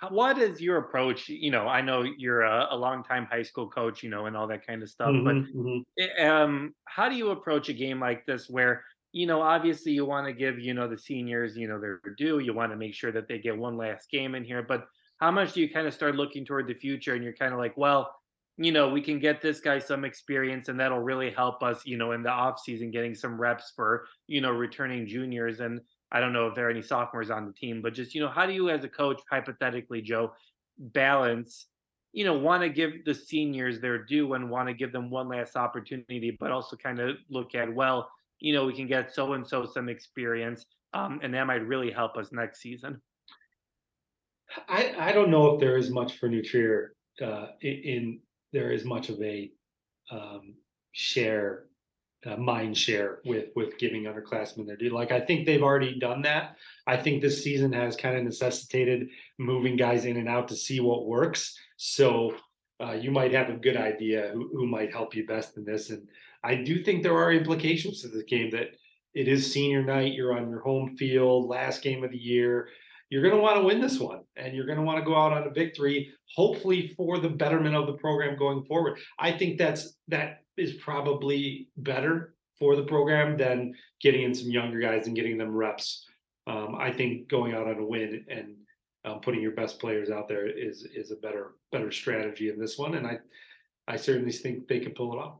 what 0.09 0.37
is 0.37 0.61
your 0.61 0.77
approach 0.77 1.27
you 1.27 1.51
know 1.51 1.67
i 1.67 1.81
know 1.81 2.03
you're 2.17 2.41
a, 2.41 2.67
a 2.71 2.75
long 2.75 3.03
time 3.03 3.27
high 3.29 3.43
school 3.43 3.69
coach 3.69 4.01
you 4.01 4.09
know 4.09 4.27
and 4.27 4.37
all 4.37 4.47
that 4.47 4.65
kind 4.65 4.81
of 4.81 4.89
stuff 4.89 5.09
mm-hmm, 5.09 5.25
but 5.25 5.35
mm-hmm. 5.53 6.25
um 6.25 6.73
how 6.85 7.09
do 7.09 7.15
you 7.15 7.31
approach 7.31 7.69
a 7.69 7.73
game 7.73 7.99
like 7.99 8.25
this 8.25 8.49
where 8.49 8.83
you 9.11 9.27
know 9.27 9.41
obviously 9.41 9.91
you 9.91 10.05
want 10.05 10.25
to 10.25 10.33
give 10.33 10.57
you 10.57 10.73
know 10.73 10.87
the 10.87 10.97
seniors 10.97 11.57
you 11.57 11.67
know 11.67 11.79
their 11.79 11.99
due 12.17 12.39
you 12.39 12.53
want 12.53 12.71
to 12.71 12.77
make 12.77 12.93
sure 12.93 13.11
that 13.11 13.27
they 13.27 13.37
get 13.37 13.57
one 13.57 13.75
last 13.75 14.09
game 14.09 14.35
in 14.35 14.43
here 14.43 14.63
but 14.63 14.87
how 15.17 15.31
much 15.31 15.53
do 15.53 15.61
you 15.61 15.69
kind 15.69 15.85
of 15.87 15.93
start 15.93 16.15
looking 16.15 16.45
toward 16.45 16.67
the 16.67 16.73
future 16.73 17.15
and 17.15 17.23
you're 17.23 17.33
kind 17.33 17.53
of 17.53 17.59
like 17.59 17.75
well 17.75 18.15
you 18.57 18.71
know 18.71 18.89
we 18.89 19.01
can 19.01 19.19
get 19.19 19.41
this 19.41 19.59
guy 19.59 19.79
some 19.79 20.05
experience 20.05 20.67
and 20.69 20.79
that'll 20.79 20.99
really 20.99 21.31
help 21.31 21.63
us 21.63 21.81
you 21.85 21.97
know 21.97 22.11
in 22.11 22.23
the 22.23 22.29
off 22.29 22.59
season 22.59 22.91
getting 22.91 23.15
some 23.15 23.39
reps 23.39 23.73
for 23.75 24.05
you 24.27 24.41
know 24.41 24.51
returning 24.51 25.07
juniors 25.07 25.59
and 25.59 25.81
I 26.11 26.19
don't 26.19 26.33
know 26.33 26.47
if 26.47 26.55
there 26.55 26.67
are 26.67 26.71
any 26.71 26.81
sophomores 26.81 27.29
on 27.29 27.45
the 27.45 27.53
team, 27.53 27.81
but 27.81 27.93
just, 27.93 28.15
you 28.15 28.21
know, 28.21 28.29
how 28.29 28.45
do 28.45 28.53
you 28.53 28.69
as 28.69 28.83
a 28.83 28.89
coach, 28.89 29.21
hypothetically, 29.29 30.01
Joe, 30.01 30.33
balance, 30.77 31.67
you 32.13 32.25
know, 32.25 32.37
want 32.37 32.63
to 32.63 32.69
give 32.69 33.05
the 33.05 33.13
seniors 33.13 33.79
their 33.79 34.03
due 34.05 34.33
and 34.33 34.49
want 34.49 34.67
to 34.67 34.73
give 34.73 34.91
them 34.91 35.09
one 35.11 35.29
last 35.29 35.55
opportunity, 35.55 36.35
but 36.39 36.51
also 36.51 36.75
kind 36.75 36.99
of 36.99 37.17
look 37.29 37.53
at, 37.53 37.71
well, 37.71 38.09
you 38.39 38.53
know, 38.53 38.65
we 38.65 38.73
can 38.73 38.87
get 38.87 39.13
so 39.13 39.33
and 39.33 39.47
so 39.47 39.65
some 39.65 39.89
experience, 39.89 40.65
um, 40.93 41.19
and 41.21 41.33
that 41.33 41.45
might 41.45 41.67
really 41.67 41.91
help 41.91 42.17
us 42.17 42.31
next 42.31 42.61
season. 42.61 42.99
I, 44.67 44.95
I 44.97 45.11
don't 45.11 45.29
know 45.29 45.53
if 45.53 45.59
there 45.59 45.77
is 45.77 45.91
much 45.91 46.17
for 46.17 46.27
New 46.27 46.41
Trier 46.41 46.95
uh, 47.21 47.47
in, 47.61 47.73
in 47.73 48.19
there 48.51 48.71
is 48.71 48.83
much 48.83 49.09
of 49.09 49.21
a 49.21 49.51
um, 50.09 50.55
share 50.91 51.65
uh, 52.25 52.35
mind 52.35 52.77
share 52.77 53.19
with 53.25 53.45
with 53.55 53.77
giving 53.77 54.03
underclassmen 54.03 54.65
their 54.65 54.75
due. 54.75 54.89
Like 54.89 55.11
I 55.11 55.21
think 55.21 55.45
they've 55.45 55.63
already 55.63 55.97
done 55.99 56.21
that. 56.23 56.55
I 56.85 56.97
think 56.97 57.21
this 57.21 57.43
season 57.43 57.71
has 57.73 57.95
kind 57.95 58.17
of 58.17 58.23
necessitated 58.23 59.09
moving 59.37 59.77
guys 59.77 60.05
in 60.05 60.17
and 60.17 60.27
out 60.27 60.47
to 60.49 60.55
see 60.55 60.79
what 60.79 61.07
works. 61.07 61.57
So 61.77 62.35
uh, 62.81 62.93
you 62.93 63.11
might 63.11 63.33
have 63.33 63.49
a 63.49 63.57
good 63.57 63.77
idea 63.77 64.31
who, 64.33 64.49
who 64.53 64.67
might 64.67 64.91
help 64.91 65.15
you 65.15 65.25
best 65.25 65.57
in 65.57 65.65
this. 65.65 65.89
And 65.89 66.07
I 66.43 66.55
do 66.55 66.83
think 66.83 67.03
there 67.03 67.17
are 67.17 67.31
implications 67.31 68.01
to 68.01 68.07
the 68.07 68.23
game 68.23 68.51
that 68.51 68.69
it 69.13 69.27
is 69.27 69.51
senior 69.51 69.83
night. 69.83 70.13
You're 70.13 70.37
on 70.37 70.49
your 70.49 70.61
home 70.61 70.95
field, 70.97 71.47
last 71.47 71.81
game 71.81 72.03
of 72.03 72.11
the 72.11 72.17
year. 72.17 72.69
You're 73.09 73.23
going 73.23 73.35
to 73.35 73.41
want 73.41 73.57
to 73.57 73.65
win 73.65 73.81
this 73.81 73.99
one, 73.99 74.21
and 74.35 74.55
you're 74.55 74.67
going 74.67 74.77
to 74.77 74.83
want 74.83 74.99
to 74.99 75.05
go 75.05 75.15
out 75.15 75.33
on 75.33 75.47
a 75.47 75.49
victory, 75.49 76.13
hopefully 76.35 76.93
for 76.95 77.17
the 77.17 77.29
betterment 77.29 77.75
of 77.75 77.87
the 77.87 77.93
program 77.93 78.37
going 78.37 78.63
forward. 78.65 78.99
I 79.17 79.31
think 79.31 79.57
that's 79.57 79.95
that 80.09 80.43
is 80.59 80.73
probably 80.73 81.69
better 81.77 82.35
for 82.57 82.75
the 82.75 82.83
program 82.83 83.37
than 83.37 83.73
getting 84.01 84.23
in 84.23 84.35
some 84.35 84.49
younger 84.49 84.79
guys 84.79 85.07
and 85.07 85.15
getting 85.15 85.37
them 85.37 85.55
reps. 85.55 86.05
Um, 86.47 86.75
I 86.77 86.91
think 86.91 87.29
going 87.29 87.53
out 87.53 87.67
on 87.67 87.79
a 87.79 87.85
win 87.85 88.25
and 88.29 88.55
um, 89.05 89.21
putting 89.21 89.41
your 89.41 89.53
best 89.53 89.79
players 89.79 90.09
out 90.09 90.27
there 90.27 90.45
is 90.47 90.83
is 90.93 91.11
a 91.11 91.15
better 91.15 91.53
better 91.71 91.91
strategy 91.91 92.49
in 92.49 92.59
this 92.59 92.77
one, 92.77 92.95
and 92.95 93.07
I 93.07 93.19
I 93.87 93.95
certainly 93.95 94.31
think 94.31 94.67
they 94.67 94.79
can 94.79 94.93
pull 94.93 95.13
it 95.13 95.17
off. 95.19 95.35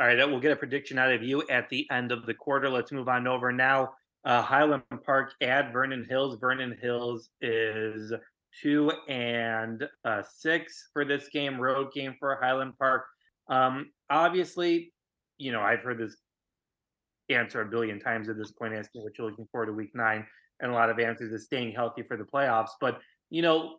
All 0.00 0.06
right, 0.06 0.16
we'll 0.16 0.40
get 0.40 0.52
a 0.52 0.56
prediction 0.56 0.98
out 0.98 1.12
of 1.12 1.22
you 1.22 1.44
at 1.50 1.68
the 1.70 1.86
end 1.90 2.12
of 2.12 2.26
the 2.26 2.34
quarter. 2.34 2.68
Let's 2.68 2.92
move 2.92 3.08
on 3.08 3.26
over 3.26 3.52
now. 3.52 3.94
Uh, 4.24 4.42
Highland 4.42 4.82
Park 5.04 5.32
at 5.40 5.72
Vernon 5.72 6.06
Hills. 6.08 6.38
Vernon 6.40 6.76
Hills 6.80 7.30
is 7.40 8.12
two 8.60 8.92
and 9.08 9.88
uh, 10.04 10.22
six 10.22 10.90
for 10.92 11.04
this 11.04 11.28
game, 11.28 11.60
road 11.60 11.92
game 11.92 12.14
for 12.18 12.38
Highland 12.40 12.74
Park. 12.78 13.06
Um, 13.48 13.92
obviously, 14.10 14.92
you 15.38 15.52
know, 15.52 15.60
I've 15.60 15.80
heard 15.80 15.98
this 15.98 16.16
answer 17.30 17.60
a 17.60 17.66
billion 17.66 18.00
times 18.00 18.28
at 18.28 18.36
this 18.36 18.52
point, 18.52 18.74
asking 18.74 19.02
what 19.02 19.16
you're 19.18 19.30
looking 19.30 19.46
forward 19.50 19.66
to 19.66 19.72
week 19.72 19.90
nine, 19.94 20.26
and 20.60 20.70
a 20.70 20.74
lot 20.74 20.90
of 20.90 20.98
answers 20.98 21.32
is 21.32 21.44
staying 21.44 21.72
healthy 21.72 22.02
for 22.02 22.16
the 22.16 22.24
playoffs. 22.24 22.70
But, 22.80 23.00
you 23.30 23.42
know, 23.42 23.78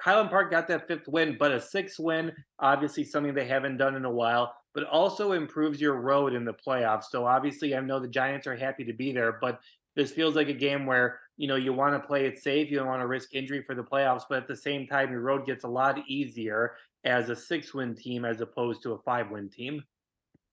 Highland 0.00 0.30
Park 0.30 0.50
got 0.50 0.66
that 0.68 0.88
fifth 0.88 1.08
win, 1.08 1.36
but 1.38 1.52
a 1.52 1.60
sixth 1.60 1.98
win, 1.98 2.32
obviously 2.58 3.04
something 3.04 3.34
they 3.34 3.46
haven't 3.46 3.76
done 3.76 3.96
in 3.96 4.04
a 4.04 4.10
while, 4.10 4.54
but 4.74 4.84
also 4.84 5.32
improves 5.32 5.80
your 5.80 6.00
road 6.00 6.32
in 6.32 6.44
the 6.44 6.54
playoffs. 6.54 7.04
So 7.10 7.26
obviously, 7.26 7.76
I 7.76 7.80
know 7.80 8.00
the 8.00 8.08
Giants 8.08 8.46
are 8.46 8.56
happy 8.56 8.84
to 8.84 8.92
be 8.92 9.12
there, 9.12 9.38
but 9.40 9.60
this 9.96 10.10
feels 10.10 10.36
like 10.36 10.48
a 10.48 10.54
game 10.54 10.86
where 10.86 11.20
you 11.36 11.48
know 11.48 11.56
you 11.56 11.72
want 11.72 12.00
to 12.00 12.06
play 12.06 12.26
it 12.26 12.38
safe, 12.38 12.70
you 12.70 12.78
don't 12.78 12.86
want 12.86 13.02
to 13.02 13.06
risk 13.06 13.34
injury 13.34 13.62
for 13.62 13.74
the 13.74 13.82
playoffs, 13.82 14.22
but 14.28 14.38
at 14.38 14.48
the 14.48 14.56
same 14.56 14.86
time, 14.86 15.10
your 15.10 15.20
road 15.20 15.46
gets 15.46 15.64
a 15.64 15.68
lot 15.68 15.98
easier 16.08 16.76
as 17.04 17.28
a 17.28 17.36
six 17.36 17.74
win 17.74 17.94
team 17.94 18.24
as 18.24 18.40
opposed 18.40 18.82
to 18.82 18.92
a 18.92 18.98
five 18.98 19.30
win 19.30 19.48
team. 19.48 19.82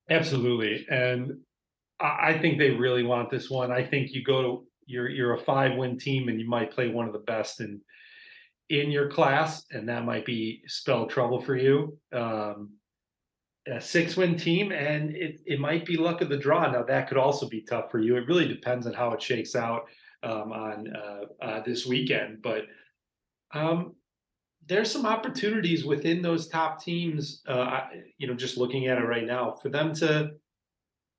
Absolutely. 0.09 0.85
And 0.89 1.39
I 1.99 2.37
think 2.37 2.57
they 2.57 2.69
really 2.71 3.03
want 3.03 3.31
this 3.31 3.49
one. 3.49 3.71
I 3.71 3.83
think 3.83 4.13
you 4.13 4.23
go 4.23 4.41
to 4.41 4.67
you're 4.85 5.09
you're 5.09 5.33
a 5.33 5.39
five 5.39 5.75
win 5.75 5.97
team 5.97 6.29
and 6.29 6.39
you 6.39 6.47
might 6.47 6.71
play 6.71 6.89
one 6.89 7.07
of 7.07 7.13
the 7.13 7.19
best 7.19 7.59
in 7.59 7.81
in 8.69 8.91
your 8.91 9.09
class, 9.09 9.65
and 9.71 9.87
that 9.87 10.05
might 10.05 10.25
be 10.25 10.61
spell 10.67 11.07
trouble 11.07 11.41
for 11.41 11.55
you. 11.55 11.97
Um, 12.13 12.71
a 13.65 13.81
six 13.81 14.15
win 14.15 14.37
team, 14.37 14.71
and 14.71 15.13
it, 15.15 15.41
it 15.45 15.59
might 15.59 15.85
be 15.85 15.97
luck 15.97 16.21
of 16.21 16.29
the 16.29 16.37
draw. 16.37 16.71
Now 16.71 16.83
that 16.83 17.07
could 17.07 17.17
also 17.17 17.49
be 17.49 17.61
tough 17.61 17.91
for 17.91 17.99
you. 17.99 18.15
It 18.15 18.27
really 18.27 18.47
depends 18.47 18.87
on 18.87 18.93
how 18.93 19.11
it 19.11 19.21
shakes 19.21 19.55
out 19.55 19.83
um, 20.23 20.51
on 20.51 20.87
uh, 20.95 21.45
uh, 21.45 21.63
this 21.65 21.85
weekend. 21.85 22.41
But 22.41 22.63
um, 23.53 23.95
there's 24.67 24.91
some 24.91 25.05
opportunities 25.05 25.85
within 25.85 26.21
those 26.21 26.47
top 26.47 26.83
teams. 26.83 27.41
Uh, 27.47 27.81
you 28.17 28.27
know, 28.27 28.33
just 28.33 28.57
looking 28.57 28.87
at 28.87 28.97
it 28.97 29.05
right 29.05 29.25
now, 29.25 29.51
for 29.51 29.69
them 29.69 29.93
to 29.95 30.31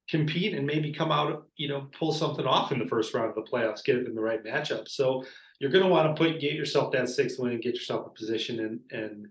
compete 0.08 0.54
and 0.54 0.66
maybe 0.66 0.92
come 0.92 1.12
out, 1.12 1.46
you 1.56 1.68
know, 1.68 1.88
pull 1.98 2.12
something 2.12 2.46
off 2.46 2.72
in 2.72 2.78
the 2.78 2.86
first 2.86 3.12
round 3.14 3.28
of 3.28 3.34
the 3.34 3.50
playoffs, 3.50 3.84
get 3.84 3.96
it 3.96 4.06
in 4.06 4.14
the 4.14 4.20
right 4.20 4.44
matchup. 4.44 4.88
So 4.88 5.24
you're 5.60 5.70
going 5.70 5.84
to 5.84 5.90
want 5.90 6.14
to 6.14 6.22
put 6.22 6.40
get 6.40 6.54
yourself 6.54 6.92
that 6.92 7.08
sixth 7.08 7.38
win 7.38 7.52
and 7.52 7.62
get 7.62 7.74
yourself 7.74 8.06
a 8.06 8.10
position 8.10 8.60
in 8.60 8.98
and 8.98 9.26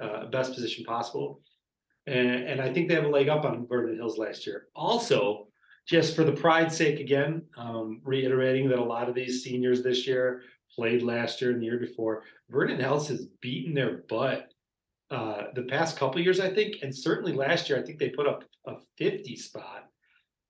uh, 0.00 0.26
best 0.26 0.54
position 0.54 0.84
possible. 0.84 1.40
And, 2.06 2.44
and 2.44 2.60
I 2.60 2.72
think 2.72 2.88
they 2.88 2.94
have 2.94 3.04
a 3.04 3.08
leg 3.08 3.28
up 3.28 3.44
on 3.44 3.66
Vernon 3.66 3.96
Hills 3.96 4.18
last 4.18 4.46
year. 4.46 4.68
Also, 4.74 5.48
just 5.86 6.16
for 6.16 6.24
the 6.24 6.32
pride's 6.32 6.76
sake, 6.76 7.00
again, 7.00 7.42
um, 7.56 8.00
reiterating 8.04 8.68
that 8.68 8.78
a 8.78 8.84
lot 8.84 9.08
of 9.08 9.14
these 9.14 9.42
seniors 9.42 9.82
this 9.82 10.06
year 10.06 10.42
played 10.74 11.02
last 11.02 11.40
year 11.40 11.52
and 11.52 11.60
the 11.60 11.66
year 11.66 11.78
before. 11.78 12.24
Vernon 12.50 12.80
Hills 12.80 13.08
has 13.08 13.26
beaten 13.40 13.74
their 13.74 13.98
butt 14.08 14.52
uh, 15.10 15.48
the 15.54 15.64
past 15.64 15.98
couple 15.98 16.20
years, 16.20 16.40
I 16.40 16.48
think, 16.48 16.76
and 16.82 16.94
certainly 16.94 17.34
last 17.34 17.68
year, 17.68 17.78
I 17.78 17.82
think 17.82 17.98
they 17.98 18.08
put 18.08 18.26
up 18.26 18.44
a 18.66 18.76
50 18.96 19.36
spot 19.36 19.84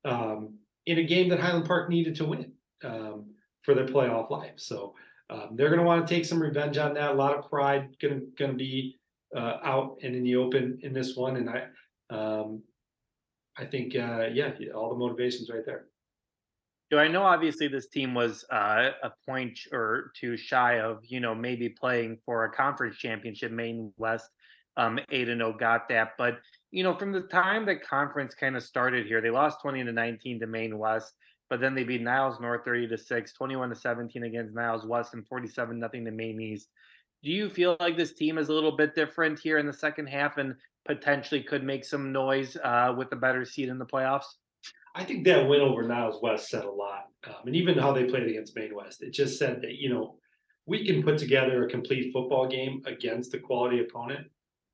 um, 0.04 0.54
in 0.86 0.98
a 0.98 1.02
game 1.02 1.28
that 1.30 1.40
Highland 1.40 1.66
Park 1.66 1.88
needed 1.88 2.14
to 2.16 2.26
win 2.26 2.52
um, 2.84 3.26
for 3.62 3.74
their 3.74 3.86
playoff 3.86 4.30
life. 4.30 4.54
So 4.58 4.94
um, 5.30 5.50
they're 5.54 5.68
going 5.68 5.80
to 5.80 5.86
want 5.86 6.06
to 6.06 6.14
take 6.14 6.24
some 6.24 6.40
revenge 6.40 6.78
on 6.78 6.94
that. 6.94 7.10
A 7.10 7.14
lot 7.14 7.36
of 7.36 7.48
pride 7.50 7.96
going 8.00 8.30
to 8.38 8.52
be 8.54 8.98
uh, 9.36 9.58
out 9.64 9.98
and 10.02 10.14
in 10.14 10.22
the 10.22 10.36
open 10.36 10.78
in 10.82 10.92
this 10.92 11.16
one, 11.16 11.36
and 11.36 11.50
I 11.50 11.64
um, 12.14 12.62
I 13.56 13.64
think 13.64 13.96
uh, 13.96 14.26
yeah, 14.32 14.52
all 14.74 14.90
the 14.90 14.96
motivations 14.96 15.48
right 15.50 15.64
there. 15.64 15.86
Do 16.92 16.98
I 16.98 17.08
know 17.08 17.22
obviously 17.22 17.68
this 17.68 17.88
team 17.88 18.12
was 18.12 18.44
uh, 18.52 18.90
a 19.02 19.10
point 19.26 19.58
or 19.72 20.12
two 20.14 20.36
shy 20.36 20.78
of 20.78 20.98
you 21.02 21.20
know 21.20 21.34
maybe 21.34 21.70
playing 21.70 22.18
for 22.24 22.44
a 22.44 22.52
conference 22.52 22.98
championship. 22.98 23.50
Maine 23.50 23.92
West 23.96 24.28
um, 24.76 25.00
eight 25.10 25.28
and 25.28 25.40
zero 25.40 25.54
oh 25.54 25.58
got 25.58 25.88
that, 25.88 26.10
but 26.18 26.38
you 26.70 26.84
know 26.84 26.94
from 26.94 27.10
the 27.10 27.22
time 27.22 27.64
the 27.64 27.76
conference 27.76 28.34
kind 28.34 28.56
of 28.56 28.62
started 28.62 29.06
here, 29.06 29.20
they 29.20 29.30
lost 29.30 29.62
twenty 29.62 29.82
to 29.82 29.90
nineteen 29.90 30.38
to 30.38 30.46
Maine 30.46 30.78
West 30.78 31.14
but 31.52 31.60
then 31.60 31.74
they 31.74 31.84
beat 31.84 32.00
Niles 32.00 32.40
North 32.40 32.64
30 32.64 32.88
to 32.88 32.96
6, 32.96 33.32
21 33.34 33.68
to 33.68 33.74
17 33.74 34.22
against 34.22 34.54
Niles 34.54 34.86
West, 34.86 35.12
and 35.12 35.28
47 35.28 35.78
nothing 35.78 36.02
to 36.06 36.10
Maine 36.10 36.40
East. 36.40 36.70
Do 37.22 37.30
you 37.30 37.50
feel 37.50 37.76
like 37.78 37.94
this 37.94 38.14
team 38.14 38.38
is 38.38 38.48
a 38.48 38.54
little 38.54 38.74
bit 38.74 38.94
different 38.94 39.38
here 39.38 39.58
in 39.58 39.66
the 39.66 39.72
second 39.74 40.06
half 40.06 40.38
and 40.38 40.54
potentially 40.86 41.42
could 41.42 41.62
make 41.62 41.84
some 41.84 42.10
noise 42.10 42.56
uh, 42.64 42.94
with 42.96 43.12
a 43.12 43.16
better 43.16 43.44
seed 43.44 43.68
in 43.68 43.78
the 43.78 43.84
playoffs? 43.84 44.24
I 44.94 45.04
think 45.04 45.24
that 45.24 45.48
win 45.48 45.60
over 45.60 45.82
Niles 45.82 46.20
West 46.22 46.48
said 46.48 46.64
a 46.64 46.70
lot, 46.70 47.06
um, 47.26 47.46
and 47.46 47.56
even 47.56 47.78
how 47.78 47.92
they 47.92 48.04
played 48.04 48.28
against 48.28 48.56
Maine 48.56 48.74
West, 48.74 49.02
it 49.02 49.12
just 49.12 49.38
said 49.38 49.62
that 49.62 49.76
you 49.76 49.88
know 49.88 50.16
we 50.66 50.86
can 50.86 51.02
put 51.02 51.18
together 51.18 51.64
a 51.64 51.70
complete 51.70 52.12
football 52.12 52.46
game 52.46 52.82
against 52.86 53.34
a 53.34 53.38
quality 53.38 53.80
opponent 53.80 54.26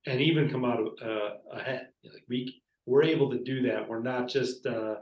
and 0.07 0.21
even 0.21 0.51
come 0.51 0.65
out 0.65 0.81
uh, 1.03 1.57
ahead. 1.57 1.89
Like 2.05 2.25
we 2.29 2.61
we're 2.87 3.05
able 3.05 3.31
to 3.31 3.39
do 3.39 3.63
that. 3.63 3.89
We're 3.89 4.03
not 4.03 4.29
just 4.29 4.67
uh, 4.67 4.97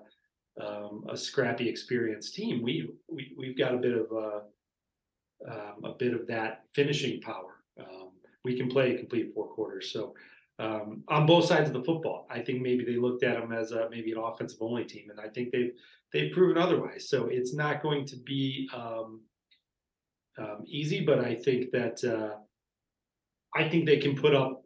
um, 0.61 1.05
a 1.09 1.17
scrappy, 1.17 1.69
experienced 1.69 2.35
team, 2.35 2.63
we, 2.63 2.89
we 3.09 3.33
we've 3.37 3.59
got 3.59 3.75
a 3.75 3.79
bit 3.79 3.97
of 3.97 4.07
a, 4.13 4.41
um, 5.51 5.85
a 5.85 5.95
bit 5.99 6.15
of 6.15 6.27
that 6.29 6.65
finishing 6.75 7.21
power. 7.21 7.63
Um, 7.79 8.11
we 8.45 8.57
can 8.57 8.69
play 8.69 8.95
a 8.95 8.99
complete 8.99 9.33
four 9.35 9.49
quarters. 9.49 9.93
So 9.93 10.15
um, 10.59 11.03
on 11.09 11.27
both 11.27 11.45
sides 11.45 11.69
of 11.69 11.75
the 11.75 11.83
football, 11.83 12.27
I 12.31 12.41
think 12.41 12.63
maybe 12.63 12.85
they 12.85 12.97
looked 12.97 13.23
at 13.23 13.39
them 13.39 13.53
as 13.53 13.73
a, 13.73 13.89
maybe 13.91 14.13
an 14.13 14.19
offensive 14.19 14.63
only 14.63 14.85
team, 14.85 15.11
and 15.11 15.21
I 15.21 15.29
think 15.29 15.53
they've 15.53 15.73
they've 16.13 16.33
proven 16.33 16.57
otherwise. 16.57 17.09
So 17.09 17.27
it's 17.27 17.55
not 17.55 17.83
going 17.83 18.07
to 18.07 18.17
be 18.17 18.69
um, 18.75 19.21
um, 20.39 20.65
easy, 20.67 21.05
but 21.05 21.21
I 21.21 21.35
think 21.35 21.71
that 21.73 22.03
uh, 22.05 22.39
I 23.55 23.69
think 23.69 23.85
they 23.85 23.99
can 23.99 24.17
put 24.17 24.35
up 24.35 24.65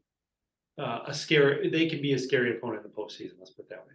uh, 0.79 1.00
a 1.07 1.14
scary. 1.14 1.68
They 1.70 1.87
can 1.87 2.00
be 2.00 2.12
a 2.12 2.18
scary 2.18 2.57
opponent 2.57 2.85
in 2.85 2.90
the 2.90 2.96
postseason. 2.96 3.38
Let's 3.38 3.50
put 3.50 3.68
that 3.70 3.81
way. 3.87 3.94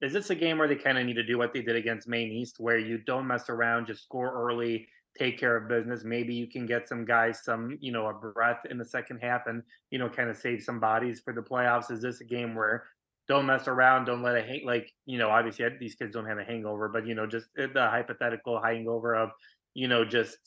Is 0.00 0.12
this 0.12 0.30
a 0.30 0.34
game 0.36 0.58
where 0.58 0.68
they 0.68 0.76
kind 0.76 0.96
of 0.96 1.04
need 1.04 1.14
to 1.14 1.24
do 1.24 1.38
what 1.38 1.52
they 1.52 1.60
did 1.60 1.74
against 1.74 2.06
Maine 2.06 2.30
East, 2.30 2.60
where 2.60 2.78
you 2.78 2.98
don't 2.98 3.26
mess 3.26 3.48
around, 3.48 3.88
just 3.88 4.04
score 4.04 4.32
early, 4.32 4.86
take 5.16 5.38
care 5.38 5.56
of 5.56 5.68
business? 5.68 6.04
Maybe 6.04 6.34
you 6.34 6.46
can 6.46 6.66
get 6.66 6.88
some 6.88 7.04
guys 7.04 7.44
some, 7.44 7.78
you 7.80 7.92
know, 7.92 8.08
a 8.08 8.12
breath 8.12 8.60
in 8.70 8.78
the 8.78 8.84
second 8.84 9.18
half 9.20 9.46
and, 9.46 9.62
you 9.90 9.98
know, 9.98 10.08
kind 10.08 10.30
of 10.30 10.36
save 10.36 10.62
some 10.62 10.80
bodies 10.80 11.20
for 11.20 11.32
the 11.32 11.42
playoffs. 11.42 11.90
Is 11.90 12.02
this 12.02 12.20
a 12.20 12.24
game 12.24 12.54
where 12.54 12.84
don't 13.28 13.46
mess 13.46 13.68
around, 13.68 14.06
don't 14.06 14.22
let 14.22 14.36
it 14.36 14.48
hang 14.48 14.62
like, 14.64 14.90
you 15.04 15.18
know, 15.18 15.28
obviously 15.28 15.66
these 15.78 15.94
kids 15.94 16.14
don't 16.14 16.26
have 16.26 16.38
a 16.38 16.44
hangover, 16.44 16.88
but, 16.88 17.06
you 17.06 17.14
know, 17.14 17.26
just 17.26 17.46
uh, 17.58 17.66
the 17.74 17.86
hypothetical 17.86 18.60
hangover 18.60 19.14
of, 19.14 19.30
you 19.74 19.86
know, 19.86 20.04
just 20.04 20.38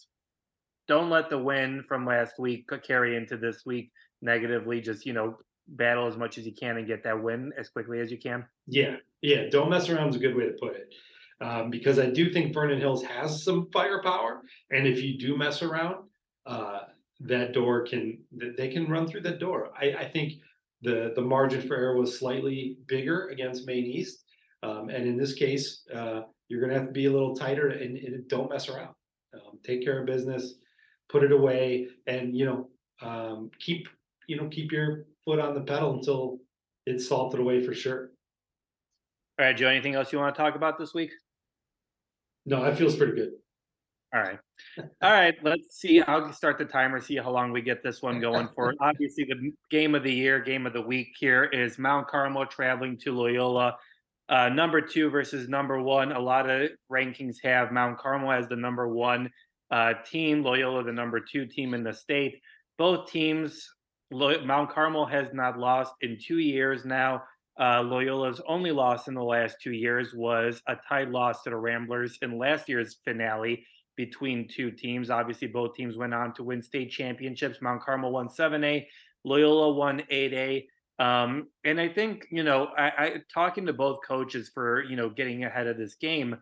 don't 0.88 1.10
let 1.10 1.30
the 1.30 1.38
win 1.38 1.84
from 1.88 2.06
last 2.06 2.39
week 2.39 2.67
carry 2.86 3.15
into 3.15 3.38
this 3.38 3.65
week 3.65 3.91
negatively. 4.21 4.82
Just, 4.82 5.06
you 5.06 5.13
know, 5.13 5.38
battle 5.67 6.08
as 6.08 6.17
much 6.17 6.38
as 6.38 6.45
you 6.45 6.54
can 6.54 6.78
and 6.78 6.88
get 6.88 7.04
that 7.04 7.21
win 7.21 7.54
as 7.58 7.69
quickly 7.69 8.00
as 8.00 8.12
you 8.12 8.17
can. 8.17 8.43
Yeah, 8.67 8.95
yeah. 9.21 9.50
Don't 9.50 9.69
mess 9.69 9.88
around 9.89 10.10
is 10.10 10.15
a 10.15 10.19
good 10.19 10.36
way 10.36 10.45
to 10.45 10.56
put 10.60 10.76
it. 10.76 10.93
Um, 11.41 11.71
because 11.71 11.97
I 11.97 12.06
do 12.06 12.32
think 12.32 12.54
Vernon 12.54 12.80
Hills 12.80 13.04
has 13.04 13.43
some 13.43 13.67
firepower, 13.73 14.41
and 14.69 14.86
if 14.86 15.01
you 15.01 15.17
do 15.17 15.36
mess 15.36 15.63
around, 15.63 15.95
uh, 16.45 16.82
that 17.21 17.54
door 17.54 17.86
can 17.86 18.19
they 18.58 18.67
can 18.69 18.88
run 18.88 19.08
through 19.08 19.21
that 19.21 19.39
door. 19.39 19.71
I, 19.80 19.93
I 19.93 20.10
think 20.10 20.34
the 20.84 21.13
the 21.15 21.21
margin 21.21 21.62
for 21.62 21.75
error 21.75 21.97
was 21.97 22.17
slightly 22.17 22.77
bigger 22.88 23.30
against 23.30 23.65
Maine 23.65 23.86
East, 23.86 24.23
um, 24.62 24.89
and 24.89 25.08
in 25.08 25.17
this 25.17 25.34
case, 25.34 25.84
uh, 25.93 26.21
you're 26.47 26.60
going 26.60 26.71
to 26.71 26.77
have 26.77 26.88
to 26.88 26.93
be 26.93 27.08
a 27.08 27.12
little 27.12 27.36
tighter 27.36 27.69
and, 27.69 27.97
and 27.97 28.27
don't 28.27 28.49
mess 28.49 28.69
around. 28.69 28.93
Um, 29.34 29.58
take 29.63 29.84
care 29.84 29.99
of 29.99 30.06
business, 30.06 30.56
put 31.10 31.23
it 31.23 31.32
away, 31.32 31.88
and 32.06 32.38
you 32.38 32.45
know 32.45 32.69
um, 33.01 33.49
keep 33.60 33.88
you 34.27 34.38
know 34.38 34.47
keep 34.47 34.71
your 34.71 35.06
foot 35.25 35.39
on 35.39 35.56
the 35.56 35.62
pedal 35.62 35.93
until 35.93 36.38
it's 36.86 37.08
salted 37.08 37.39
away 37.39 37.63
for 37.63 37.73
sure. 37.73 38.12
All 39.39 39.45
right, 39.47 39.58
Joe. 39.58 39.69
Anything 39.69 39.95
else 39.95 40.13
you 40.13 40.19
want 40.19 40.36
to 40.36 40.39
talk 40.39 40.56
about 40.56 40.77
this 40.77 40.93
week? 40.93 41.12
No, 42.45 42.63
that 42.63 42.77
feels 42.77 42.95
pretty 42.95 43.13
good. 43.13 43.32
All 44.13 44.21
right. 44.21 44.39
All 45.01 45.12
right. 45.12 45.36
Let's 45.41 45.77
see. 45.77 46.01
I'll 46.01 46.34
start 46.34 46.58
the 46.58 46.65
timer, 46.65 46.99
see 46.99 47.15
how 47.15 47.32
long 47.32 47.51
we 47.51 47.62
get 47.62 47.82
this 47.82 48.01
one 48.01 48.19
going 48.19 48.49
for. 48.54 48.73
Obviously, 48.82 49.23
the 49.23 49.51
game 49.69 49.95
of 49.95 50.04
the 50.04 50.13
year, 50.13 50.39
game 50.39 50.65
of 50.65 50.73
the 50.73 50.82
week 50.82 51.10
here 51.17 51.45
is 51.45 51.80
Mount 51.80 52.08
Carmel 52.08 52.45
traveling 52.45 52.97
to 52.99 53.13
Loyola. 53.13 53.77
Uh, 54.27 54.49
number 54.49 54.82
two 54.82 55.10
versus 55.10 55.47
number 55.47 55.82
one. 55.82 56.12
A 56.12 56.19
lot 56.19 56.49
of 56.49 56.71
rankings 56.91 57.38
have 57.43 57.71
Mount 57.71 57.97
Carmel 57.99 58.32
as 58.32 58.47
the 58.49 58.56
number 58.56 58.88
one 58.88 59.30
uh, 59.71 59.93
team, 60.10 60.43
Loyola 60.43 60.84
the 60.84 60.91
number 60.91 61.19
two 61.21 61.45
team 61.45 61.73
in 61.73 61.84
the 61.84 61.93
state. 61.93 62.41
Both 62.77 63.10
teams 63.10 63.65
Mount 64.12 64.69
Carmel 64.69 65.06
has 65.06 65.27
not 65.34 65.58
lost 65.58 65.93
in 66.01 66.17
two 66.21 66.39
years 66.39 66.84
now. 66.84 67.23
Uh, 67.62 67.84
Loyola's 67.84 68.41
only 68.47 68.71
loss 68.71 69.08
in 69.08 69.13
the 69.13 69.24
last 69.24 69.58
two 69.62 69.71
years 69.71 70.15
was 70.15 70.63
a 70.67 70.76
tied 70.89 71.10
loss 71.10 71.43
to 71.43 71.52
the 71.52 71.56
Ramblers 71.56 72.17
in 72.24 72.39
last 72.39 72.67
year's 72.67 72.97
finale 73.06 73.63
between 73.95 74.47
two 74.47 74.71
teams. 74.71 75.12
Obviously, 75.12 75.47
both 75.47 75.76
teams 75.76 75.95
went 75.95 76.12
on 76.12 76.34
to 76.34 76.43
win 76.43 76.63
state 76.63 76.89
championships. 76.89 77.62
Mount 77.62 77.84
Carmel 77.84 78.12
won 78.12 78.28
7A, 78.30 78.88
Loyola 79.24 79.74
won 79.74 80.02
8A. 80.12 80.65
Um, 80.97 81.50
and 81.63 81.80
I 81.80 81.88
think, 81.88 82.26
you 82.32 82.41
know, 82.41 82.69
I, 82.78 82.88
I, 82.97 83.15
talking 83.32 83.67
to 83.67 83.74
both 83.74 84.00
coaches 84.08 84.50
for, 84.52 84.84
you 84.84 84.95
know, 84.95 85.10
getting 85.10 85.43
ahead 85.43 85.67
of 85.67 85.78
this 85.78 85.93
game, 85.93 86.38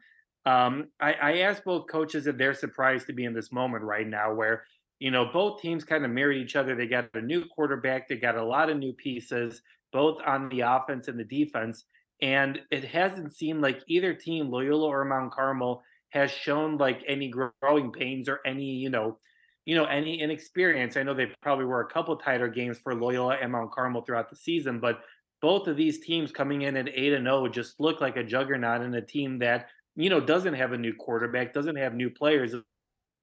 um, 0.46 0.88
I, 1.02 1.14
I 1.14 1.38
asked 1.40 1.66
both 1.66 1.88
coaches 1.88 2.28
if 2.28 2.38
they're 2.38 2.54
surprised 2.54 3.08
to 3.08 3.14
be 3.14 3.26
in 3.26 3.34
this 3.34 3.52
moment 3.52 3.84
right 3.84 4.08
now 4.08 4.34
where 4.34 4.64
you 5.00 5.12
know, 5.12 5.26
both 5.32 5.62
teams 5.62 5.86
kind 5.86 6.04
of 6.04 6.12
mirrored 6.12 6.36
each 6.36 6.58
other. 6.58 6.76
They 6.76 6.86
got 6.86 7.10
a 7.14 7.22
new 7.22 7.46
quarterback, 7.46 8.08
they 8.08 8.18
got 8.18 8.36
a 8.36 8.44
lot 8.44 8.70
of 8.70 8.78
new 8.78 8.94
pieces, 8.94 9.62
both 9.92 10.22
on 10.26 10.50
the 10.50 10.62
offense 10.62 11.08
and 11.08 11.20
the 11.20 11.24
defense. 11.24 11.86
And 12.22 12.60
it 12.72 12.84
hasn't 12.84 13.34
seemed 13.34 13.62
like 13.62 13.82
either 13.88 14.14
team, 14.14 14.50
Loyola 14.50 14.88
or 14.88 15.06
Mount 15.06 15.32
Carmel, 15.32 15.82
has 16.10 16.32
shown 16.32 16.78
like 16.78 17.04
any 17.08 17.30
growing 17.30 17.92
pains 17.92 18.28
or 18.28 18.40
any, 18.46 18.66
you 18.66 18.90
know, 18.90 19.20
you 19.66 19.76
know, 19.76 19.86
any 19.86 20.20
inexperience. 20.20 20.98
I 20.98 21.04
know 21.04 21.14
they 21.14 21.32
probably 21.42 21.66
were 21.66 21.82
a 21.82 21.88
couple 21.88 22.16
tighter 22.16 22.48
games 22.48 22.80
for 22.80 22.96
Loyola 22.96 23.38
and 23.42 23.52
Mount 23.52 23.72
Carmel 23.72 24.02
throughout 24.02 24.30
the 24.30 24.36
season, 24.36 24.80
but 24.80 25.02
both 25.42 25.68
of 25.68 25.78
these 25.78 26.00
teams 26.00 26.32
coming 26.32 26.64
in 26.64 26.76
at 26.76 26.90
eight 26.90 27.14
and 27.14 27.26
zero 27.26 27.46
oh 27.46 27.48
just 27.48 27.80
look 27.80 28.02
like 28.02 28.18
a 28.18 28.24
juggernaut 28.24 28.82
and 28.82 28.96
a 28.96 29.02
team 29.02 29.40
that 29.40 29.68
you 29.96 30.10
know 30.10 30.20
doesn't 30.20 30.56
have 30.56 30.74
a 30.74 30.78
new 30.78 30.94
quarterback, 30.94 31.54
doesn't 31.54 31.76
have 31.76 31.94
new 31.94 32.10
players 32.10 32.56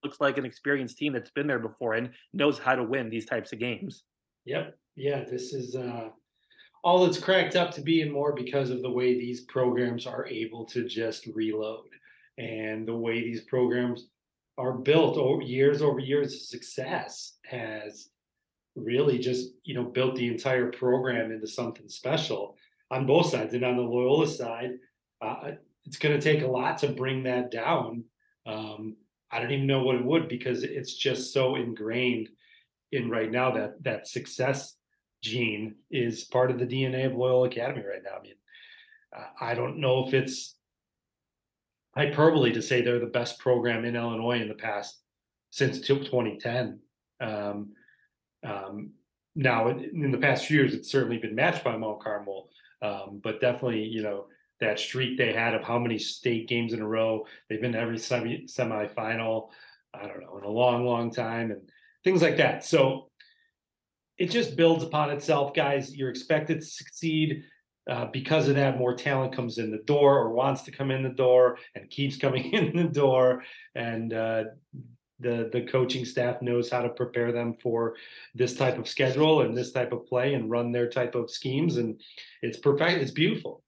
looks 0.06 0.20
like 0.20 0.38
an 0.38 0.44
experienced 0.44 0.98
team 0.98 1.12
that's 1.12 1.30
been 1.30 1.46
there 1.46 1.58
before 1.58 1.94
and 1.94 2.10
knows 2.32 2.58
how 2.58 2.74
to 2.74 2.82
win 2.84 3.10
these 3.10 3.26
types 3.26 3.52
of 3.52 3.58
games. 3.58 4.04
Yep. 4.44 4.78
Yeah, 4.94 5.24
this 5.24 5.52
is 5.52 5.74
uh, 5.74 6.10
all 6.86 7.04
it's 7.04 7.18
cracked 7.18 7.56
up 7.56 7.72
to 7.72 7.80
be 7.80 8.00
and 8.00 8.12
more 8.12 8.32
because 8.32 8.70
of 8.70 8.80
the 8.80 8.88
way 8.88 9.18
these 9.18 9.40
programs 9.40 10.06
are 10.06 10.24
able 10.28 10.64
to 10.64 10.84
just 10.84 11.26
reload 11.34 11.88
and 12.38 12.86
the 12.86 12.94
way 12.94 13.22
these 13.22 13.40
programs 13.40 14.06
are 14.56 14.72
built 14.72 15.16
over 15.16 15.42
years 15.42 15.82
over 15.82 15.98
years 15.98 16.32
of 16.32 16.40
success 16.40 17.38
has 17.44 18.10
really 18.76 19.18
just 19.18 19.48
you 19.64 19.74
know 19.74 19.82
built 19.82 20.14
the 20.14 20.28
entire 20.28 20.70
program 20.70 21.32
into 21.32 21.48
something 21.48 21.88
special 21.88 22.56
on 22.92 23.04
both 23.04 23.30
sides. 23.30 23.52
And 23.52 23.64
on 23.64 23.76
the 23.76 23.82
loyola 23.82 24.28
side 24.28 24.74
uh, 25.20 25.50
it's 25.86 25.98
going 25.98 26.14
to 26.14 26.22
take 26.22 26.44
a 26.44 26.46
lot 26.46 26.78
to 26.78 26.88
bring 26.88 27.24
that 27.24 27.50
down. 27.50 28.04
Um, 28.46 28.96
I 29.32 29.40
don't 29.40 29.50
even 29.50 29.66
know 29.66 29.82
what 29.82 29.96
it 29.96 30.04
would 30.04 30.28
because 30.28 30.62
it's 30.62 30.94
just 30.94 31.32
so 31.32 31.56
ingrained 31.56 32.28
in 32.92 33.10
right 33.10 33.32
now 33.32 33.50
that 33.50 33.82
that 33.82 34.06
success 34.06 34.76
gene 35.26 35.74
is 35.90 36.24
part 36.24 36.50
of 36.50 36.58
the 36.58 36.66
DNA 36.66 37.06
of 37.06 37.14
Loyola 37.14 37.48
Academy 37.48 37.84
right 37.86 38.02
now. 38.02 38.18
I 38.18 38.22
mean, 38.22 38.34
I 39.40 39.54
don't 39.54 39.78
know 39.78 40.06
if 40.06 40.14
it's 40.14 40.56
hyperbole 41.96 42.52
to 42.52 42.62
say 42.62 42.82
they're 42.82 42.98
the 42.98 43.06
best 43.06 43.38
program 43.38 43.84
in 43.84 43.96
Illinois 43.96 44.40
in 44.40 44.48
the 44.48 44.54
past 44.54 45.00
since 45.50 45.80
2010. 45.80 46.78
Um, 47.20 47.72
um, 48.44 48.90
now, 49.34 49.68
in, 49.68 50.10
the 50.10 50.18
past 50.18 50.46
few 50.46 50.58
years, 50.58 50.74
it's 50.74 50.90
certainly 50.90 51.18
been 51.18 51.34
matched 51.34 51.64
by 51.64 51.76
Mount 51.76 52.00
Carmel, 52.00 52.48
um, 52.82 53.20
but 53.22 53.40
definitely, 53.40 53.82
you 53.82 54.02
know, 54.02 54.26
that 54.60 54.78
streak 54.78 55.18
they 55.18 55.32
had 55.32 55.54
of 55.54 55.62
how 55.62 55.78
many 55.78 55.98
state 55.98 56.48
games 56.48 56.72
in 56.72 56.80
a 56.80 56.86
row 56.86 57.26
they've 57.48 57.60
been 57.60 57.74
every 57.74 57.98
semi 57.98 58.46
semifinal. 58.46 59.48
I 59.92 60.06
don't 60.06 60.20
know 60.20 60.38
in 60.38 60.44
a 60.44 60.50
long, 60.50 60.86
long 60.86 61.10
time, 61.10 61.50
and 61.50 61.60
things 62.04 62.22
like 62.22 62.38
that. 62.38 62.64
So 62.64 63.10
it 64.18 64.30
just 64.30 64.56
builds 64.56 64.82
upon 64.82 65.10
itself, 65.10 65.54
guys. 65.54 65.94
You're 65.94 66.10
expected 66.10 66.60
to 66.60 66.66
succeed. 66.66 67.44
Uh, 67.88 68.06
because 68.12 68.48
of 68.48 68.56
that, 68.56 68.78
more 68.78 68.94
talent 68.94 69.32
comes 69.32 69.58
in 69.58 69.70
the 69.70 69.82
door 69.86 70.18
or 70.18 70.32
wants 70.32 70.62
to 70.62 70.72
come 70.72 70.90
in 70.90 71.04
the 71.04 71.08
door 71.08 71.58
and 71.74 71.88
keeps 71.88 72.16
coming 72.24 72.52
in 72.52 72.76
the 72.76 72.88
door. 72.88 73.44
And 73.74 74.12
uh, 74.12 74.44
the 75.20 75.48
the 75.52 75.62
coaching 75.62 76.04
staff 76.04 76.42
knows 76.42 76.70
how 76.70 76.82
to 76.82 76.88
prepare 76.90 77.32
them 77.32 77.54
for 77.62 77.94
this 78.34 78.54
type 78.54 78.78
of 78.78 78.88
schedule 78.88 79.42
and 79.42 79.56
this 79.56 79.72
type 79.72 79.92
of 79.92 80.06
play 80.06 80.34
and 80.34 80.50
run 80.50 80.72
their 80.72 80.88
type 80.88 81.14
of 81.14 81.30
schemes. 81.30 81.76
And 81.76 82.00
it's 82.42 82.58
perfect. 82.58 83.00
It's 83.00 83.12
beautiful. 83.12 83.62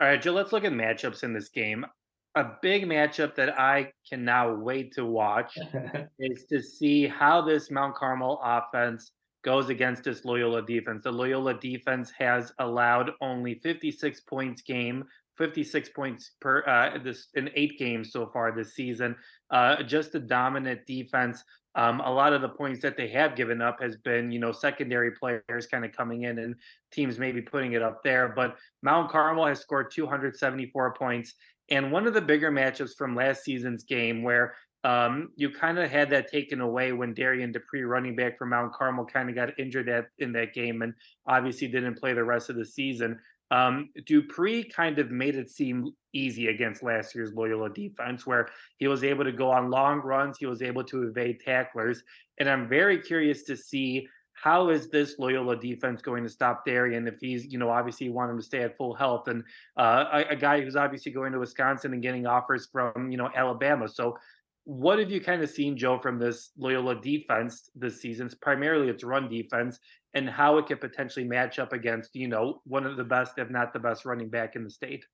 All 0.00 0.08
right, 0.08 0.20
Joe. 0.20 0.32
Let's 0.32 0.52
look 0.52 0.64
at 0.64 0.72
matchups 0.72 1.22
in 1.22 1.32
this 1.32 1.48
game. 1.48 1.86
A 2.34 2.52
big 2.62 2.86
matchup 2.86 3.34
that 3.34 3.58
I 3.58 3.92
can 4.08 4.24
now 4.24 4.54
wait 4.54 4.92
to 4.94 5.04
watch 5.04 5.56
is 6.18 6.44
to 6.46 6.62
see 6.62 7.06
how 7.06 7.42
this 7.42 7.70
Mount 7.70 7.94
Carmel 7.94 8.40
offense 8.42 9.12
goes 9.44 9.68
against 9.68 10.04
this 10.04 10.24
Loyola 10.24 10.62
defense. 10.62 11.04
The 11.04 11.12
Loyola 11.12 11.54
defense 11.54 12.10
has 12.18 12.52
allowed 12.58 13.10
only 13.20 13.60
56 13.62 14.20
points 14.20 14.62
game, 14.62 15.04
56 15.36 15.88
points 15.90 16.32
per 16.40 16.62
uh, 16.66 16.98
this 17.02 17.28
in 17.34 17.50
eight 17.54 17.78
games 17.78 18.12
so 18.12 18.30
far 18.32 18.52
this 18.52 18.74
season. 18.74 19.16
Uh, 19.50 19.82
just 19.82 20.14
a 20.14 20.20
dominant 20.20 20.86
defense. 20.86 21.42
Um, 21.74 22.00
a 22.00 22.12
lot 22.12 22.34
of 22.34 22.42
the 22.42 22.50
points 22.50 22.82
that 22.82 22.96
they 22.98 23.08
have 23.08 23.34
given 23.34 23.62
up 23.62 23.80
has 23.80 23.96
been, 23.96 24.30
you 24.30 24.38
know, 24.38 24.52
secondary 24.52 25.10
players 25.12 25.66
kind 25.70 25.84
of 25.84 25.92
coming 25.92 26.24
in 26.24 26.38
and 26.38 26.54
teams 26.92 27.18
maybe 27.18 27.40
putting 27.40 27.72
it 27.72 27.82
up 27.82 28.02
there. 28.04 28.28
But 28.28 28.56
Mount 28.82 29.10
Carmel 29.10 29.46
has 29.46 29.60
scored 29.60 29.90
274 29.90 30.94
points. 30.94 31.34
And 31.72 31.90
one 31.90 32.06
of 32.06 32.12
the 32.12 32.20
bigger 32.20 32.52
matchups 32.52 32.94
from 32.98 33.16
last 33.16 33.44
season's 33.44 33.82
game 33.82 34.22
where 34.22 34.54
um, 34.84 35.30
you 35.36 35.48
kind 35.48 35.78
of 35.78 35.90
had 35.90 36.10
that 36.10 36.30
taken 36.30 36.60
away 36.60 36.92
when 36.92 37.14
Darian 37.14 37.50
Dupree, 37.50 37.82
running 37.82 38.14
back 38.14 38.36
for 38.36 38.44
Mount 38.44 38.74
Carmel, 38.74 39.06
kind 39.06 39.30
of 39.30 39.34
got 39.34 39.58
injured 39.58 39.88
at, 39.88 40.08
in 40.18 40.32
that 40.32 40.52
game 40.52 40.82
and 40.82 40.92
obviously 41.26 41.68
didn't 41.68 41.98
play 41.98 42.12
the 42.12 42.22
rest 42.22 42.50
of 42.50 42.56
the 42.56 42.64
season. 42.64 43.18
Um, 43.50 43.88
Dupree 44.04 44.64
kind 44.64 44.98
of 44.98 45.10
made 45.10 45.34
it 45.34 45.48
seem 45.48 45.92
easy 46.12 46.48
against 46.48 46.82
last 46.82 47.14
year's 47.14 47.32
Loyola 47.32 47.70
defense, 47.70 48.26
where 48.26 48.48
he 48.76 48.86
was 48.86 49.02
able 49.02 49.24
to 49.24 49.32
go 49.32 49.50
on 49.50 49.70
long 49.70 50.00
runs, 50.00 50.36
he 50.36 50.46
was 50.46 50.60
able 50.60 50.84
to 50.84 51.04
evade 51.04 51.40
tacklers, 51.40 52.02
and 52.38 52.50
I'm 52.50 52.68
very 52.68 52.98
curious 52.98 53.44
to 53.44 53.56
see 53.56 54.06
how 54.42 54.70
is 54.70 54.88
this 54.88 55.20
Loyola 55.20 55.56
defense 55.56 56.02
going 56.02 56.24
to 56.24 56.28
stop 56.28 56.64
Darian 56.66 57.06
if 57.06 57.20
he's, 57.20 57.46
you 57.46 57.58
know, 57.58 57.70
obviously 57.70 58.06
you 58.06 58.12
want 58.12 58.32
him 58.32 58.38
to 58.38 58.42
stay 58.42 58.62
at 58.62 58.76
full 58.76 58.92
health 58.92 59.28
and 59.28 59.44
uh, 59.76 60.06
a, 60.12 60.32
a, 60.32 60.36
guy 60.36 60.60
who's 60.60 60.74
obviously 60.74 61.12
going 61.12 61.30
to 61.30 61.38
Wisconsin 61.38 61.92
and 61.92 62.02
getting 62.02 62.26
offers 62.26 62.66
from, 62.66 63.12
you 63.12 63.16
know, 63.16 63.30
Alabama. 63.36 63.86
So 63.86 64.18
what 64.64 64.98
have 64.98 65.12
you 65.12 65.20
kind 65.20 65.42
of 65.44 65.50
seen, 65.50 65.76
Joe, 65.76 66.00
from 66.00 66.18
this 66.18 66.50
Loyola 66.58 67.00
defense 67.00 67.70
this 67.76 68.00
season? 68.00 68.26
It's 68.26 68.34
primarily 68.34 68.88
its 68.88 69.04
run 69.04 69.28
defense 69.28 69.78
and 70.14 70.28
how 70.28 70.58
it 70.58 70.66
could 70.66 70.80
potentially 70.80 71.24
match 71.24 71.60
up 71.60 71.72
against, 71.72 72.16
you 72.16 72.26
know, 72.26 72.62
one 72.64 72.84
of 72.84 72.96
the 72.96 73.04
best, 73.04 73.38
if 73.38 73.48
not 73.48 73.72
the 73.72 73.78
best, 73.78 74.04
running 74.04 74.28
back 74.28 74.56
in 74.56 74.64
the 74.64 74.70
state. 74.70 75.04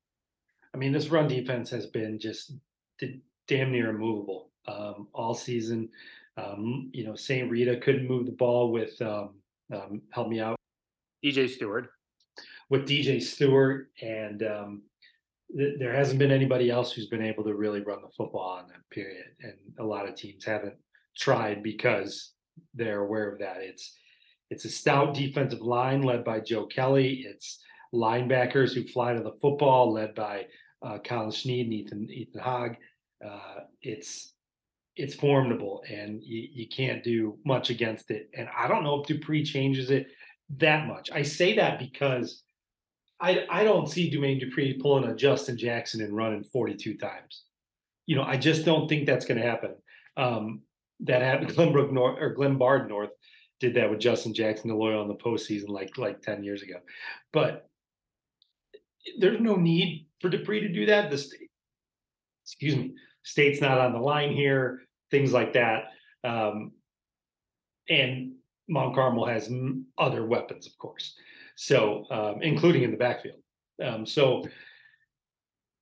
I 0.75 0.79
mean, 0.79 0.93
this 0.93 1.09
run 1.09 1.29
defense 1.29 1.69
has 1.69 1.85
been 1.85 2.19
just 2.19 2.55
damn 3.47 3.73
near 3.73 3.91
immovable 3.91 4.49
um, 4.67 5.09
all 5.13 5.35
season. 5.35 5.91
Um, 6.39 6.91
you 6.93 7.05
know, 7.05 7.15
St. 7.15 7.51
Rita 7.51 7.77
couldn't 7.79 8.07
move 8.07 8.27
the 8.27 8.33
ball 8.33 8.71
with 8.71 9.01
um, 9.03 9.31
um 9.75 10.03
help 10.11 10.29
me 10.29 10.41
out. 10.41 10.57
DJ 11.25 11.49
Stewart. 11.49 11.91
With 12.71 12.87
DJ 12.87 13.21
Stewart 13.21 13.91
and 14.03 14.43
um, 14.43 14.83
there 15.51 15.95
hasn't 15.95 16.19
been 16.19 16.31
anybody 16.31 16.71
else 16.71 16.93
who's 16.93 17.07
been 17.07 17.25
able 17.25 17.43
to 17.45 17.55
really 17.55 17.81
run 17.81 18.03
the 18.03 18.11
football 18.17 18.59
on 18.59 18.69
that 18.69 18.89
period, 18.91 19.25
and 19.41 19.55
a 19.79 19.85
lot 19.85 20.09
of 20.09 20.15
teams 20.15 20.45
haven't 20.45 20.77
tried 21.17 21.63
because 21.63 22.33
they're 22.75 23.01
aware 23.01 23.33
of 23.33 23.39
that. 23.39 23.59
It's 23.61 23.95
it's 24.51 24.65
a 24.65 24.71
stout 24.71 25.15
defensive 25.15 25.61
line 25.61 26.03
led 26.03 26.25
by 26.25 26.41
Joe 26.41 26.67
Kelly. 26.67 27.27
It's 27.27 27.61
linebackers 27.95 28.75
who 28.75 28.87
fly 28.87 29.15
to 29.15 29.23
the 29.23 29.37
football 29.41 29.93
led 29.93 30.15
by 30.15 30.47
uh, 30.83 30.99
Colin 30.99 31.31
Schneed 31.31 31.65
and 31.65 31.73
Ethan 31.73 32.11
Ethan 32.11 32.41
Hogg. 32.41 32.77
Uh, 33.27 33.61
it's 33.83 34.35
it's 34.99 35.15
formidable, 35.15 35.83
and 35.89 36.23
you, 36.23 36.49
you 36.53 36.69
can't 36.69 37.05
do 37.05 37.39
much 37.47 37.71
against 37.71 38.11
it. 38.11 38.29
And 38.37 38.49
I 38.57 38.67
don't 38.67 38.83
know 38.83 39.01
if 39.01 39.07
Dupree 39.07 39.45
changes 39.45 39.91
it 39.91 40.09
that 40.57 40.87
much. 40.87 41.11
I 41.13 41.23
say 41.23 41.55
that 41.57 41.79
because 41.79 42.43
I 43.21 43.47
I 43.49 43.65
don't 43.65 43.89
see 43.89 44.11
Jermaine 44.11 44.41
Dupree 44.41 44.79
pulling 44.81 45.09
a 45.09 45.15
Justin 45.15 45.57
Jackson 45.57 46.03
and 46.03 46.17
running 46.17 46.43
42 46.45 46.99
times. 46.99 47.45
You 48.07 48.17
know, 48.17 48.25
I 48.25 48.37
just 48.37 48.65
don't 48.65 48.89
think 48.89 49.07
that's 49.07 49.25
going 49.25 49.41
to 49.41 49.47
happen. 49.47 49.77
Um, 50.17 50.63
that 51.01 51.23
happened. 51.23 51.51
Glenbrook 51.57 51.93
North 51.93 52.19
or 52.21 52.35
Glenbard 52.35 52.89
North 52.89 53.11
did 53.61 53.75
that 53.75 53.91
with 53.91 54.01
Justin 54.01 54.35
Jackson 54.35 54.71
Loyola 54.71 55.03
in 55.03 55.09
the 55.09 55.15
postseason 55.15 55.69
like 55.69 55.97
like 55.97 56.23
10 56.23 56.43
years 56.43 56.63
ago. 56.63 56.77
But 57.33 57.69
there's 59.19 59.41
no 59.41 59.55
need 59.55 60.07
for 60.21 60.29
Dupree 60.29 60.61
to 60.61 60.73
do 60.73 60.87
that. 60.87 61.11
The 61.11 61.19
state, 61.19 61.51
excuse 62.45 62.77
me, 62.77 62.95
state's 63.23 63.61
not 63.61 63.79
on 63.79 63.93
the 63.93 63.99
line 63.99 64.33
here, 64.33 64.83
things 65.11 65.33
like 65.33 65.55
that. 65.55 65.85
Um, 66.25 66.73
and 67.89 68.33
Mount 68.69 68.95
Carmel 68.95 69.27
has 69.27 69.51
other 69.97 70.27
weapons, 70.27 70.67
of 70.67 70.77
course 70.79 71.15
so 71.61 72.07
um, 72.11 72.41
including 72.41 72.85
in 72.85 72.93
the 72.93 72.97
backfield. 72.97 73.41
Um, 73.85 74.07
so 74.07 74.45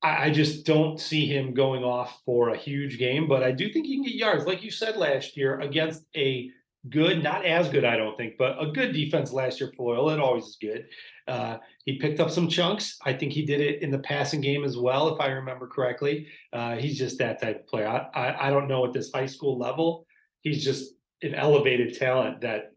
I, 0.02 0.24
I, 0.24 0.30
just 0.30 0.64
don't 0.64 0.98
see 0.98 1.26
him 1.26 1.52
going 1.52 1.84
off 1.84 2.22
for 2.24 2.48
a 2.48 2.56
huge 2.56 2.98
game, 2.98 3.28
but 3.28 3.42
I 3.42 3.52
do 3.52 3.70
think 3.70 3.86
he 3.86 3.96
can 3.96 4.04
get 4.04 4.14
yards, 4.14 4.46
like 4.46 4.62
you 4.62 4.70
said 4.70 4.96
last 4.96 5.36
year, 5.36 5.60
against 5.60 6.04
a 6.16 6.50
good, 6.90 7.22
not 7.22 7.44
as 7.44 7.68
good, 7.68 7.84
I 7.84 7.96
don't 7.96 8.16
think, 8.16 8.34
but 8.38 8.62
a 8.62 8.70
good 8.70 8.92
defense 8.92 9.32
last 9.32 9.60
year 9.60 9.72
for 9.76 9.94
Loyola. 9.94 10.14
It 10.14 10.20
always 10.20 10.44
is 10.44 10.58
good. 10.60 10.86
Uh, 11.26 11.58
he 11.84 11.98
picked 11.98 12.20
up 12.20 12.30
some 12.30 12.48
chunks. 12.48 12.98
I 13.04 13.12
think 13.12 13.32
he 13.32 13.44
did 13.44 13.60
it 13.60 13.82
in 13.82 13.90
the 13.90 13.98
passing 13.98 14.40
game 14.40 14.64
as 14.64 14.76
well, 14.76 15.14
if 15.14 15.20
I 15.20 15.28
remember 15.28 15.66
correctly. 15.66 16.26
Uh, 16.52 16.76
he's 16.76 16.98
just 16.98 17.18
that 17.18 17.40
type 17.40 17.60
of 17.60 17.66
player. 17.66 17.88
I, 17.88 18.08
I, 18.14 18.46
I 18.46 18.50
don't 18.50 18.68
know 18.68 18.86
at 18.86 18.92
this 18.92 19.10
high 19.12 19.26
school 19.26 19.58
level. 19.58 20.06
He's 20.42 20.64
just 20.64 20.94
an 21.22 21.34
elevated 21.34 21.96
talent 21.98 22.40
that 22.42 22.72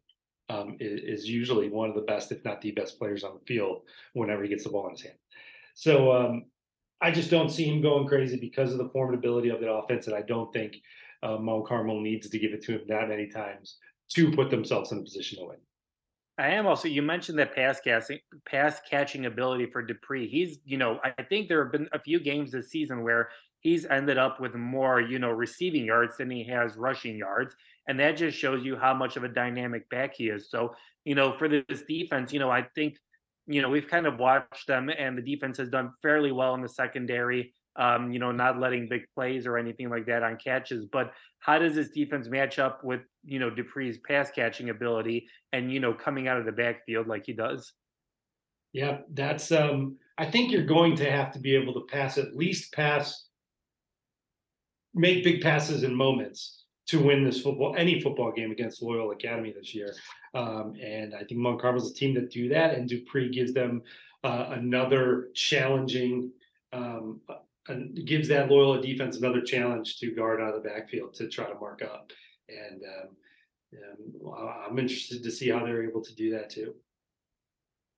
um, 0.49 0.77
is, 0.79 1.21
is, 1.21 1.29
usually 1.29 1.69
one 1.69 1.89
of 1.89 1.95
the 1.95 2.01
best, 2.01 2.31
if 2.31 2.43
not 2.43 2.59
the 2.61 2.71
best 2.71 2.97
players 2.97 3.23
on 3.23 3.35
the 3.35 3.45
field 3.45 3.81
whenever 4.13 4.41
he 4.41 4.49
gets 4.49 4.63
the 4.63 4.71
ball 4.71 4.87
in 4.87 4.93
his 4.93 5.03
hand. 5.03 5.17
So 5.75 6.11
um, 6.11 6.45
I 7.01 7.11
just 7.11 7.29
don't 7.29 7.49
see 7.49 7.65
him 7.65 7.81
going 7.81 8.07
crazy 8.07 8.37
because 8.37 8.71
of 8.71 8.79
the 8.79 8.89
formidability 8.89 9.53
of 9.53 9.61
the 9.61 9.71
offense, 9.71 10.07
and 10.07 10.15
I 10.15 10.23
don't 10.23 10.51
think 10.51 10.77
uh, 11.21 11.37
Mo 11.37 11.61
Carmel 11.61 12.01
needs 12.01 12.29
to 12.29 12.39
give 12.39 12.53
it 12.53 12.63
to 12.63 12.73
him 12.73 12.81
that 12.87 13.09
many 13.09 13.27
times 13.27 13.77
to 14.09 14.31
put 14.31 14.49
themselves 14.49 14.91
in 14.91 14.99
a 14.99 15.01
position 15.01 15.39
to 15.39 15.45
win. 15.45 15.57
I 16.37 16.47
am 16.51 16.67
also. 16.67 16.87
You 16.87 17.01
mentioned 17.01 17.37
that 17.39 17.53
pass 17.53 17.81
catching, 17.81 18.19
pass 18.45 18.79
catching 18.89 19.25
ability 19.25 19.67
for 19.71 19.81
Dupree. 19.81 20.27
He's, 20.27 20.59
you 20.63 20.77
know, 20.77 20.99
I 21.03 21.21
think 21.23 21.49
there 21.49 21.61
have 21.61 21.71
been 21.71 21.89
a 21.91 21.99
few 21.99 22.19
games 22.19 22.51
this 22.51 22.69
season 22.69 23.03
where 23.03 23.29
he's 23.59 23.85
ended 23.85 24.17
up 24.17 24.39
with 24.39 24.55
more, 24.55 25.01
you 25.01 25.19
know, 25.19 25.31
receiving 25.31 25.85
yards 25.85 26.15
than 26.17 26.31
he 26.31 26.45
has 26.45 26.77
rushing 26.77 27.17
yards. 27.17 27.55
And 27.87 27.99
that 27.99 28.17
just 28.17 28.37
shows 28.37 28.63
you 28.63 28.77
how 28.77 28.93
much 28.93 29.17
of 29.17 29.25
a 29.25 29.27
dynamic 29.27 29.89
back 29.89 30.13
he 30.15 30.29
is. 30.29 30.49
So, 30.49 30.75
you 31.03 31.15
know, 31.15 31.37
for 31.37 31.49
this 31.49 31.83
defense, 31.87 32.31
you 32.31 32.39
know, 32.39 32.49
I 32.49 32.65
think, 32.75 32.97
you 33.47 33.61
know, 33.61 33.69
we've 33.69 33.87
kind 33.87 34.05
of 34.05 34.17
watched 34.17 34.67
them 34.67 34.89
and 34.89 35.17
the 35.17 35.21
defense 35.21 35.57
has 35.57 35.69
done 35.69 35.91
fairly 36.01 36.31
well 36.31 36.53
in 36.55 36.61
the 36.61 36.69
secondary, 36.69 37.53
um, 37.79 38.11
you 38.11 38.19
know, 38.19 38.31
not 38.31 38.59
letting 38.59 38.87
big 38.87 39.01
plays 39.15 39.47
or 39.47 39.57
anything 39.57 39.89
like 39.89 40.05
that 40.05 40.21
on 40.21 40.37
catches. 40.37 40.85
But 40.85 41.11
how 41.39 41.57
does 41.57 41.73
this 41.73 41.89
defense 41.89 42.27
match 42.27 42.59
up 42.59 42.83
with, 42.83 43.01
you 43.23 43.39
know, 43.39 43.49
Dupree's 43.49 43.97
pass 44.07 44.29
catching 44.29 44.69
ability 44.69 45.27
and, 45.53 45.71
you 45.71 45.79
know, 45.79 45.93
coming 45.93 46.27
out 46.27 46.37
of 46.37 46.45
the 46.45 46.51
backfield 46.51 47.07
like 47.07 47.23
he 47.25 47.33
does? 47.33 47.73
Yeah, 48.73 48.99
that's 49.13 49.51
um 49.51 49.97
I 50.17 50.29
think 50.29 50.51
you're 50.51 50.65
going 50.65 50.95
to 50.97 51.09
have 51.09 51.31
to 51.31 51.39
be 51.39 51.55
able 51.55 51.73
to 51.73 51.87
pass 51.89 52.17
at 52.17 52.35
least 52.35 52.73
pass 52.73 53.25
make 54.93 55.23
big 55.23 55.41
passes 55.41 55.83
in 55.83 55.95
moments 55.95 56.65
to 56.87 56.99
win 56.99 57.23
this 57.23 57.41
football, 57.41 57.75
any 57.77 58.01
football 58.01 58.31
game 58.31 58.51
against 58.51 58.81
Loyola 58.81 59.13
Academy 59.13 59.53
this 59.55 59.73
year. 59.75 59.93
Um, 60.33 60.73
and 60.83 61.13
I 61.13 61.19
think 61.19 61.39
Mount 61.39 61.61
Carmel's 61.61 61.91
a 61.91 61.93
team 61.93 62.15
that 62.15 62.31
do 62.31 62.49
that, 62.49 62.73
and 62.73 62.89
Dupree 62.89 63.29
gives 63.29 63.53
them 63.53 63.83
uh, 64.23 64.47
another 64.49 65.29
challenging, 65.35 66.31
um, 66.73 67.21
and 67.69 68.05
gives 68.05 68.27
that 68.29 68.49
Loyola 68.49 68.81
defense 68.81 69.17
another 69.17 69.41
challenge 69.41 69.97
to 69.99 70.11
guard 70.11 70.41
out 70.41 70.55
of 70.55 70.63
the 70.63 70.69
backfield 70.69 71.13
to 71.15 71.27
try 71.27 71.45
to 71.45 71.59
mark 71.59 71.81
up. 71.81 72.11
And 72.49 72.81
um, 72.83 73.09
I'm 74.67 74.79
interested 74.79 75.23
to 75.23 75.31
see 75.31 75.49
how 75.49 75.63
they're 75.63 75.83
able 75.87 76.01
to 76.01 76.15
do 76.15 76.31
that 76.31 76.49
too. 76.49 76.73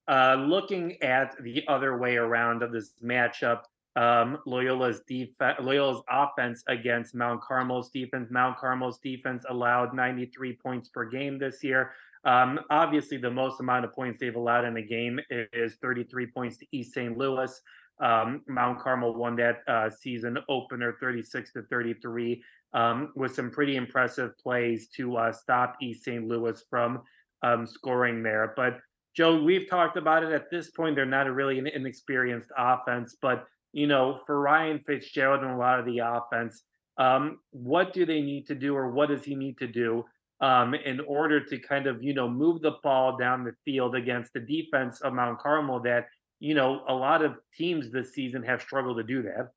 uh, 0.07 0.35
looking 0.35 1.01
at 1.01 1.35
the 1.43 1.63
other 1.67 1.97
way 1.97 2.17
around 2.17 2.63
of 2.63 2.71
this 2.71 2.91
matchup, 3.03 3.61
um, 3.95 4.37
Loyola's 4.45 5.01
defense, 5.07 5.57
Loyola's 5.61 6.01
offense 6.09 6.63
against 6.67 7.15
Mount 7.15 7.41
Carmel's 7.41 7.89
defense. 7.89 8.29
Mount 8.31 8.57
Carmel's 8.57 8.99
defense 8.99 9.45
allowed 9.49 9.93
93 9.93 10.53
points 10.61 10.89
per 10.89 11.05
game 11.05 11.37
this 11.37 11.63
year. 11.63 11.91
Um, 12.23 12.59
obviously, 12.69 13.17
the 13.17 13.31
most 13.31 13.59
amount 13.59 13.85
of 13.85 13.93
points 13.93 14.19
they've 14.19 14.35
allowed 14.35 14.65
in 14.65 14.77
a 14.77 14.81
game 14.81 15.19
is 15.29 15.75
33 15.81 16.27
points 16.27 16.57
to 16.57 16.65
East 16.71 16.93
St. 16.93 17.17
Louis. 17.17 17.61
Um, 18.01 18.41
Mount 18.47 18.79
Carmel 18.79 19.13
won 19.13 19.35
that 19.37 19.59
uh, 19.67 19.89
season 19.89 20.37
opener 20.49 20.97
36 20.99 21.53
to 21.53 21.61
33 21.63 22.43
um, 22.73 23.11
with 23.15 23.35
some 23.35 23.51
pretty 23.51 23.75
impressive 23.75 24.37
plays 24.37 24.87
to 24.95 25.17
uh, 25.17 25.31
stop 25.31 25.77
East 25.81 26.03
St. 26.03 26.27
Louis 26.27 26.61
from 26.69 27.01
um, 27.43 27.65
scoring 27.65 28.23
there. 28.23 28.53
But 28.55 28.79
Joe, 29.15 29.41
we've 29.41 29.69
talked 29.69 29.97
about 29.97 30.23
it. 30.23 30.31
At 30.31 30.49
this 30.49 30.71
point, 30.71 30.95
they're 30.95 31.05
not 31.05 31.27
a 31.27 31.33
really 31.33 31.59
an 31.59 31.67
inexperienced 31.67 32.49
offense, 32.57 33.17
but 33.21 33.45
you 33.73 33.87
know, 33.87 34.19
for 34.25 34.39
Ryan 34.39 34.79
Fitzgerald 34.85 35.43
and 35.43 35.51
a 35.51 35.57
lot 35.57 35.79
of 35.79 35.85
the 35.85 35.99
offense, 35.99 36.63
um, 36.97 37.39
what 37.51 37.93
do 37.93 38.05
they 38.05 38.21
need 38.21 38.47
to 38.47 38.55
do, 38.55 38.75
or 38.75 38.91
what 38.91 39.09
does 39.09 39.23
he 39.23 39.35
need 39.35 39.57
to 39.59 39.67
do 39.67 40.05
um, 40.41 40.73
in 40.73 40.99
order 41.01 41.43
to 41.43 41.57
kind 41.59 41.87
of 41.87 42.03
you 42.03 42.13
know 42.13 42.29
move 42.29 42.61
the 42.61 42.73
ball 42.83 43.17
down 43.17 43.43
the 43.43 43.53
field 43.63 43.95
against 43.95 44.33
the 44.33 44.39
defense 44.39 45.01
of 45.01 45.13
Mount 45.13 45.39
Carmel 45.39 45.79
that 45.81 46.07
you 46.41 46.55
know 46.55 46.83
a 46.87 46.93
lot 46.93 47.23
of 47.23 47.35
teams 47.55 47.89
this 47.89 48.13
season 48.13 48.43
have 48.43 48.61
struggled 48.61 48.97
to 48.97 49.03
do 49.03 49.21
that. 49.21 49.51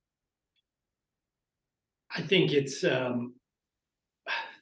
I 2.16 2.20
think 2.22 2.52
it's 2.52 2.84
um, 2.84 3.34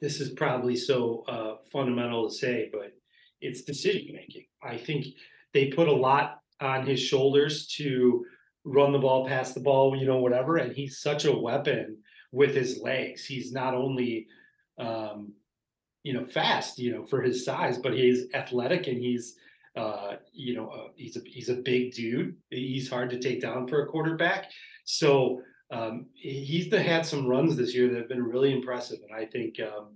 this 0.00 0.20
is 0.20 0.30
probably 0.30 0.76
so 0.76 1.24
uh, 1.28 1.56
fundamental 1.70 2.30
to 2.30 2.34
say, 2.34 2.70
but 2.72 2.92
it's 3.42 3.62
decision 3.62 4.14
making. 4.14 4.46
I 4.62 4.78
think 4.78 5.06
they 5.52 5.66
put 5.66 5.88
a 5.88 5.92
lot 5.92 6.38
on 6.60 6.86
his 6.86 7.00
shoulders 7.00 7.66
to 7.78 8.24
run 8.64 8.92
the 8.92 8.98
ball, 8.98 9.26
pass 9.26 9.52
the 9.52 9.60
ball, 9.60 9.96
you 9.96 10.06
know, 10.06 10.18
whatever. 10.18 10.56
And 10.56 10.72
he's 10.72 11.00
such 11.00 11.24
a 11.24 11.36
weapon 11.36 11.98
with 12.30 12.54
his 12.54 12.80
legs. 12.80 13.24
He's 13.24 13.52
not 13.52 13.74
only, 13.74 14.28
um, 14.78 15.32
you 16.04 16.14
know, 16.14 16.24
fast, 16.24 16.78
you 16.78 16.92
know, 16.92 17.04
for 17.04 17.20
his 17.20 17.44
size, 17.44 17.78
but 17.78 17.94
he's 17.94 18.26
athletic 18.32 18.86
and 18.86 18.98
he's, 18.98 19.36
uh, 19.74 20.16
you 20.32 20.54
know, 20.54 20.68
uh, 20.68 20.88
he's 20.96 21.16
a 21.16 21.20
he's 21.24 21.48
a 21.48 21.54
big 21.54 21.92
dude. 21.94 22.36
He's 22.50 22.90
hard 22.90 23.10
to 23.10 23.18
take 23.18 23.40
down 23.40 23.66
for 23.66 23.82
a 23.82 23.86
quarterback. 23.86 24.50
So 24.84 25.40
um, 25.70 26.06
he's 26.14 26.72
had 26.72 27.06
some 27.06 27.26
runs 27.26 27.56
this 27.56 27.74
year 27.74 27.88
that 27.88 27.98
have 27.98 28.08
been 28.08 28.22
really 28.22 28.52
impressive, 28.52 28.98
and 29.02 29.16
I 29.16 29.26
think 29.26 29.56
um, 29.60 29.94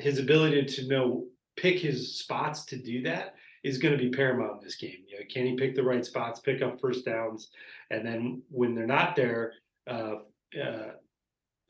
his 0.00 0.18
ability 0.18 0.64
to 0.64 0.88
know 0.88 1.26
pick 1.56 1.78
his 1.78 2.18
spots 2.18 2.64
to 2.66 2.76
do 2.76 3.02
that 3.02 3.34
is 3.64 3.78
going 3.78 3.96
to 3.96 4.02
be 4.02 4.10
paramount 4.10 4.60
in 4.60 4.64
this 4.64 4.76
game. 4.76 4.98
You 5.08 5.18
know, 5.18 5.24
can 5.30 5.44
he 5.44 5.56
pick 5.56 5.74
the 5.74 5.82
right 5.82 6.04
spots, 6.04 6.40
pick 6.40 6.62
up 6.62 6.80
first 6.80 7.04
downs, 7.04 7.50
and 7.90 8.06
then 8.06 8.42
when 8.50 8.74
they're 8.74 8.86
not 8.86 9.16
there, 9.16 9.52
uh, 9.86 10.14
uh, 10.60 10.92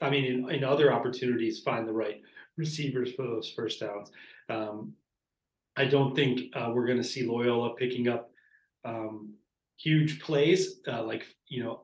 I 0.01 0.11
mean, 0.11 0.25
in, 0.25 0.51
in, 0.51 0.65
other 0.65 0.93
opportunities, 0.93 1.61
find 1.61 1.89
the 1.89 1.93
right 1.93 2.21
receivers 2.57 3.13
for 3.15 3.23
those 3.23 3.51
first 3.51 3.81
downs. 3.81 4.11
Um, 4.49 4.93
I 5.79 5.85
don't 5.85 6.15
think 6.15 6.41
uh, 6.57 6.73
we're 6.75 6.87
going 6.87 6.99
to 6.99 7.05
see 7.05 7.25
Loyola 7.25 7.75
picking 7.77 8.09
up 8.09 8.31
um, 8.85 9.35
huge 9.77 10.21
plays 10.21 10.81
uh, 10.89 11.05
like 11.05 11.25
you 11.47 11.63
know, 11.63 11.83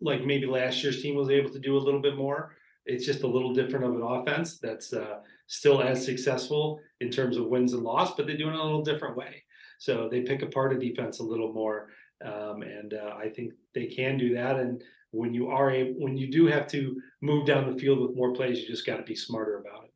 like 0.00 0.24
maybe 0.24 0.46
last 0.46 0.82
year's 0.82 1.00
team 1.00 1.14
was 1.14 1.30
able 1.30 1.50
to 1.50 1.60
do 1.60 1.76
a 1.76 1.78
little 1.78 2.02
bit 2.02 2.16
more. 2.16 2.56
It's 2.86 3.06
just 3.06 3.22
a 3.22 3.26
little 3.28 3.54
different 3.54 3.84
of 3.84 3.94
an 3.94 4.02
offense 4.02 4.58
that's 4.58 4.92
uh, 4.92 5.18
still 5.46 5.80
as 5.80 6.04
successful 6.04 6.80
in 7.00 7.10
terms 7.10 7.36
of 7.36 7.46
wins 7.46 7.72
and 7.72 7.84
loss, 7.84 8.16
but 8.16 8.26
they 8.26 8.36
do 8.36 8.48
it 8.48 8.54
in 8.54 8.58
a 8.58 8.62
little 8.64 8.82
different 8.82 9.16
way. 9.16 9.44
So 9.78 10.08
they 10.10 10.22
pick 10.22 10.42
apart 10.42 10.72
a 10.72 10.78
defense 10.78 11.20
a 11.20 11.24
little 11.24 11.52
more, 11.52 11.90
um, 12.24 12.62
and 12.62 12.94
uh, 12.94 13.14
I 13.16 13.28
think 13.28 13.52
they 13.76 13.86
can 13.86 14.18
do 14.18 14.34
that. 14.34 14.56
And 14.56 14.82
when 15.12 15.32
you 15.32 15.50
are 15.50 15.70
able, 15.70 16.00
when 16.00 16.16
you 16.16 16.32
do 16.32 16.46
have 16.46 16.66
to 16.68 17.00
move 17.20 17.46
down 17.46 17.72
the 17.72 17.78
field 17.78 18.00
with 18.00 18.16
more 18.16 18.32
plays, 18.32 18.58
you 18.58 18.66
just 18.66 18.86
got 18.86 18.96
to 18.96 19.04
be 19.04 19.14
smarter 19.14 19.58
about 19.58 19.84
it. 19.84 19.89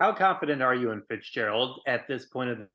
How 0.00 0.14
confident 0.14 0.62
are 0.62 0.74
you 0.74 0.92
in 0.92 1.02
Fitzgerald 1.02 1.82
at 1.86 2.08
this 2.08 2.24
point 2.24 2.48
of 2.48 2.58
the 2.58 2.68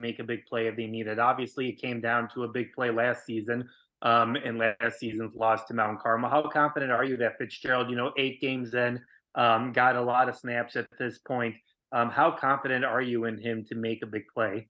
make 0.00 0.18
a 0.18 0.24
big 0.24 0.44
play 0.46 0.66
if 0.66 0.76
they 0.76 0.86
need 0.86 1.06
it? 1.06 1.20
Obviously, 1.20 1.68
it 1.68 1.80
came 1.80 2.00
down 2.00 2.28
to 2.34 2.42
a 2.42 2.48
big 2.48 2.72
play 2.72 2.90
last 2.90 3.24
season 3.24 3.68
um, 4.02 4.34
in 4.34 4.58
last 4.58 4.98
season's 4.98 5.36
loss 5.36 5.64
to 5.66 5.74
Mount 5.74 6.00
Carmel. 6.00 6.28
How 6.28 6.42
confident 6.42 6.90
are 6.90 7.04
you 7.04 7.16
that 7.18 7.38
Fitzgerald, 7.38 7.88
you 7.88 7.94
know, 7.94 8.12
eight 8.18 8.40
games 8.40 8.74
in, 8.74 9.00
um, 9.36 9.72
got 9.72 9.94
a 9.94 10.00
lot 10.00 10.28
of 10.28 10.36
snaps 10.36 10.74
at 10.74 10.88
this 10.98 11.18
point? 11.18 11.54
Um, 11.92 12.10
how 12.10 12.32
confident 12.32 12.84
are 12.84 13.00
you 13.00 13.26
in 13.26 13.38
him 13.38 13.64
to 13.68 13.76
make 13.76 14.02
a 14.02 14.06
big 14.06 14.24
play? 14.34 14.68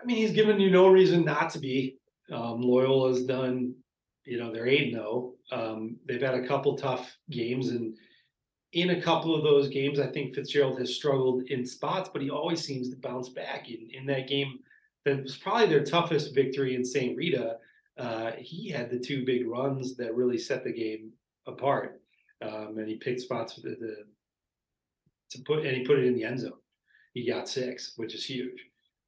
I 0.00 0.06
mean, 0.06 0.16
he's 0.16 0.32
given 0.32 0.58
you 0.58 0.70
no 0.70 0.88
reason 0.88 1.26
not 1.26 1.50
to 1.50 1.58
be. 1.58 1.98
Um, 2.32 2.62
Has 2.62 3.24
done, 3.24 3.74
you 4.24 4.38
know, 4.38 4.50
they're 4.50 4.66
8 4.66 4.92
0. 4.92 5.34
Um, 5.52 5.96
they've 6.08 6.22
had 6.22 6.34
a 6.34 6.48
couple 6.48 6.74
tough 6.76 7.16
games. 7.30 7.68
And 7.68 7.96
in 8.72 8.90
a 8.90 9.00
couple 9.00 9.34
of 9.34 9.42
those 9.42 9.68
games, 9.68 9.98
I 9.98 10.08
think 10.08 10.34
Fitzgerald 10.34 10.78
has 10.78 10.94
struggled 10.94 11.44
in 11.44 11.64
spots, 11.64 12.10
but 12.12 12.22
he 12.22 12.30
always 12.30 12.64
seems 12.64 12.90
to 12.90 12.96
bounce 12.96 13.28
back. 13.28 13.68
In, 13.68 13.88
in 13.92 14.06
that 14.06 14.28
game 14.28 14.58
that 15.06 15.22
was 15.22 15.36
probably 15.36 15.68
their 15.68 15.84
toughest 15.84 16.34
victory 16.34 16.74
in 16.74 16.84
St. 16.84 17.16
Rita. 17.16 17.56
Uh, 17.96 18.32
he 18.38 18.68
had 18.68 18.90
the 18.90 18.98
two 18.98 19.24
big 19.24 19.46
runs 19.46 19.96
that 19.96 20.14
really 20.14 20.36
set 20.36 20.64
the 20.64 20.72
game 20.72 21.12
apart, 21.46 22.02
um, 22.42 22.74
and 22.76 22.88
he 22.88 22.96
picked 22.96 23.20
spots 23.20 23.54
for 23.54 23.60
the, 23.60 23.76
the, 23.80 23.96
to 25.30 25.38
put 25.44 25.64
and 25.64 25.76
he 25.76 25.84
put 25.84 26.00
it 26.00 26.06
in 26.06 26.14
the 26.14 26.24
end 26.24 26.40
zone. 26.40 26.52
He 27.14 27.26
got 27.26 27.48
six, 27.48 27.92
which 27.96 28.14
is 28.14 28.26
huge. 28.26 28.58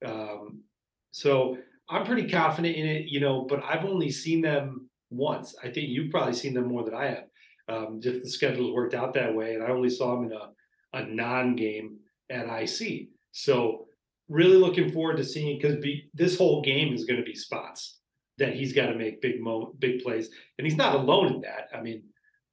Um, 0.06 0.62
so 1.11 1.59
I'm 1.90 2.06
pretty 2.06 2.28
confident 2.28 2.76
in 2.76 2.86
it, 2.86 3.06
you 3.09 3.20
know. 3.20 3.42
But 3.42 3.62
I've 3.64 3.84
only 3.84 4.11
seen 4.11 4.40
them 4.40 4.88
once. 5.11 5.54
I 5.62 5.68
think 5.68 5.88
you've 5.88 6.11
probably 6.11 6.32
seen 6.32 6.54
them 6.54 6.68
more 6.68 6.84
than 6.84 6.94
I 6.94 7.06
have. 7.06 7.24
Um, 7.69 8.01
just 8.01 8.23
the 8.23 8.31
schedules 8.31 8.73
worked 8.73 8.95
out 8.95 9.14
that 9.14 9.35
way, 9.35 9.55
and 9.55 9.62
I 9.62 9.69
only 9.69 9.91
saw 9.91 10.16
him 10.16 10.31
in 10.31 10.33
a 10.33 10.51
a 10.95 11.05
non-game 11.05 11.99
at 12.31 12.47
IC. 12.47 13.09
So 13.33 13.87
really 14.29 14.57
looking 14.57 14.93
forward 14.93 15.16
to 15.16 15.25
seeing 15.25 15.59
because 15.59 15.85
this 16.14 16.37
whole 16.37 16.62
game 16.62 16.95
is 16.95 17.05
going 17.05 17.21
to 17.21 17.25
be 17.25 17.35
spots 17.35 17.99
that 18.39 18.55
he's 18.55 18.73
got 18.73 18.87
to 18.87 18.95
make 18.95 19.21
big 19.21 19.41
mo 19.41 19.75
big 19.79 20.03
plays, 20.03 20.31
and 20.59 20.66
he's 20.66 20.77
not 20.77 20.95
alone 20.95 21.35
in 21.35 21.41
that. 21.43 21.69
I 21.75 21.81
mean, 21.81 22.05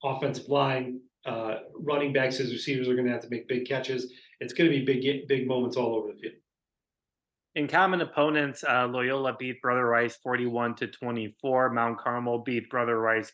offensive 0.03 0.49
line, 0.49 0.99
uh, 1.25 1.57
running 1.79 2.13
backs, 2.13 2.37
his 2.37 2.51
receivers 2.51 2.87
are 2.87 2.95
going 2.95 3.05
to 3.05 3.13
have 3.13 3.21
to 3.21 3.29
make 3.29 3.47
big 3.47 3.67
catches. 3.67 4.11
It's 4.39 4.53
going 4.53 4.69
to 4.69 4.77
be 4.77 4.85
big 4.85 5.27
big 5.27 5.47
moments 5.47 5.77
all 5.77 5.95
over 5.95 6.11
the 6.11 6.19
field. 6.19 6.33
In 7.55 7.69
common 7.69 8.01
opponents, 8.01 8.65
uh, 8.67 8.85
Loyola 8.85 9.37
beat 9.39 9.61
Brother 9.61 9.85
Rice 9.85 10.17
41 10.17 10.75
to 10.75 10.87
24. 10.87 11.69
Mount 11.69 11.97
Carmel 11.97 12.39
beat 12.39 12.69
Brother 12.69 12.99
Rice 12.99 13.31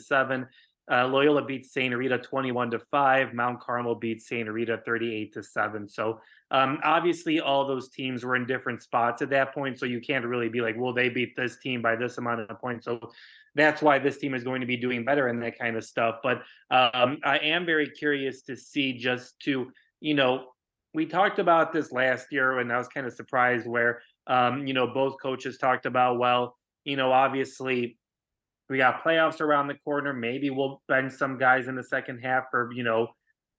47. 0.00 0.46
Uh, 0.90 1.06
Loyola 1.06 1.44
beat 1.44 1.64
St. 1.66 1.94
Rita 1.94 2.18
21 2.18 2.72
to 2.72 2.80
5. 2.90 3.32
Mount 3.32 3.60
Carmel 3.60 3.94
beat 3.94 4.20
St. 4.20 4.48
Rita 4.48 4.80
38 4.84 5.32
to 5.34 5.42
7. 5.42 5.88
So 5.88 6.20
um, 6.50 6.80
obviously 6.82 7.38
all 7.38 7.64
those 7.64 7.90
teams 7.90 8.24
were 8.24 8.34
in 8.34 8.44
different 8.44 8.82
spots 8.82 9.22
at 9.22 9.30
that 9.30 9.54
point. 9.54 9.78
So 9.78 9.86
you 9.86 10.00
can't 10.00 10.24
really 10.24 10.48
be 10.48 10.60
like, 10.60 10.74
well, 10.76 10.92
they 10.92 11.08
beat 11.08 11.36
this 11.36 11.58
team 11.58 11.80
by 11.80 11.94
this 11.94 12.18
amount 12.18 12.40
of 12.40 12.60
points. 12.60 12.86
So 12.86 12.98
that's 13.54 13.80
why 13.82 14.00
this 14.00 14.18
team 14.18 14.34
is 14.34 14.42
going 14.42 14.60
to 14.62 14.66
be 14.66 14.76
doing 14.76 15.04
better 15.04 15.28
and 15.28 15.40
that 15.42 15.56
kind 15.56 15.76
of 15.76 15.84
stuff. 15.84 16.16
But 16.24 16.42
um, 16.72 17.18
I 17.24 17.38
am 17.38 17.64
very 17.64 17.88
curious 17.88 18.42
to 18.42 18.56
see 18.56 18.98
just 18.98 19.38
to, 19.40 19.70
you 20.00 20.14
know, 20.14 20.46
we 20.92 21.06
talked 21.06 21.38
about 21.38 21.72
this 21.72 21.92
last 21.92 22.32
year 22.32 22.58
and 22.58 22.72
I 22.72 22.78
was 22.78 22.88
kind 22.88 23.06
of 23.06 23.12
surprised 23.12 23.64
where, 23.64 24.02
um, 24.26 24.66
you 24.66 24.74
know, 24.74 24.88
both 24.88 25.22
coaches 25.22 25.56
talked 25.56 25.86
about, 25.86 26.18
well, 26.18 26.56
you 26.84 26.96
know, 26.96 27.12
obviously 27.12 27.99
we 28.70 28.78
got 28.78 29.04
playoffs 29.04 29.40
around 29.40 29.66
the 29.66 29.74
corner. 29.84 30.14
Maybe 30.14 30.48
we'll 30.48 30.80
bench 30.88 31.12
some 31.12 31.36
guys 31.36 31.68
in 31.68 31.74
the 31.74 31.84
second 31.84 32.20
half 32.20 32.44
for 32.50 32.72
you 32.72 32.84
know, 32.84 33.08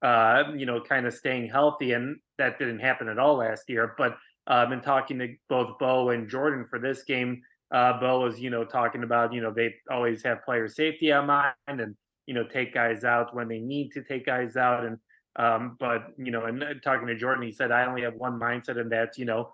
uh, 0.02 0.46
you 0.56 0.66
know, 0.66 0.82
kind 0.82 1.06
of 1.06 1.14
staying 1.14 1.50
healthy, 1.50 1.92
and 1.92 2.18
that 2.40 2.58
didn't 2.58 2.80
happen 2.80 3.10
at 3.10 3.20
all 3.20 3.36
last 3.36 3.70
year. 3.70 3.94
But 3.98 4.18
I've 4.48 4.68
uh, 4.68 4.70
been 4.70 4.82
talking 4.82 5.20
to 5.20 5.36
both 5.50 5.78
Bo 5.78 6.10
and 6.10 6.28
Jordan 6.28 6.66
for 6.68 6.80
this 6.80 7.04
game. 7.04 7.42
Uh, 7.72 8.00
Bo 8.00 8.22
was, 8.22 8.40
you 8.40 8.50
know, 8.50 8.66
talking 8.66 9.04
about, 9.04 9.34
you 9.34 9.42
know, 9.42 9.52
they 9.52 9.76
always 9.90 10.24
have 10.24 10.44
player 10.44 10.68
safety 10.68 11.12
on 11.12 11.28
mind 11.28 11.54
and, 11.68 11.96
you 12.26 12.34
know, 12.34 12.44
take 12.44 12.74
guys 12.74 13.04
out 13.04 13.36
when 13.36 13.48
they 13.48 13.60
need 13.60 13.92
to 13.92 14.04
take 14.04 14.26
guys 14.26 14.58
out. 14.58 14.84
And, 14.84 14.98
um, 15.38 15.78
but, 15.80 16.08
you 16.18 16.32
know, 16.32 16.46
and 16.46 16.62
uh, 16.62 16.74
talking 16.84 17.08
to 17.08 17.16
Jordan, 17.16 17.46
he 17.46 17.52
said, 17.52 17.72
I 17.72 17.86
only 17.86 18.02
have 18.02 18.16
one 18.16 18.40
mindset, 18.40 18.78
and 18.78 18.92
that's, 18.92 19.18
you 19.18 19.26
know, 19.26 19.54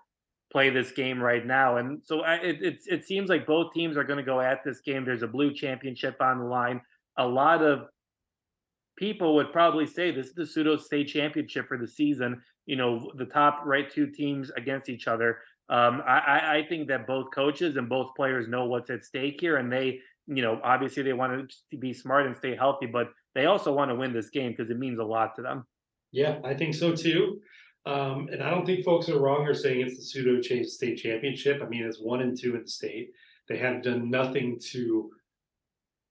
play 0.50 0.70
this 0.70 0.92
game 0.92 1.20
right 1.20 1.44
now. 1.44 1.76
And 1.76 2.00
so 2.04 2.20
I, 2.20 2.36
it, 2.36 2.62
it, 2.62 2.78
it 2.86 3.04
seems 3.04 3.28
like 3.28 3.46
both 3.46 3.72
teams 3.72 3.96
are 3.96 4.04
going 4.04 4.18
to 4.18 4.24
go 4.24 4.40
at 4.40 4.64
this 4.64 4.80
game. 4.80 5.04
There's 5.04 5.22
a 5.22 5.28
blue 5.28 5.52
championship 5.52 6.16
on 6.20 6.38
the 6.38 6.44
line. 6.44 6.80
A 7.18 7.26
lot 7.26 7.62
of 7.62 7.86
people 8.96 9.34
would 9.34 9.52
probably 9.52 9.86
say 9.86 10.10
this 10.10 10.28
is 10.28 10.34
the 10.34 10.46
pseudo 10.46 10.76
state 10.76 11.08
championship 11.08 11.68
for 11.68 11.78
the 11.78 11.86
season. 11.86 12.42
You 12.66 12.76
know, 12.76 13.10
the 13.16 13.26
top 13.26 13.62
right 13.64 13.90
two 13.90 14.06
teams 14.06 14.50
against 14.56 14.88
each 14.88 15.06
other. 15.06 15.38
Um, 15.70 16.02
I, 16.06 16.58
I 16.58 16.66
think 16.68 16.88
that 16.88 17.06
both 17.06 17.26
coaches 17.34 17.76
and 17.76 17.88
both 17.88 18.14
players 18.16 18.48
know 18.48 18.64
what's 18.64 18.88
at 18.88 19.04
stake 19.04 19.38
here, 19.38 19.58
and 19.58 19.70
they, 19.70 20.00
you 20.26 20.42
know, 20.42 20.60
obviously 20.64 21.02
they 21.02 21.12
want 21.12 21.52
to 21.70 21.76
be 21.76 21.92
smart 21.92 22.26
and 22.26 22.34
stay 22.36 22.56
healthy, 22.56 22.86
but 22.86 23.08
they 23.34 23.44
also 23.44 23.72
want 23.72 23.90
to 23.90 23.94
win 23.94 24.14
this 24.14 24.30
game 24.30 24.52
because 24.52 24.70
it 24.70 24.78
means 24.78 24.98
a 24.98 25.04
lot 25.04 25.36
to 25.36 25.42
them. 25.42 25.66
Yeah, 26.10 26.38
I 26.42 26.54
think 26.54 26.74
so 26.74 26.94
too. 26.94 27.40
Um, 27.86 28.28
and 28.30 28.42
I 28.42 28.50
don't 28.50 28.66
think 28.66 28.84
folks 28.84 29.08
are 29.08 29.18
wrong 29.18 29.46
or 29.46 29.54
saying 29.54 29.80
it's 29.80 29.96
the 29.96 30.02
pseudo 30.02 30.42
state 30.42 30.96
championship. 30.96 31.62
I 31.62 31.68
mean, 31.68 31.84
it's 31.84 32.00
one 32.00 32.20
and 32.20 32.38
two 32.38 32.54
in 32.54 32.62
the 32.62 32.68
state. 32.68 33.12
They 33.48 33.56
have 33.58 33.82
done 33.82 34.10
nothing 34.10 34.58
to 34.72 35.10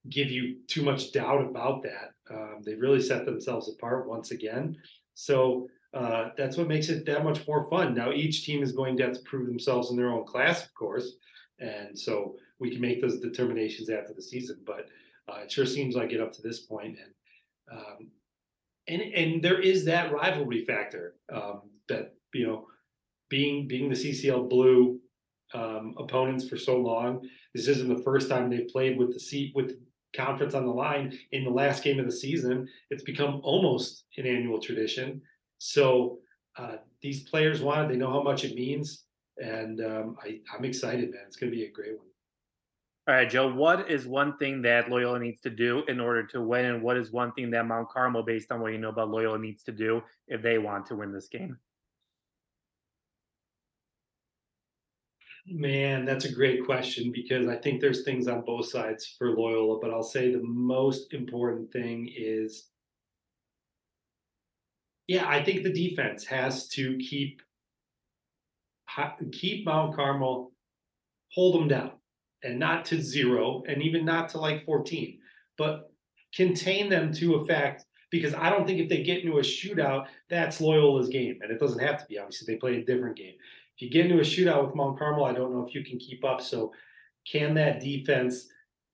give 0.10 0.32
you 0.32 0.58
too 0.68 0.84
much 0.84 1.12
doubt 1.12 1.42
about 1.42 1.84
that. 1.84 2.14
Um, 2.32 2.62
they 2.66 2.76
really 2.76 3.02
set 3.02 3.26
themselves 3.26 3.70
apart 3.70 4.08
once 4.08 4.32
again. 4.32 4.78
So 5.14 5.70
uh, 5.94 6.30
that's 6.38 6.58
what 6.58 6.68
makes 6.68 6.90
it 6.90 7.06
that 7.06 7.24
much 7.24 7.48
more 7.48 7.70
fun. 7.70 7.94
Now, 7.94 8.12
each 8.12 8.44
team 8.44 8.64
is 8.64 8.72
going 8.72 8.98
to 8.98 9.04
have 9.04 9.14
to 9.14 9.22
prove 9.22 9.48
themselves 9.48 9.92
in 9.92 9.98
their 9.98 10.12
own 10.12 10.26
class, 10.26 10.66
of 10.66 10.74
course. 10.74 11.14
And 11.60 11.98
so 11.98 12.36
we 12.60 12.72
can 12.72 12.82
make 12.82 13.02
those 13.02 13.20
determinations 13.20 13.90
after 13.90 14.14
the 14.14 14.22
season. 14.22 14.58
But 14.66 14.88
uh, 15.28 15.42
it 15.44 15.52
sure 15.52 15.66
seems 15.66 15.96
like 15.96 16.12
it 16.12 16.22
up 16.22 16.34
to 16.34 16.42
this 16.42 16.60
point. 16.60 16.98
And 17.00 17.80
um, 17.80 18.08
and 18.88 19.02
and 19.02 19.44
there 19.44 19.60
is 19.60 19.86
that 19.86 20.12
rivalry 20.12 20.66
factor 20.66 21.16
um, 21.34 21.62
that 21.90 22.14
you 22.34 22.48
know 22.48 22.68
being 23.30 23.68
being 23.68 23.90
the 23.90 23.96
CCL 23.96 24.50
Blue 24.50 25.00
um, 25.54 25.96
opponents 25.98 26.48
for 26.48 26.58
so 26.58 26.78
long. 26.78 27.28
This 27.54 27.68
isn't 27.68 27.90
the 27.90 28.04
first 28.04 28.30
time 28.30 28.50
they've 28.50 28.68
played 28.68 28.98
with 28.98 29.14
the 29.14 29.20
seat 29.20 29.54
with 29.56 29.78
conference 30.16 30.54
on 30.54 30.66
the 30.66 30.72
line 30.72 31.18
in 31.32 31.44
the 31.44 31.50
last 31.50 31.84
game 31.84 32.00
of 32.00 32.06
the 32.06 32.12
season. 32.12 32.68
It's 32.90 33.04
become 33.04 33.42
almost 33.44 34.06
an 34.18 34.26
annual 34.26 34.60
tradition. 34.60 35.22
So 35.60 36.20
uh, 36.58 36.78
these 37.02 37.30
players 37.30 37.62
want 37.62 37.86
it. 37.86 37.94
They 37.94 38.00
know 38.00 38.12
how 38.12 38.24
much 38.24 38.44
it 38.44 38.56
means, 38.56 39.04
and 39.38 39.82
um, 39.82 40.16
I, 40.24 40.40
I'm 40.54 40.66
excited, 40.66 41.12
man. 41.12 41.24
It's 41.28 41.38
going 41.38 41.52
to 41.52 41.56
be 41.56 41.66
a 41.66 41.72
great 41.72 41.98
one. 41.98 42.08
All 43.08 43.14
right, 43.14 43.30
Joe, 43.30 43.54
what 43.54 43.90
is 43.90 44.06
one 44.06 44.38
thing 44.38 44.62
that 44.64 44.90
Loyola 44.90 45.20
needs 45.20 45.40
to 45.42 45.50
do 45.50 45.82
in 45.88 46.02
order 46.02 46.24
to 46.28 46.42
win? 46.42 46.66
And 46.66 46.84
what 46.84 46.98
is 46.98 47.10
one 47.10 47.32
thing 47.32 47.50
that 47.52 47.66
Mount 47.66 47.88
Carmel, 47.90 48.24
based 48.24 48.52
on 48.52 48.60
what 48.60 48.74
you 48.74 48.80
know 48.80 48.90
about 48.90 49.10
Loyola, 49.10 49.40
needs 49.40 49.64
to 49.64 49.72
do 49.72 50.02
if 50.28 50.42
they 50.42 50.58
want 50.58 50.88
to 50.88 50.96
win 50.96 51.14
this 51.14 51.30
game? 51.30 51.58
Man, 55.48 56.04
that's 56.04 56.26
a 56.26 56.32
great 56.34 56.66
question 56.66 57.14
because 57.14 57.48
I 57.48 57.56
think 57.56 57.80
there's 57.80 58.04
things 58.04 58.28
on 58.28 58.42
both 58.42 58.70
sides 58.70 59.16
for 59.18 59.30
Loyola, 59.30 59.80
but 59.80 59.92
I'll 59.92 60.04
say 60.04 60.30
the 60.30 60.44
most 60.44 61.14
important 61.14 61.72
thing 61.72 62.12
is 62.14 62.66
yeah, 65.08 65.26
I 65.26 65.42
think 65.42 65.64
the 65.64 65.72
defense 65.72 66.26
has 66.26 66.68
to 66.70 66.98
keep 66.98 67.42
keep 69.32 69.66
Mount 69.66 69.96
Carmel 69.96 70.52
hold 71.32 71.56
them 71.56 71.70
down 71.70 71.92
and 72.44 72.60
not 72.60 72.86
to 72.86 73.02
zero 73.02 73.64
and 73.68 73.82
even 73.82 74.06
not 74.06 74.30
to 74.30 74.40
like 74.40 74.66
14, 74.66 75.20
but 75.58 75.92
contain 76.34 76.90
them 76.90 77.14
to 77.14 77.36
a 77.36 77.46
fact 77.46 77.86
because 78.10 78.34
I 78.34 78.50
don't 78.50 78.66
think 78.66 78.80
if 78.80 78.90
they 78.90 79.04
get 79.04 79.24
into 79.24 79.40
a 79.40 79.42
shootout, 79.42 80.06
that's 80.30 80.62
Loyola's 80.62 81.10
game. 81.10 81.40
And 81.42 81.52
it 81.52 81.60
doesn't 81.60 81.80
have 81.80 82.00
to 82.00 82.06
be. 82.08 82.18
Obviously, 82.20 82.54
they 82.54 82.60
play 82.60 82.78
a 82.78 82.86
different 82.86 83.18
game. 83.18 83.34
If 83.76 83.82
you 83.82 83.90
get 83.90 84.06
into 84.06 84.20
a 84.20 84.26
shootout 84.26 84.66
with 84.66 84.76
Mount 84.76 84.98
Carmel, 84.98 85.26
I 85.26 85.34
don't 85.34 85.54
know 85.54 85.66
if 85.68 85.76
you 85.76 85.84
can 85.84 86.00
keep 86.00 86.24
up. 86.24 86.42
So, 86.42 86.72
can 87.30 87.54
that 87.56 87.82
defense 87.82 88.48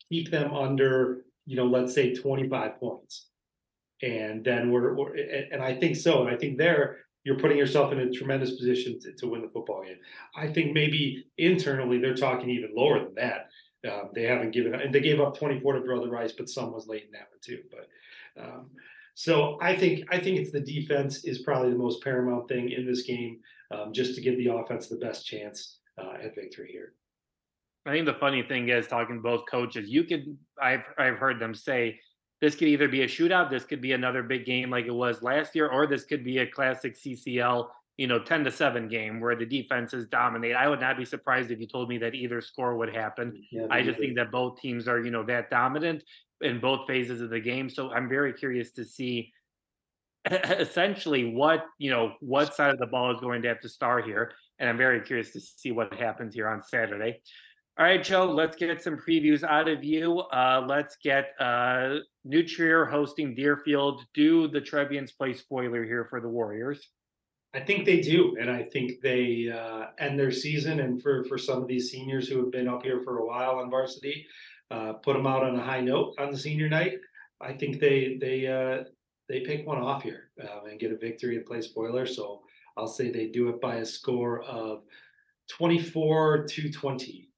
keep 0.09 0.31
them 0.31 0.53
under, 0.53 1.25
you 1.45 1.55
know, 1.55 1.65
let's 1.65 1.93
say 1.93 2.15
25 2.15 2.79
points? 2.79 3.27
And 4.01 4.43
then 4.43 4.71
we're, 4.71 4.95
we're 4.95 5.15
and 5.51 5.61
I 5.61 5.75
think 5.75 5.95
so. 5.95 6.25
And 6.25 6.35
I 6.35 6.37
think 6.37 6.57
there 6.57 6.97
you're 7.23 7.39
putting 7.39 7.57
yourself 7.57 7.91
in 7.91 7.99
a 7.99 8.11
tremendous 8.11 8.51
position 8.51 8.99
to, 8.99 9.13
to 9.13 9.27
win 9.27 9.41
the 9.41 9.49
football 9.49 9.83
game. 9.83 9.97
I 10.35 10.47
think 10.47 10.73
maybe 10.73 11.25
internally 11.37 11.99
they're 11.99 12.15
talking 12.15 12.49
even 12.49 12.71
lower 12.75 12.99
than 12.99 13.15
that. 13.15 13.49
Uh, 13.87 14.07
they 14.13 14.23
haven't 14.23 14.51
given 14.51 14.73
up 14.73 14.81
and 14.81 14.95
they 14.95 15.01
gave 15.01 15.19
up 15.19 15.37
24 15.37 15.73
to 15.73 15.81
Brother 15.81 16.09
Rice, 16.09 16.31
but 16.31 16.49
some 16.49 16.71
was 16.71 16.87
late 16.87 17.05
in 17.05 17.11
that 17.11 17.29
one 17.31 17.39
too. 17.41 17.59
But 17.69 18.41
um, 18.41 18.69
so 19.15 19.57
I 19.61 19.75
think 19.75 20.05
I 20.09 20.19
think 20.19 20.39
it's 20.39 20.51
the 20.51 20.59
defense 20.59 21.23
is 21.25 21.39
probably 21.39 21.71
the 21.71 21.77
most 21.77 22.03
paramount 22.03 22.47
thing 22.47 22.71
in 22.71 22.85
this 22.85 23.03
game, 23.03 23.39
um, 23.71 23.93
just 23.93 24.15
to 24.15 24.21
give 24.21 24.37
the 24.37 24.53
offense 24.53 24.87
the 24.87 24.95
best 24.95 25.25
chance 25.25 25.79
uh, 26.01 26.13
at 26.23 26.35
victory 26.35 26.71
here. 26.71 26.93
I 27.85 27.91
think 27.91 28.05
the 28.05 28.13
funny 28.13 28.41
thing 28.41 28.69
is 28.69 28.87
talking 28.87 29.17
to 29.17 29.21
both 29.21 29.43
coaches, 29.51 29.89
you 29.89 30.05
could 30.05 30.37
I've 30.61 30.83
I've 30.97 31.17
heard 31.17 31.39
them 31.39 31.53
say 31.53 31.99
this 32.43 32.55
could 32.55 32.67
either 32.67 32.89
be 32.89 33.03
a 33.03 33.07
shootout, 33.07 33.49
this 33.49 33.63
could 33.63 33.79
be 33.79 33.93
another 33.93 34.21
big 34.21 34.45
game 34.45 34.69
like 34.69 34.85
it 34.85 34.93
was 34.93 35.23
last 35.23 35.55
year, 35.55 35.69
or 35.69 35.87
this 35.87 36.03
could 36.03 36.25
be 36.25 36.39
a 36.39 36.45
classic 36.45 36.93
CCL, 36.93 37.69
you 37.95 38.05
know, 38.05 38.19
10 38.19 38.43
to 38.43 38.51
7 38.51 38.89
game 38.89 39.21
where 39.21 39.33
the 39.33 39.45
defenses 39.45 40.07
dominate. 40.07 40.53
I 40.53 40.67
would 40.67 40.81
not 40.81 40.97
be 40.97 41.05
surprised 41.05 41.51
if 41.51 41.61
you 41.61 41.67
told 41.67 41.87
me 41.87 41.97
that 41.99 42.13
either 42.13 42.41
score 42.41 42.75
would 42.75 42.93
happen. 42.93 43.41
Yeah, 43.49 43.67
I 43.71 43.81
just 43.81 43.97
think 43.97 44.17
that 44.17 44.29
both 44.29 44.59
teams 44.59 44.89
are, 44.89 44.99
you 44.99 45.09
know, 45.09 45.23
that 45.23 45.49
dominant 45.51 46.03
in 46.41 46.59
both 46.59 46.85
phases 46.85 47.21
of 47.21 47.29
the 47.29 47.39
game. 47.39 47.69
So 47.69 47.93
I'm 47.93 48.09
very 48.09 48.33
curious 48.33 48.73
to 48.73 48.83
see 48.83 49.31
essentially 50.29 51.33
what, 51.33 51.63
you 51.77 51.91
know, 51.91 52.11
what 52.19 52.53
side 52.53 52.73
of 52.73 52.77
the 52.77 52.87
ball 52.87 53.15
is 53.15 53.21
going 53.21 53.41
to 53.43 53.47
have 53.47 53.61
to 53.61 53.69
start 53.69 54.03
here. 54.03 54.33
And 54.59 54.67
I'm 54.67 54.77
very 54.77 54.99
curious 54.99 55.31
to 55.31 55.39
see 55.39 55.71
what 55.71 55.93
happens 55.93 56.35
here 56.35 56.49
on 56.49 56.61
Saturday. 56.61 57.21
All 57.75 57.85
right, 57.85 58.03
Joe, 58.03 58.25
let's 58.25 58.55
get 58.55 58.83
some 58.83 58.97
previews 58.97 59.43
out 59.43 59.67
of 59.67 59.83
you. 59.83 60.19
Uh, 60.19 60.63
let's 60.67 60.95
get 60.97 61.31
uh, 61.39 61.95
New 62.23 62.47
Trier 62.47 62.85
hosting 62.85 63.33
Deerfield. 63.33 64.05
Do 64.13 64.47
the 64.47 64.61
Trevians 64.61 65.11
play 65.11 65.33
spoiler 65.33 65.83
here 65.83 66.05
for 66.07 66.21
the 66.21 66.29
Warriors? 66.29 66.89
I 67.55 67.61
think 67.61 67.85
they 67.85 67.99
do, 67.99 68.37
and 68.39 68.51
I 68.51 68.61
think 68.61 69.01
they 69.01 69.49
uh, 69.49 69.87
end 69.97 70.19
their 70.19 70.29
season. 70.31 70.81
And 70.81 71.01
for 71.01 71.23
for 71.23 71.39
some 71.39 71.63
of 71.63 71.67
these 71.67 71.89
seniors 71.89 72.27
who 72.27 72.37
have 72.41 72.51
been 72.51 72.67
up 72.67 72.83
here 72.83 73.01
for 73.01 73.17
a 73.17 73.25
while 73.25 73.55
on 73.55 73.71
varsity, 73.71 74.27
uh, 74.69 74.93
put 74.93 75.13
them 75.13 75.25
out 75.25 75.43
on 75.43 75.55
a 75.55 75.63
high 75.63 75.81
note 75.81 76.13
on 76.19 76.29
the 76.29 76.37
senior 76.37 76.69
night. 76.69 76.99
I 77.41 77.53
think 77.53 77.79
they 77.79 78.17
they 78.21 78.45
uh, 78.45 78.83
they 79.27 79.39
pick 79.39 79.65
one 79.65 79.79
off 79.79 80.03
here 80.03 80.29
um, 80.41 80.67
and 80.69 80.79
get 80.79 80.91
a 80.91 80.97
victory 80.97 81.37
and 81.37 81.45
play 81.45 81.61
spoiler. 81.61 82.05
So 82.05 82.43
I'll 82.77 82.87
say 82.87 83.09
they 83.09 83.29
do 83.29 83.49
it 83.49 83.59
by 83.59 83.77
a 83.77 83.85
score 83.85 84.43
of 84.43 84.83
twenty 85.49 85.79
four 85.79 86.45
to 86.45 86.71
twenty. 86.71 87.29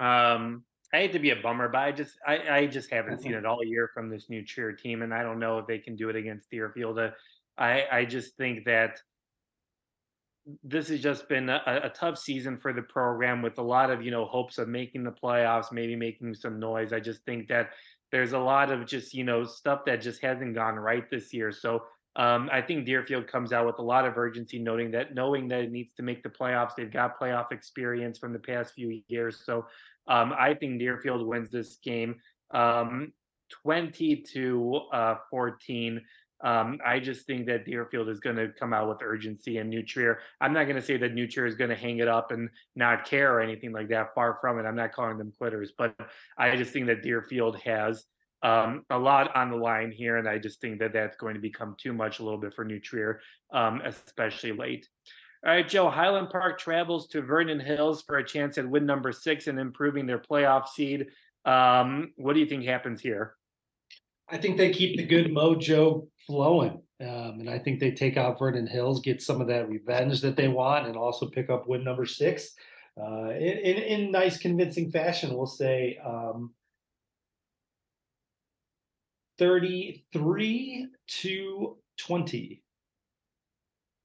Um, 0.00 0.64
I 0.92 0.98
hate 0.98 1.12
to 1.12 1.18
be 1.18 1.30
a 1.30 1.36
bummer, 1.36 1.68
but 1.68 1.78
I 1.78 1.92
just 1.92 2.16
I, 2.26 2.38
I 2.50 2.66
just 2.66 2.90
haven't 2.90 3.20
seen 3.22 3.34
it 3.34 3.46
all 3.46 3.64
year 3.64 3.90
from 3.94 4.08
this 4.08 4.28
New 4.28 4.44
Trier 4.44 4.72
team, 4.72 5.02
and 5.02 5.14
I 5.14 5.22
don't 5.22 5.38
know 5.38 5.58
if 5.58 5.66
they 5.66 5.78
can 5.78 5.94
do 5.94 6.08
it 6.08 6.16
against 6.16 6.50
Deerfield. 6.50 6.98
Uh, 6.98 7.10
I 7.56 7.84
I 7.92 8.04
just 8.04 8.36
think 8.36 8.64
that 8.64 8.98
this 10.64 10.88
has 10.88 11.00
just 11.00 11.28
been 11.28 11.48
a, 11.48 11.62
a, 11.84 11.90
tough 11.90 12.18
season 12.18 12.56
for 12.56 12.72
the 12.72 12.82
program 12.82 13.42
with 13.42 13.58
a 13.58 13.62
lot 13.62 13.90
of 13.90 14.02
you 14.02 14.10
know 14.10 14.24
hopes 14.24 14.58
of 14.58 14.68
making 14.68 15.04
the 15.04 15.12
playoffs, 15.12 15.70
maybe 15.70 15.94
making 15.94 16.34
some 16.34 16.58
noise. 16.58 16.92
I 16.92 16.98
just 16.98 17.24
think 17.24 17.46
that 17.48 17.70
there's 18.10 18.32
a 18.32 18.38
lot 18.38 18.72
of 18.72 18.86
just 18.86 19.14
you 19.14 19.22
know 19.22 19.44
stuff 19.44 19.84
that 19.86 20.00
just 20.00 20.22
hasn't 20.22 20.54
gone 20.54 20.76
right 20.76 21.08
this 21.10 21.32
year. 21.32 21.52
So 21.52 21.84
um, 22.16 22.50
I 22.52 22.60
think 22.60 22.86
Deerfield 22.86 23.28
comes 23.28 23.52
out 23.52 23.66
with 23.66 23.78
a 23.78 23.82
lot 23.82 24.04
of 24.04 24.18
urgency, 24.18 24.58
noting 24.58 24.90
that 24.92 25.14
knowing 25.14 25.46
that 25.48 25.60
it 25.60 25.70
needs 25.70 25.94
to 25.94 26.02
make 26.02 26.22
the 26.22 26.28
playoffs. 26.28 26.74
They've 26.76 26.92
got 26.92 27.20
playoff 27.20 27.52
experience 27.52 28.18
from 28.18 28.32
the 28.32 28.38
past 28.38 28.74
few 28.74 29.02
years, 29.06 29.42
so 29.44 29.66
um, 30.08 30.34
I 30.36 30.54
think 30.54 30.78
Deerfield 30.78 31.26
wins 31.26 31.50
this 31.50 31.76
game 31.82 32.16
um, 32.52 33.12
20 33.62 34.16
to 34.32 34.80
uh, 34.92 35.14
14. 35.30 36.00
Um, 36.42 36.78
I 36.84 37.00
just 37.00 37.26
think 37.26 37.46
that 37.46 37.66
Deerfield 37.66 38.08
is 38.08 38.18
going 38.18 38.36
to 38.36 38.48
come 38.48 38.72
out 38.72 38.88
with 38.88 39.02
urgency 39.02 39.58
and 39.58 39.68
New 39.68 39.82
Trier. 39.82 40.20
I'm 40.40 40.54
not 40.54 40.64
going 40.64 40.76
to 40.76 40.82
say 40.82 40.96
that 40.96 41.12
New 41.12 41.26
Trier 41.26 41.46
is 41.46 41.54
going 41.54 41.70
to 41.70 41.76
hang 41.76 41.98
it 41.98 42.08
up 42.08 42.32
and 42.32 42.48
not 42.74 43.04
care 43.04 43.34
or 43.34 43.40
anything 43.42 43.72
like 43.72 43.88
that. 43.88 44.14
Far 44.14 44.38
from 44.40 44.58
it. 44.58 44.64
I'm 44.64 44.76
not 44.76 44.92
calling 44.92 45.18
them 45.18 45.32
quitters, 45.36 45.72
but 45.76 45.94
I 46.38 46.56
just 46.56 46.72
think 46.72 46.86
that 46.86 47.02
Deerfield 47.02 47.58
has 47.60 48.06
um, 48.42 48.84
a 48.88 48.98
lot 48.98 49.36
on 49.36 49.50
the 49.50 49.56
line 49.56 49.92
here, 49.92 50.16
and 50.16 50.26
I 50.26 50.38
just 50.38 50.62
think 50.62 50.78
that 50.78 50.94
that's 50.94 51.16
going 51.16 51.34
to 51.34 51.40
become 51.40 51.76
too 51.78 51.92
much 51.92 52.20
a 52.20 52.22
little 52.22 52.38
bit 52.38 52.54
for 52.54 52.64
New 52.64 52.80
Trier, 52.80 53.20
um, 53.52 53.82
especially 53.84 54.52
late. 54.52 54.88
All 55.44 55.52
right, 55.52 55.66
Joe. 55.66 55.88
Highland 55.88 56.28
Park 56.28 56.58
travels 56.58 57.08
to 57.08 57.22
Vernon 57.22 57.60
Hills 57.60 58.02
for 58.02 58.18
a 58.18 58.24
chance 58.24 58.58
at 58.58 58.68
win 58.68 58.84
number 58.84 59.10
six 59.10 59.46
and 59.46 59.58
improving 59.58 60.06
their 60.06 60.18
playoff 60.18 60.68
seed. 60.68 61.06
Um, 61.46 62.12
what 62.16 62.34
do 62.34 62.40
you 62.40 62.46
think 62.46 62.64
happens 62.64 63.00
here? 63.00 63.36
I 64.28 64.36
think 64.36 64.58
they 64.58 64.70
keep 64.70 64.96
the 64.96 65.06
good 65.06 65.28
mojo 65.28 66.06
flowing. 66.26 66.82
Um, 67.00 67.40
and 67.40 67.48
I 67.48 67.58
think 67.58 67.80
they 67.80 67.90
take 67.90 68.18
out 68.18 68.38
Vernon 68.38 68.66
Hills, 68.66 69.00
get 69.00 69.22
some 69.22 69.40
of 69.40 69.48
that 69.48 69.68
revenge 69.68 70.20
that 70.20 70.36
they 70.36 70.48
want, 70.48 70.86
and 70.86 70.96
also 70.96 71.26
pick 71.26 71.48
up 71.48 71.66
win 71.66 71.82
number 71.82 72.04
six 72.04 72.54
uh, 73.00 73.30
in, 73.30 73.58
in, 73.58 73.76
in, 73.76 74.10
nice, 74.10 74.36
convincing 74.36 74.90
fashion. 74.90 75.34
We'll 75.34 75.46
say 75.46 75.98
um, 76.04 76.52
33 79.38 80.88
to 81.22 81.78
20. 81.98 82.62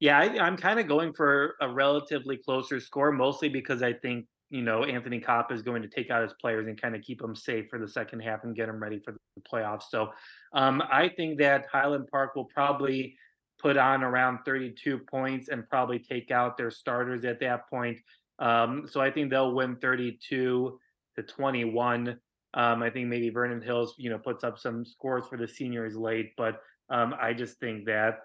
Yeah, 0.05 0.19
I, 0.19 0.47
am 0.47 0.55
kind 0.55 0.79
of 0.79 0.87
going 0.87 1.13
for 1.13 1.55
a 1.61 1.67
relatively 1.67 2.37
closer 2.37 2.79
score, 2.79 3.11
mostly 3.11 3.49
because 3.49 3.81
I 3.81 3.93
think 3.93 4.27
you 4.51 4.61
know 4.61 4.83
Anthony 4.83 5.19
Kopp 5.19 5.51
is 5.51 5.63
going 5.63 5.81
to 5.81 5.87
take 5.87 6.11
out 6.11 6.21
his 6.21 6.33
players 6.39 6.67
and 6.67 6.79
kind 6.79 6.95
of 6.95 7.01
keep 7.01 7.19
them 7.19 7.35
safe 7.35 7.65
for 7.71 7.79
the 7.79 7.87
second 7.87 8.19
half 8.19 8.43
and 8.43 8.55
get 8.55 8.67
them 8.67 8.79
ready 8.79 8.99
for 9.03 9.13
the 9.13 9.41
playoffs. 9.51 9.85
So 9.89 10.11
um, 10.53 10.83
I 10.91 11.09
think 11.09 11.39
that 11.39 11.65
Highland 11.71 12.07
Park 12.11 12.35
will 12.35 12.45
probably 12.45 13.17
put 13.59 13.77
on 13.77 14.03
around 14.03 14.41
32 14.45 14.99
points 15.09 15.49
and 15.49 15.67
probably 15.67 15.97
take 15.97 16.29
out 16.29 16.55
their 16.55 16.69
starters 16.69 17.25
at 17.25 17.39
that 17.39 17.67
point. 17.67 17.97
Um, 18.37 18.87
so 18.87 19.01
I 19.01 19.09
think 19.09 19.31
they'll 19.31 19.55
win 19.55 19.75
32 19.77 20.79
to 21.15 21.23
21. 21.23 22.09
Um, 22.53 22.83
I 22.83 22.91
think 22.91 23.07
maybe 23.07 23.31
Vernon 23.31 23.59
Hills, 23.59 23.95
you 23.97 24.11
know, 24.11 24.19
puts 24.19 24.43
up 24.43 24.59
some 24.59 24.85
scores 24.85 25.25
for 25.25 25.39
the 25.39 25.47
seniors 25.47 25.95
late, 25.95 26.33
but 26.37 26.61
um, 26.91 27.15
I 27.19 27.33
just 27.33 27.59
think 27.59 27.87
that 27.87 28.19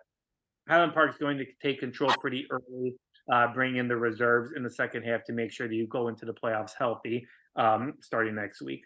Highland 0.70 0.94
Park's 0.94 1.18
going 1.18 1.36
to 1.38 1.44
take 1.60 1.80
control 1.80 2.10
pretty 2.20 2.46
early, 2.48 2.94
uh, 3.32 3.52
bring 3.52 3.76
in 3.76 3.88
the 3.88 3.96
reserves 3.96 4.52
in 4.56 4.62
the 4.62 4.70
second 4.70 5.02
half 5.02 5.24
to 5.24 5.32
make 5.32 5.50
sure 5.50 5.66
that 5.66 5.74
you 5.74 5.88
go 5.88 6.06
into 6.06 6.24
the 6.24 6.32
playoffs 6.32 6.72
healthy 6.78 7.26
um, 7.56 7.94
starting 8.00 8.36
next 8.36 8.62
week. 8.62 8.82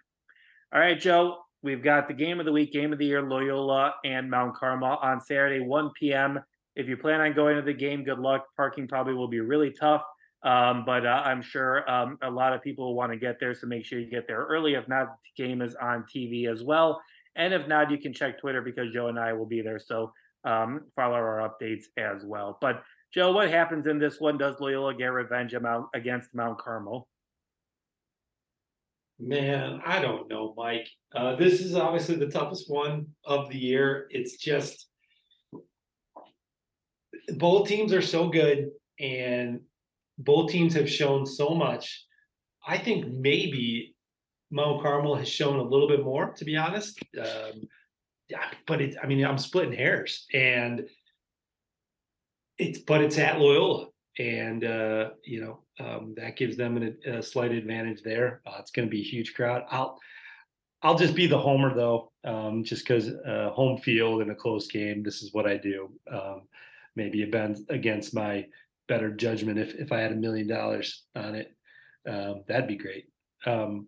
All 0.73 0.81
right, 0.81 0.99
Joe, 0.99 1.39
we've 1.63 1.83
got 1.83 2.09
the 2.09 2.15
game 2.15 2.41
of 2.41 2.47
the 2.47 2.53
week, 2.53 2.73
game 2.73 2.95
of 2.95 2.99
the 2.99 3.05
year, 3.05 3.21
Loyola 3.21 3.95
and 4.03 4.31
Mount 4.31 4.57
Carmel 4.57 4.97
on 5.03 5.21
Saturday, 5.21 5.61
1 5.61 5.91
p.m. 6.01 6.41
If 6.75 6.89
you 6.89 6.97
plan 6.97 7.21
on 7.21 7.35
going 7.35 7.57
to 7.57 7.63
the 7.63 7.75
game, 7.75 8.03
good 8.03 8.19
luck. 8.19 8.47
Parking 8.57 8.89
probably 8.89 9.13
will 9.13 9.29
be 9.29 9.41
really 9.41 9.71
tough. 9.71 10.03
Um, 10.43 10.85
but 10.87 11.05
uh, 11.05 11.23
I'm 11.25 11.43
sure 11.43 11.89
um, 11.91 12.19
a 12.23 12.31
lot 12.31 12.55
of 12.55 12.63
people 12.63 12.95
want 12.95 13.13
to 13.13 13.19
get 13.19 13.39
there, 13.41 13.55
so 13.55 13.67
make 13.67 13.85
sure 13.85 13.99
you 13.99 14.11
get 14.11 14.27
there 14.27 14.45
early. 14.45 14.75
If 14.75 14.89
not, 14.89 15.17
the 15.37 15.45
game 15.45 15.61
is 15.63 15.75
on 15.75 16.05
TV 16.05 16.51
as 16.51 16.63
well. 16.63 17.01
And 17.37 17.53
if 17.53 17.67
not, 17.67 17.91
you 17.91 17.99
can 17.99 18.13
check 18.13 18.39
Twitter 18.39 18.63
because 18.63 18.93
Joe 18.93 19.09
and 19.09 19.19
I 19.19 19.33
will 19.33 19.47
be 19.47 19.61
there. 19.61 19.79
So 19.79 20.13
um, 20.45 20.83
follow 20.97 21.15
our 21.15 21.49
updates 21.49 21.85
as 21.97 22.25
well. 22.25 22.59
But 22.61 22.83
Joe, 23.13 23.33
what 23.33 23.51
happens 23.51 23.87
in 23.87 23.99
this 23.99 24.21
one? 24.21 24.39
Does 24.39 24.57
Loyola 24.61 24.95
get 24.95 25.07
revenge 25.07 25.55
against 25.95 26.35
Mount 26.35 26.59
Carmel? 26.59 27.09
Man, 29.21 29.81
I 29.87 30.01
don't 30.01 30.29
know, 30.29 30.55
Mike. 30.57 30.89
Uh, 31.15 31.37
this 31.37 31.61
is 31.61 31.77
obviously 31.77 32.17
the 32.17 32.29
toughest 32.29 32.69
one 32.69 33.07
of 33.25 33.49
the 33.49 33.57
year. 33.57 34.09
It's 34.11 34.37
just 34.37 34.89
both 37.37 37.69
teams 37.69 37.93
are 37.93 38.03
so 38.03 38.29
good, 38.29 38.71
and 38.99 39.61
both 40.19 40.51
teams 40.51 40.75
have 40.75 40.91
shown 40.91 41.27
so 41.27 41.51
much. 41.51 42.05
I 42.67 42.77
think 42.79 43.07
maybe 43.07 43.95
Mount 44.51 44.83
Carmel 44.83 45.15
has 45.15 45.29
shown 45.29 45.59
a 45.59 45.63
little 45.63 45.89
bit 45.89 46.03
more, 46.03 46.33
to 46.37 46.45
be 46.45 46.57
honest. 46.57 46.99
Um, 47.19 47.63
but 48.67 48.81
it's, 48.81 48.97
I 49.03 49.07
mean, 49.07 49.25
I'm 49.25 49.39
splitting 49.39 49.73
hairs 49.73 50.27
and 50.33 50.87
it's, 52.59 52.79
but 52.79 53.03
it's 53.03 53.19
at 53.19 53.41
Loyola. 53.41 53.89
And, 54.19 54.65
uh, 54.65 55.11
you 55.25 55.41
know, 55.41 55.59
um, 55.85 56.15
that 56.17 56.37
gives 56.37 56.57
them 56.57 56.77
an, 56.77 56.97
a 57.05 57.23
slight 57.23 57.51
advantage 57.51 58.03
there. 58.03 58.43
Uh, 58.47 58.57
it's 58.61 58.71
going 58.71 58.87
to 58.87 58.91
be 58.91 59.01
a 59.01 59.05
huge 59.05 59.35
crowd. 59.35 59.65
I'll, 59.71 59.99
I'll 60.83 60.97
just 60.97 61.15
be 61.15 61.27
the 61.27 61.39
homer 61.39 61.75
though, 61.75 62.13
um, 62.25 62.63
just 62.63 62.87
because 62.87 63.09
uh, 63.09 63.51
home 63.55 63.79
field 63.79 64.21
in 64.21 64.31
a 64.31 64.35
close 64.35 64.69
game. 64.69 65.03
This 65.03 65.23
is 65.23 65.33
what 65.33 65.47
I 65.47 65.57
do. 65.57 65.91
Um, 66.13 66.43
maybe 66.95 67.23
against 67.23 68.15
my 68.15 68.47
better 68.87 69.11
judgment 69.11 69.59
if 69.59 69.75
if 69.75 69.93
I 69.93 70.01
had 70.01 70.13
a 70.13 70.17
million 70.17 70.47
dollars 70.47 71.05
on 71.17 71.35
it. 71.35 71.57
Um, 72.07 72.45
that'd 72.47 72.69
be 72.69 72.77
great. 72.77 73.07
Um, 73.47 73.87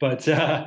but 0.00 0.26
uh, 0.28 0.66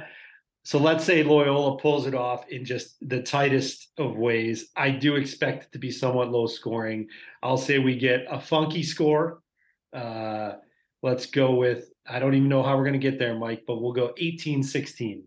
so 0.63 0.77
let's 0.77 1.03
say 1.03 1.23
Loyola 1.23 1.77
pulls 1.77 2.05
it 2.05 2.13
off 2.13 2.47
in 2.49 2.63
just 2.65 2.95
the 3.07 3.21
tightest 3.21 3.91
of 3.97 4.15
ways. 4.15 4.69
I 4.75 4.91
do 4.91 5.15
expect 5.15 5.65
it 5.65 5.71
to 5.71 5.79
be 5.79 5.89
somewhat 5.89 6.29
low 6.31 6.45
scoring. 6.45 7.07
I'll 7.41 7.57
say 7.57 7.79
we 7.79 7.95
get 7.97 8.25
a 8.29 8.39
funky 8.39 8.83
score. 8.83 9.41
Uh, 9.91 10.53
let's 11.01 11.25
go 11.25 11.55
with, 11.55 11.91
I 12.07 12.19
don't 12.19 12.35
even 12.35 12.47
know 12.47 12.61
how 12.61 12.77
we're 12.77 12.83
going 12.83 12.93
to 12.93 12.99
get 12.99 13.17
there, 13.17 13.35
Mike, 13.35 13.63
but 13.65 13.81
we'll 13.81 13.93
go 13.93 14.13
18 14.17 14.61
16. 14.61 15.23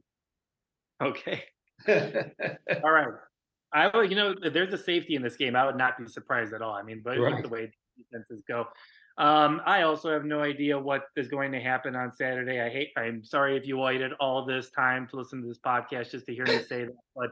Okay. 1.02 1.42
all 1.88 2.92
right. 2.92 3.08
I 3.72 3.90
would, 3.94 4.10
you 4.10 4.16
know, 4.16 4.34
there's 4.52 4.72
a 4.72 4.78
safety 4.78 5.16
in 5.16 5.22
this 5.22 5.34
game. 5.34 5.56
I 5.56 5.66
would 5.66 5.76
not 5.76 5.98
be 5.98 6.06
surprised 6.06 6.54
at 6.54 6.62
all. 6.62 6.74
I 6.74 6.82
mean, 6.82 7.02
but 7.04 7.18
right. 7.18 7.42
the 7.42 7.48
way 7.48 7.72
defenses 7.98 8.44
go. 8.46 8.66
Um, 9.16 9.60
I 9.64 9.82
also 9.82 10.10
have 10.12 10.24
no 10.24 10.40
idea 10.42 10.78
what 10.78 11.04
is 11.16 11.28
going 11.28 11.52
to 11.52 11.60
happen 11.60 11.94
on 11.94 12.12
Saturday. 12.12 12.60
I 12.60 12.68
hate. 12.68 12.90
I'm 12.96 13.22
sorry 13.24 13.56
if 13.56 13.66
you 13.66 13.78
waited 13.78 14.12
all 14.18 14.44
this 14.44 14.70
time 14.70 15.06
to 15.08 15.16
listen 15.16 15.40
to 15.42 15.48
this 15.48 15.60
podcast 15.64 16.10
just 16.10 16.26
to 16.26 16.34
hear 16.34 16.44
me 16.46 16.58
say 16.58 16.84
that, 16.84 16.96
but 17.14 17.30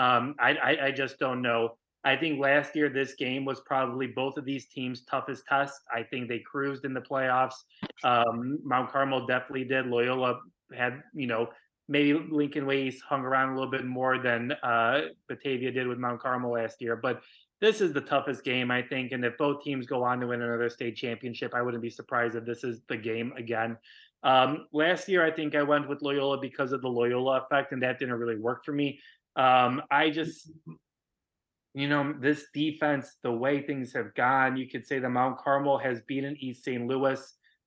um, 0.00 0.34
I, 0.38 0.54
I, 0.54 0.86
I 0.86 0.90
just 0.90 1.18
don't 1.18 1.40
know. 1.40 1.76
I 2.04 2.16
think 2.16 2.40
last 2.40 2.74
year 2.74 2.88
this 2.88 3.14
game 3.14 3.44
was 3.44 3.60
probably 3.60 4.08
both 4.08 4.36
of 4.36 4.44
these 4.44 4.66
teams' 4.66 5.04
toughest 5.04 5.44
test. 5.46 5.80
I 5.90 6.02
think 6.02 6.28
they 6.28 6.40
cruised 6.40 6.84
in 6.84 6.94
the 6.94 7.00
playoffs. 7.00 7.54
Um, 8.02 8.58
Mount 8.64 8.90
Carmel 8.90 9.26
definitely 9.26 9.64
did. 9.64 9.86
Loyola 9.86 10.40
had, 10.74 11.02
you 11.14 11.28
know, 11.28 11.48
maybe 11.88 12.14
Lincoln-Way 12.14 12.88
East 12.88 13.02
hung 13.08 13.20
around 13.20 13.50
a 13.50 13.54
little 13.54 13.70
bit 13.70 13.84
more 13.84 14.18
than 14.18 14.52
uh, 14.62 15.02
Batavia 15.28 15.70
did 15.70 15.86
with 15.86 15.98
Mount 15.98 16.20
Carmel 16.20 16.52
last 16.52 16.80
year. 16.80 16.96
But 16.96 17.22
this 17.62 17.80
is 17.80 17.92
the 17.92 18.00
toughest 18.00 18.42
game, 18.42 18.72
I 18.72 18.82
think. 18.82 19.12
And 19.12 19.24
if 19.24 19.38
both 19.38 19.62
teams 19.62 19.86
go 19.86 20.02
on 20.02 20.18
to 20.18 20.26
win 20.26 20.42
another 20.42 20.68
state 20.68 20.96
championship, 20.96 21.54
I 21.54 21.62
wouldn't 21.62 21.82
be 21.82 21.88
surprised 21.88 22.34
if 22.34 22.44
this 22.44 22.64
is 22.64 22.80
the 22.88 22.96
game 22.96 23.32
again. 23.38 23.78
Um, 24.24 24.66
last 24.72 25.08
year, 25.08 25.24
I 25.24 25.30
think 25.30 25.54
I 25.54 25.62
went 25.62 25.88
with 25.88 26.02
Loyola 26.02 26.40
because 26.40 26.72
of 26.72 26.82
the 26.82 26.88
Loyola 26.88 27.42
effect, 27.42 27.70
and 27.70 27.80
that 27.84 28.00
didn't 28.00 28.16
really 28.16 28.36
work 28.36 28.64
for 28.64 28.72
me. 28.72 28.98
Um, 29.36 29.80
I 29.92 30.10
just, 30.10 30.50
you 31.74 31.88
know, 31.88 32.12
this 32.20 32.46
defense, 32.52 33.16
the 33.22 33.32
way 33.32 33.62
things 33.62 33.92
have 33.92 34.12
gone, 34.16 34.56
you 34.56 34.68
could 34.68 34.84
say 34.84 34.98
the 34.98 35.08
Mount 35.08 35.38
Carmel 35.38 35.78
has 35.78 36.00
beaten 36.02 36.36
East 36.40 36.64
St. 36.64 36.84
Louis 36.84 37.20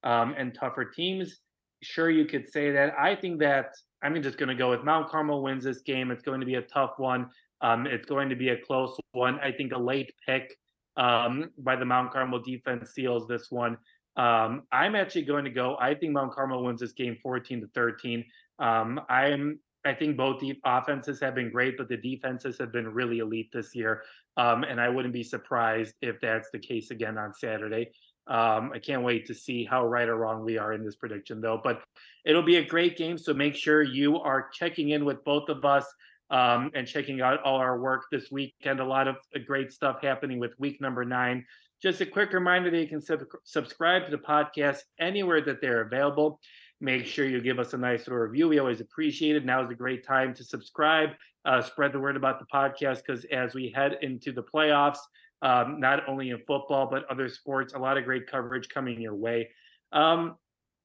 um, 0.03 0.35
and 0.37 0.53
tougher 0.53 0.83
teams. 0.83 1.39
Sure, 1.81 2.09
you 2.09 2.25
could 2.25 2.51
say 2.51 2.69
that. 2.71 2.93
I 2.99 3.15
think 3.15 3.39
that 3.39 3.71
I'm 4.03 4.21
just 4.21 4.37
going 4.37 4.49
to 4.49 4.55
go 4.55 4.69
with 4.69 4.83
Mount 4.83 5.09
Carmel 5.09 5.41
wins 5.41 5.63
this 5.63 5.79
game. 5.79 6.11
It's 6.11 6.21
going 6.21 6.41
to 6.41 6.45
be 6.45 6.55
a 6.55 6.61
tough 6.61 6.95
one. 6.97 7.29
Um, 7.61 7.87
it's 7.87 8.05
going 8.05 8.29
to 8.29 8.35
be 8.35 8.49
a 8.49 8.57
close 8.57 8.97
one. 9.11 9.39
I 9.39 9.51
think 9.51 9.71
a 9.73 9.77
late 9.77 10.11
pick 10.25 10.55
um, 10.97 11.49
by 11.57 11.75
the 11.75 11.85
Mount 11.85 12.11
Carmel 12.11 12.39
defense 12.39 12.91
seals 12.93 13.27
this 13.27 13.47
one. 13.49 13.77
Um, 14.17 14.63
I'm 14.71 14.95
actually 14.95 15.23
going 15.23 15.45
to 15.45 15.51
go. 15.51 15.77
I 15.79 15.93
think 15.93 16.13
Mount 16.13 16.33
Carmel 16.33 16.63
wins 16.63 16.79
this 16.79 16.93
game 16.93 17.17
14 17.21 17.61
to 17.61 17.67
13. 17.67 18.23
Um, 18.59 19.01
I'm. 19.09 19.59
I 19.85 19.93
think 19.93 20.17
both 20.17 20.39
the 20.39 20.55
offenses 20.65 21.19
have 21.19 21.35
been 21.35 21.51
great, 21.51 21.77
but 21.77 21.87
the 21.87 21.97
defenses 21.97 22.57
have 22.57 22.71
been 22.71 22.87
really 22.87 23.19
elite 23.19 23.51
this 23.53 23.75
year. 23.75 24.01
Um, 24.35 24.63
and 24.63 24.81
I 24.81 24.89
wouldn't 24.89 25.13
be 25.13 25.21
surprised 25.21 25.93
if 26.01 26.19
that's 26.19 26.49
the 26.51 26.57
case 26.57 26.89
again 26.89 27.19
on 27.19 27.35
Saturday. 27.35 27.91
Um, 28.25 28.71
I 28.73 28.79
can't 28.79 29.03
wait 29.03 29.27
to 29.27 29.35
see 29.35 29.63
how 29.63 29.85
right 29.85 30.09
or 30.09 30.15
wrong 30.15 30.43
we 30.43 30.57
are 30.57 30.73
in 30.73 30.83
this 30.83 30.95
prediction, 30.95 31.39
though. 31.39 31.61
But 31.63 31.83
it'll 32.25 32.41
be 32.41 32.55
a 32.55 32.65
great 32.65 32.97
game. 32.97 33.19
So 33.19 33.33
make 33.33 33.55
sure 33.55 33.83
you 33.83 34.19
are 34.19 34.49
checking 34.51 34.89
in 34.89 35.05
with 35.05 35.23
both 35.23 35.49
of 35.49 35.63
us 35.63 35.85
um, 36.29 36.71
and 36.73 36.87
checking 36.87 37.21
out 37.21 37.41
all 37.43 37.57
our 37.57 37.79
work 37.79 38.05
this 38.11 38.31
weekend. 38.31 38.79
A 38.79 38.85
lot 38.85 39.07
of 39.07 39.15
uh, 39.35 39.39
great 39.45 39.71
stuff 39.71 40.01
happening 40.01 40.39
with 40.39 40.53
week 40.59 40.81
number 40.81 41.05
nine. 41.05 41.45
Just 41.81 42.01
a 42.01 42.05
quick 42.05 42.33
reminder 42.33 42.71
that 42.71 42.79
you 42.79 42.87
can 42.87 43.01
sub- 43.01 43.25
subscribe 43.43 44.05
to 44.05 44.11
the 44.11 44.17
podcast 44.17 44.79
anywhere 44.99 45.41
that 45.41 45.61
they're 45.61 45.81
available. 45.81 46.39
Make 46.81 47.05
sure 47.05 47.25
you 47.25 47.41
give 47.41 47.59
us 47.59 47.73
a 47.73 47.77
nice 47.77 48.07
little 48.07 48.19
review. 48.19 48.47
We 48.49 48.59
always 48.59 48.81
appreciate 48.81 49.35
it. 49.35 49.45
Now 49.45 49.63
is 49.63 49.71
a 49.71 49.75
great 49.75 50.05
time 50.05 50.33
to 50.35 50.43
subscribe, 50.43 51.09
uh, 51.45 51.61
spread 51.61 51.93
the 51.93 51.99
word 51.99 52.17
about 52.17 52.39
the 52.39 52.45
podcast 52.53 53.01
because 53.05 53.25
as 53.25 53.53
we 53.53 53.71
head 53.73 53.97
into 54.01 54.31
the 54.31 54.43
playoffs, 54.43 54.97
um, 55.41 55.79
not 55.79 56.07
only 56.07 56.31
in 56.31 56.39
football, 56.47 56.87
but 56.89 57.05
other 57.09 57.29
sports, 57.29 57.73
a 57.73 57.77
lot 57.77 57.97
of 57.97 58.03
great 58.03 58.27
coverage 58.27 58.67
coming 58.67 58.99
your 58.99 59.15
way. 59.15 59.49
Um, 59.91 60.35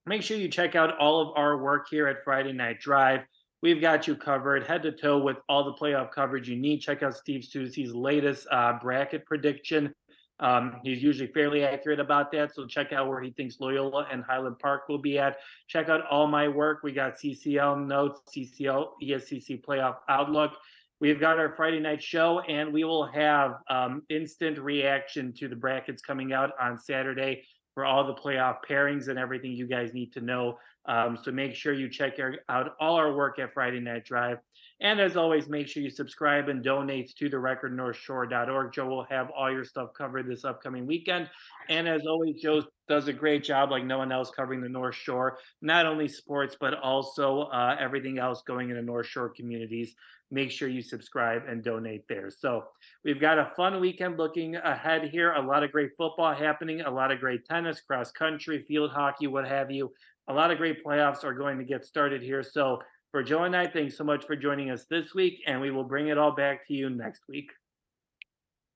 make 0.07 0.23
sure 0.23 0.37
you 0.37 0.49
check 0.49 0.75
out 0.75 0.99
all 0.99 1.21
of 1.21 1.37
our 1.37 1.59
work 1.59 1.87
here 1.91 2.07
at 2.07 2.25
Friday 2.25 2.53
Night 2.53 2.79
Drive. 2.81 3.21
We've 3.63 3.81
got 3.81 4.07
you 4.07 4.17
covered 4.17 4.67
head 4.67 4.83
to 4.85 4.93
toe 4.93 5.19
with 5.19 5.37
all 5.49 5.65
the 5.65 5.75
playoff 5.75 6.11
coverage 6.11 6.49
you 6.49 6.57
need. 6.57 6.79
Check 6.79 7.03
out 7.03 7.17
Steve 7.17 7.43
Soucie's 7.43 7.95
latest 7.95 8.47
uh, 8.51 8.79
bracket 8.81 9.27
prediction. 9.27 9.95
Um, 10.39 10.81
he's 10.83 11.03
usually 11.03 11.31
fairly 11.31 11.65
accurate 11.65 12.01
about 12.01 12.33
that. 12.33 12.55
So 12.55 12.67
check 12.67 12.93
out 12.93 13.09
where 13.09 13.21
he 13.21 13.31
thinks 13.33 13.61
Loyola 13.61 14.07
and 14.11 14.25
Highland 14.25 14.59
Park 14.59 14.89
will 14.89 14.99
be 14.99 15.19
at. 15.19 15.37
Check 15.69 15.91
out 15.91 16.07
all 16.11 16.27
my 16.27 16.49
work. 16.49 16.81
We 16.83 16.93
got 16.93 17.19
CCL 17.19 17.87
notes, 17.87 18.23
CCL 18.35 18.93
ESCC 19.03 19.63
playoff 19.63 19.97
outlook. 20.09 20.53
We've 20.99 21.21
got 21.21 21.39
our 21.39 21.55
Friday 21.55 21.81
night 21.81 22.03
show, 22.03 22.41
and 22.41 22.73
we 22.73 22.85
will 22.85 23.07
have 23.07 23.57
um, 23.69 24.03
instant 24.09 24.59
reaction 24.59 25.33
to 25.39 25.49
the 25.49 25.57
brackets 25.57 26.03
coming 26.03 26.33
out 26.33 26.51
on 26.61 26.79
Saturday 26.79 27.43
for 27.75 27.85
all 27.85 28.07
the 28.07 28.15
playoff 28.15 28.59
pairings 28.69 29.09
and 29.09 29.19
everything 29.19 29.53
you 29.53 29.67
guys 29.67 29.95
need 29.95 30.13
to 30.13 30.21
know. 30.21 30.59
Um, 30.87 31.19
so 31.23 31.31
make 31.31 31.55
sure 31.55 31.73
you 31.73 31.89
check 31.89 32.15
out 32.49 32.75
all 32.81 32.97
our 32.97 33.15
work 33.15 33.39
at 33.39 33.53
Friday 33.53 33.81
Night 33.81 34.05
Drive. 34.05 34.39
And 34.83 34.99
as 34.99 35.17
always, 35.17 35.49
make 35.49 35.69
sure 35.69 35.83
you 35.83 35.91
subscribe 35.91 36.49
and 36.49 36.65
donate 36.65 37.15
to 37.17 37.29
the 37.29 37.37
recordnorthshore.org. 37.37 38.73
Joe 38.73 38.87
will 38.87 39.05
have 39.11 39.31
all 39.31 39.53
your 39.53 39.65
stuff 39.65 39.91
covered 39.97 40.27
this 40.27 40.45
upcoming 40.45 40.87
weekend. 40.87 41.29
And 41.69 41.87
as 41.87 42.07
always, 42.07 42.41
Joe 42.41 42.63
does 42.89 43.07
a 43.07 43.13
great 43.13 43.45
job, 43.45 43.71
like 43.71 43.85
no 43.85 43.99
one 43.99 44.11
else, 44.11 44.31
covering 44.31 44.63
the 44.63 44.71
North 44.71 44.95
Shore, 44.95 45.39
not 45.61 45.85
only 45.85 46.09
sports, 46.09 46.57
but 46.59 46.75
also 46.75 47.43
uh, 47.43 47.77
everything 47.79 48.19
else 48.19 48.43
going 48.47 48.71
in 48.71 48.77
the 48.77 48.83
North 48.83 49.07
Shore 49.07 49.29
communities. 49.29 49.95
Make 50.33 50.51
sure 50.51 50.69
you 50.69 50.81
subscribe 50.81 51.43
and 51.47 51.63
donate 51.63 52.05
there. 52.09 52.31
So 52.31 52.65
we've 53.05 53.21
got 53.21 53.39
a 53.39 53.53
fun 53.57 53.81
weekend 53.81 54.17
looking 54.17 54.57
ahead 54.57 55.11
here. 55.11 55.33
A 55.33 55.43
lot 55.43 55.63
of 55.63 55.73
great 55.73 55.91
football 55.99 56.33
happening, 56.33 56.81
a 56.83 56.91
lot 56.91 57.11
of 57.11 57.21
great 57.21 57.45
tennis, 57.45 57.81
cross 57.81 58.13
country, 58.13 58.65
field 58.67 58.93
hockey, 58.93 59.27
what 59.27 59.47
have 59.47 59.71
you 59.71 59.93
a 60.29 60.33
lot 60.33 60.51
of 60.51 60.59
great 60.59 60.85
playoffs 60.85 61.25
are 61.25 61.35
going 61.35 61.59
to 61.59 61.65
get 61.65 61.85
started 61.85 62.23
here. 62.23 62.43
So 62.43 62.79
for 63.11 63.23
Joe 63.23 63.45
and 63.45 63.57
I, 63.57 63.67
thanks 63.67 63.97
so 63.97 64.05
much 64.05 64.25
for 64.25 64.37
joining 64.37 64.71
us 64.71 64.87
this 64.89 65.15
week, 65.15 65.41
and 65.47 65.61
we 65.61 65.71
will 65.71 65.85
bring 65.85 66.09
it 66.09 66.19
all 66.19 66.35
back 66.35 66.67
to 66.69 66.75
you 66.75 66.91
next 66.91 67.23
week. 67.29 67.51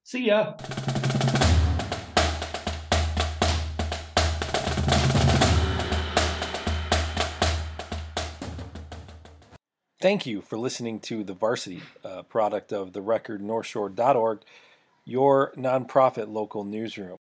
See 0.02 0.26
ya. 0.26 0.54
Thank 10.00 10.26
you 10.26 10.42
for 10.42 10.58
listening 10.58 11.00
to 11.00 11.24
The 11.24 11.32
Varsity, 11.32 11.80
uh, 12.04 12.24
product 12.24 12.74
of 12.74 12.92
the 12.92 13.00
record 13.00 13.40
northshore.org. 13.40 14.42
your 15.06 15.52
nonprofit 15.56 16.28
local 16.28 16.64
newsroom. 16.64 17.12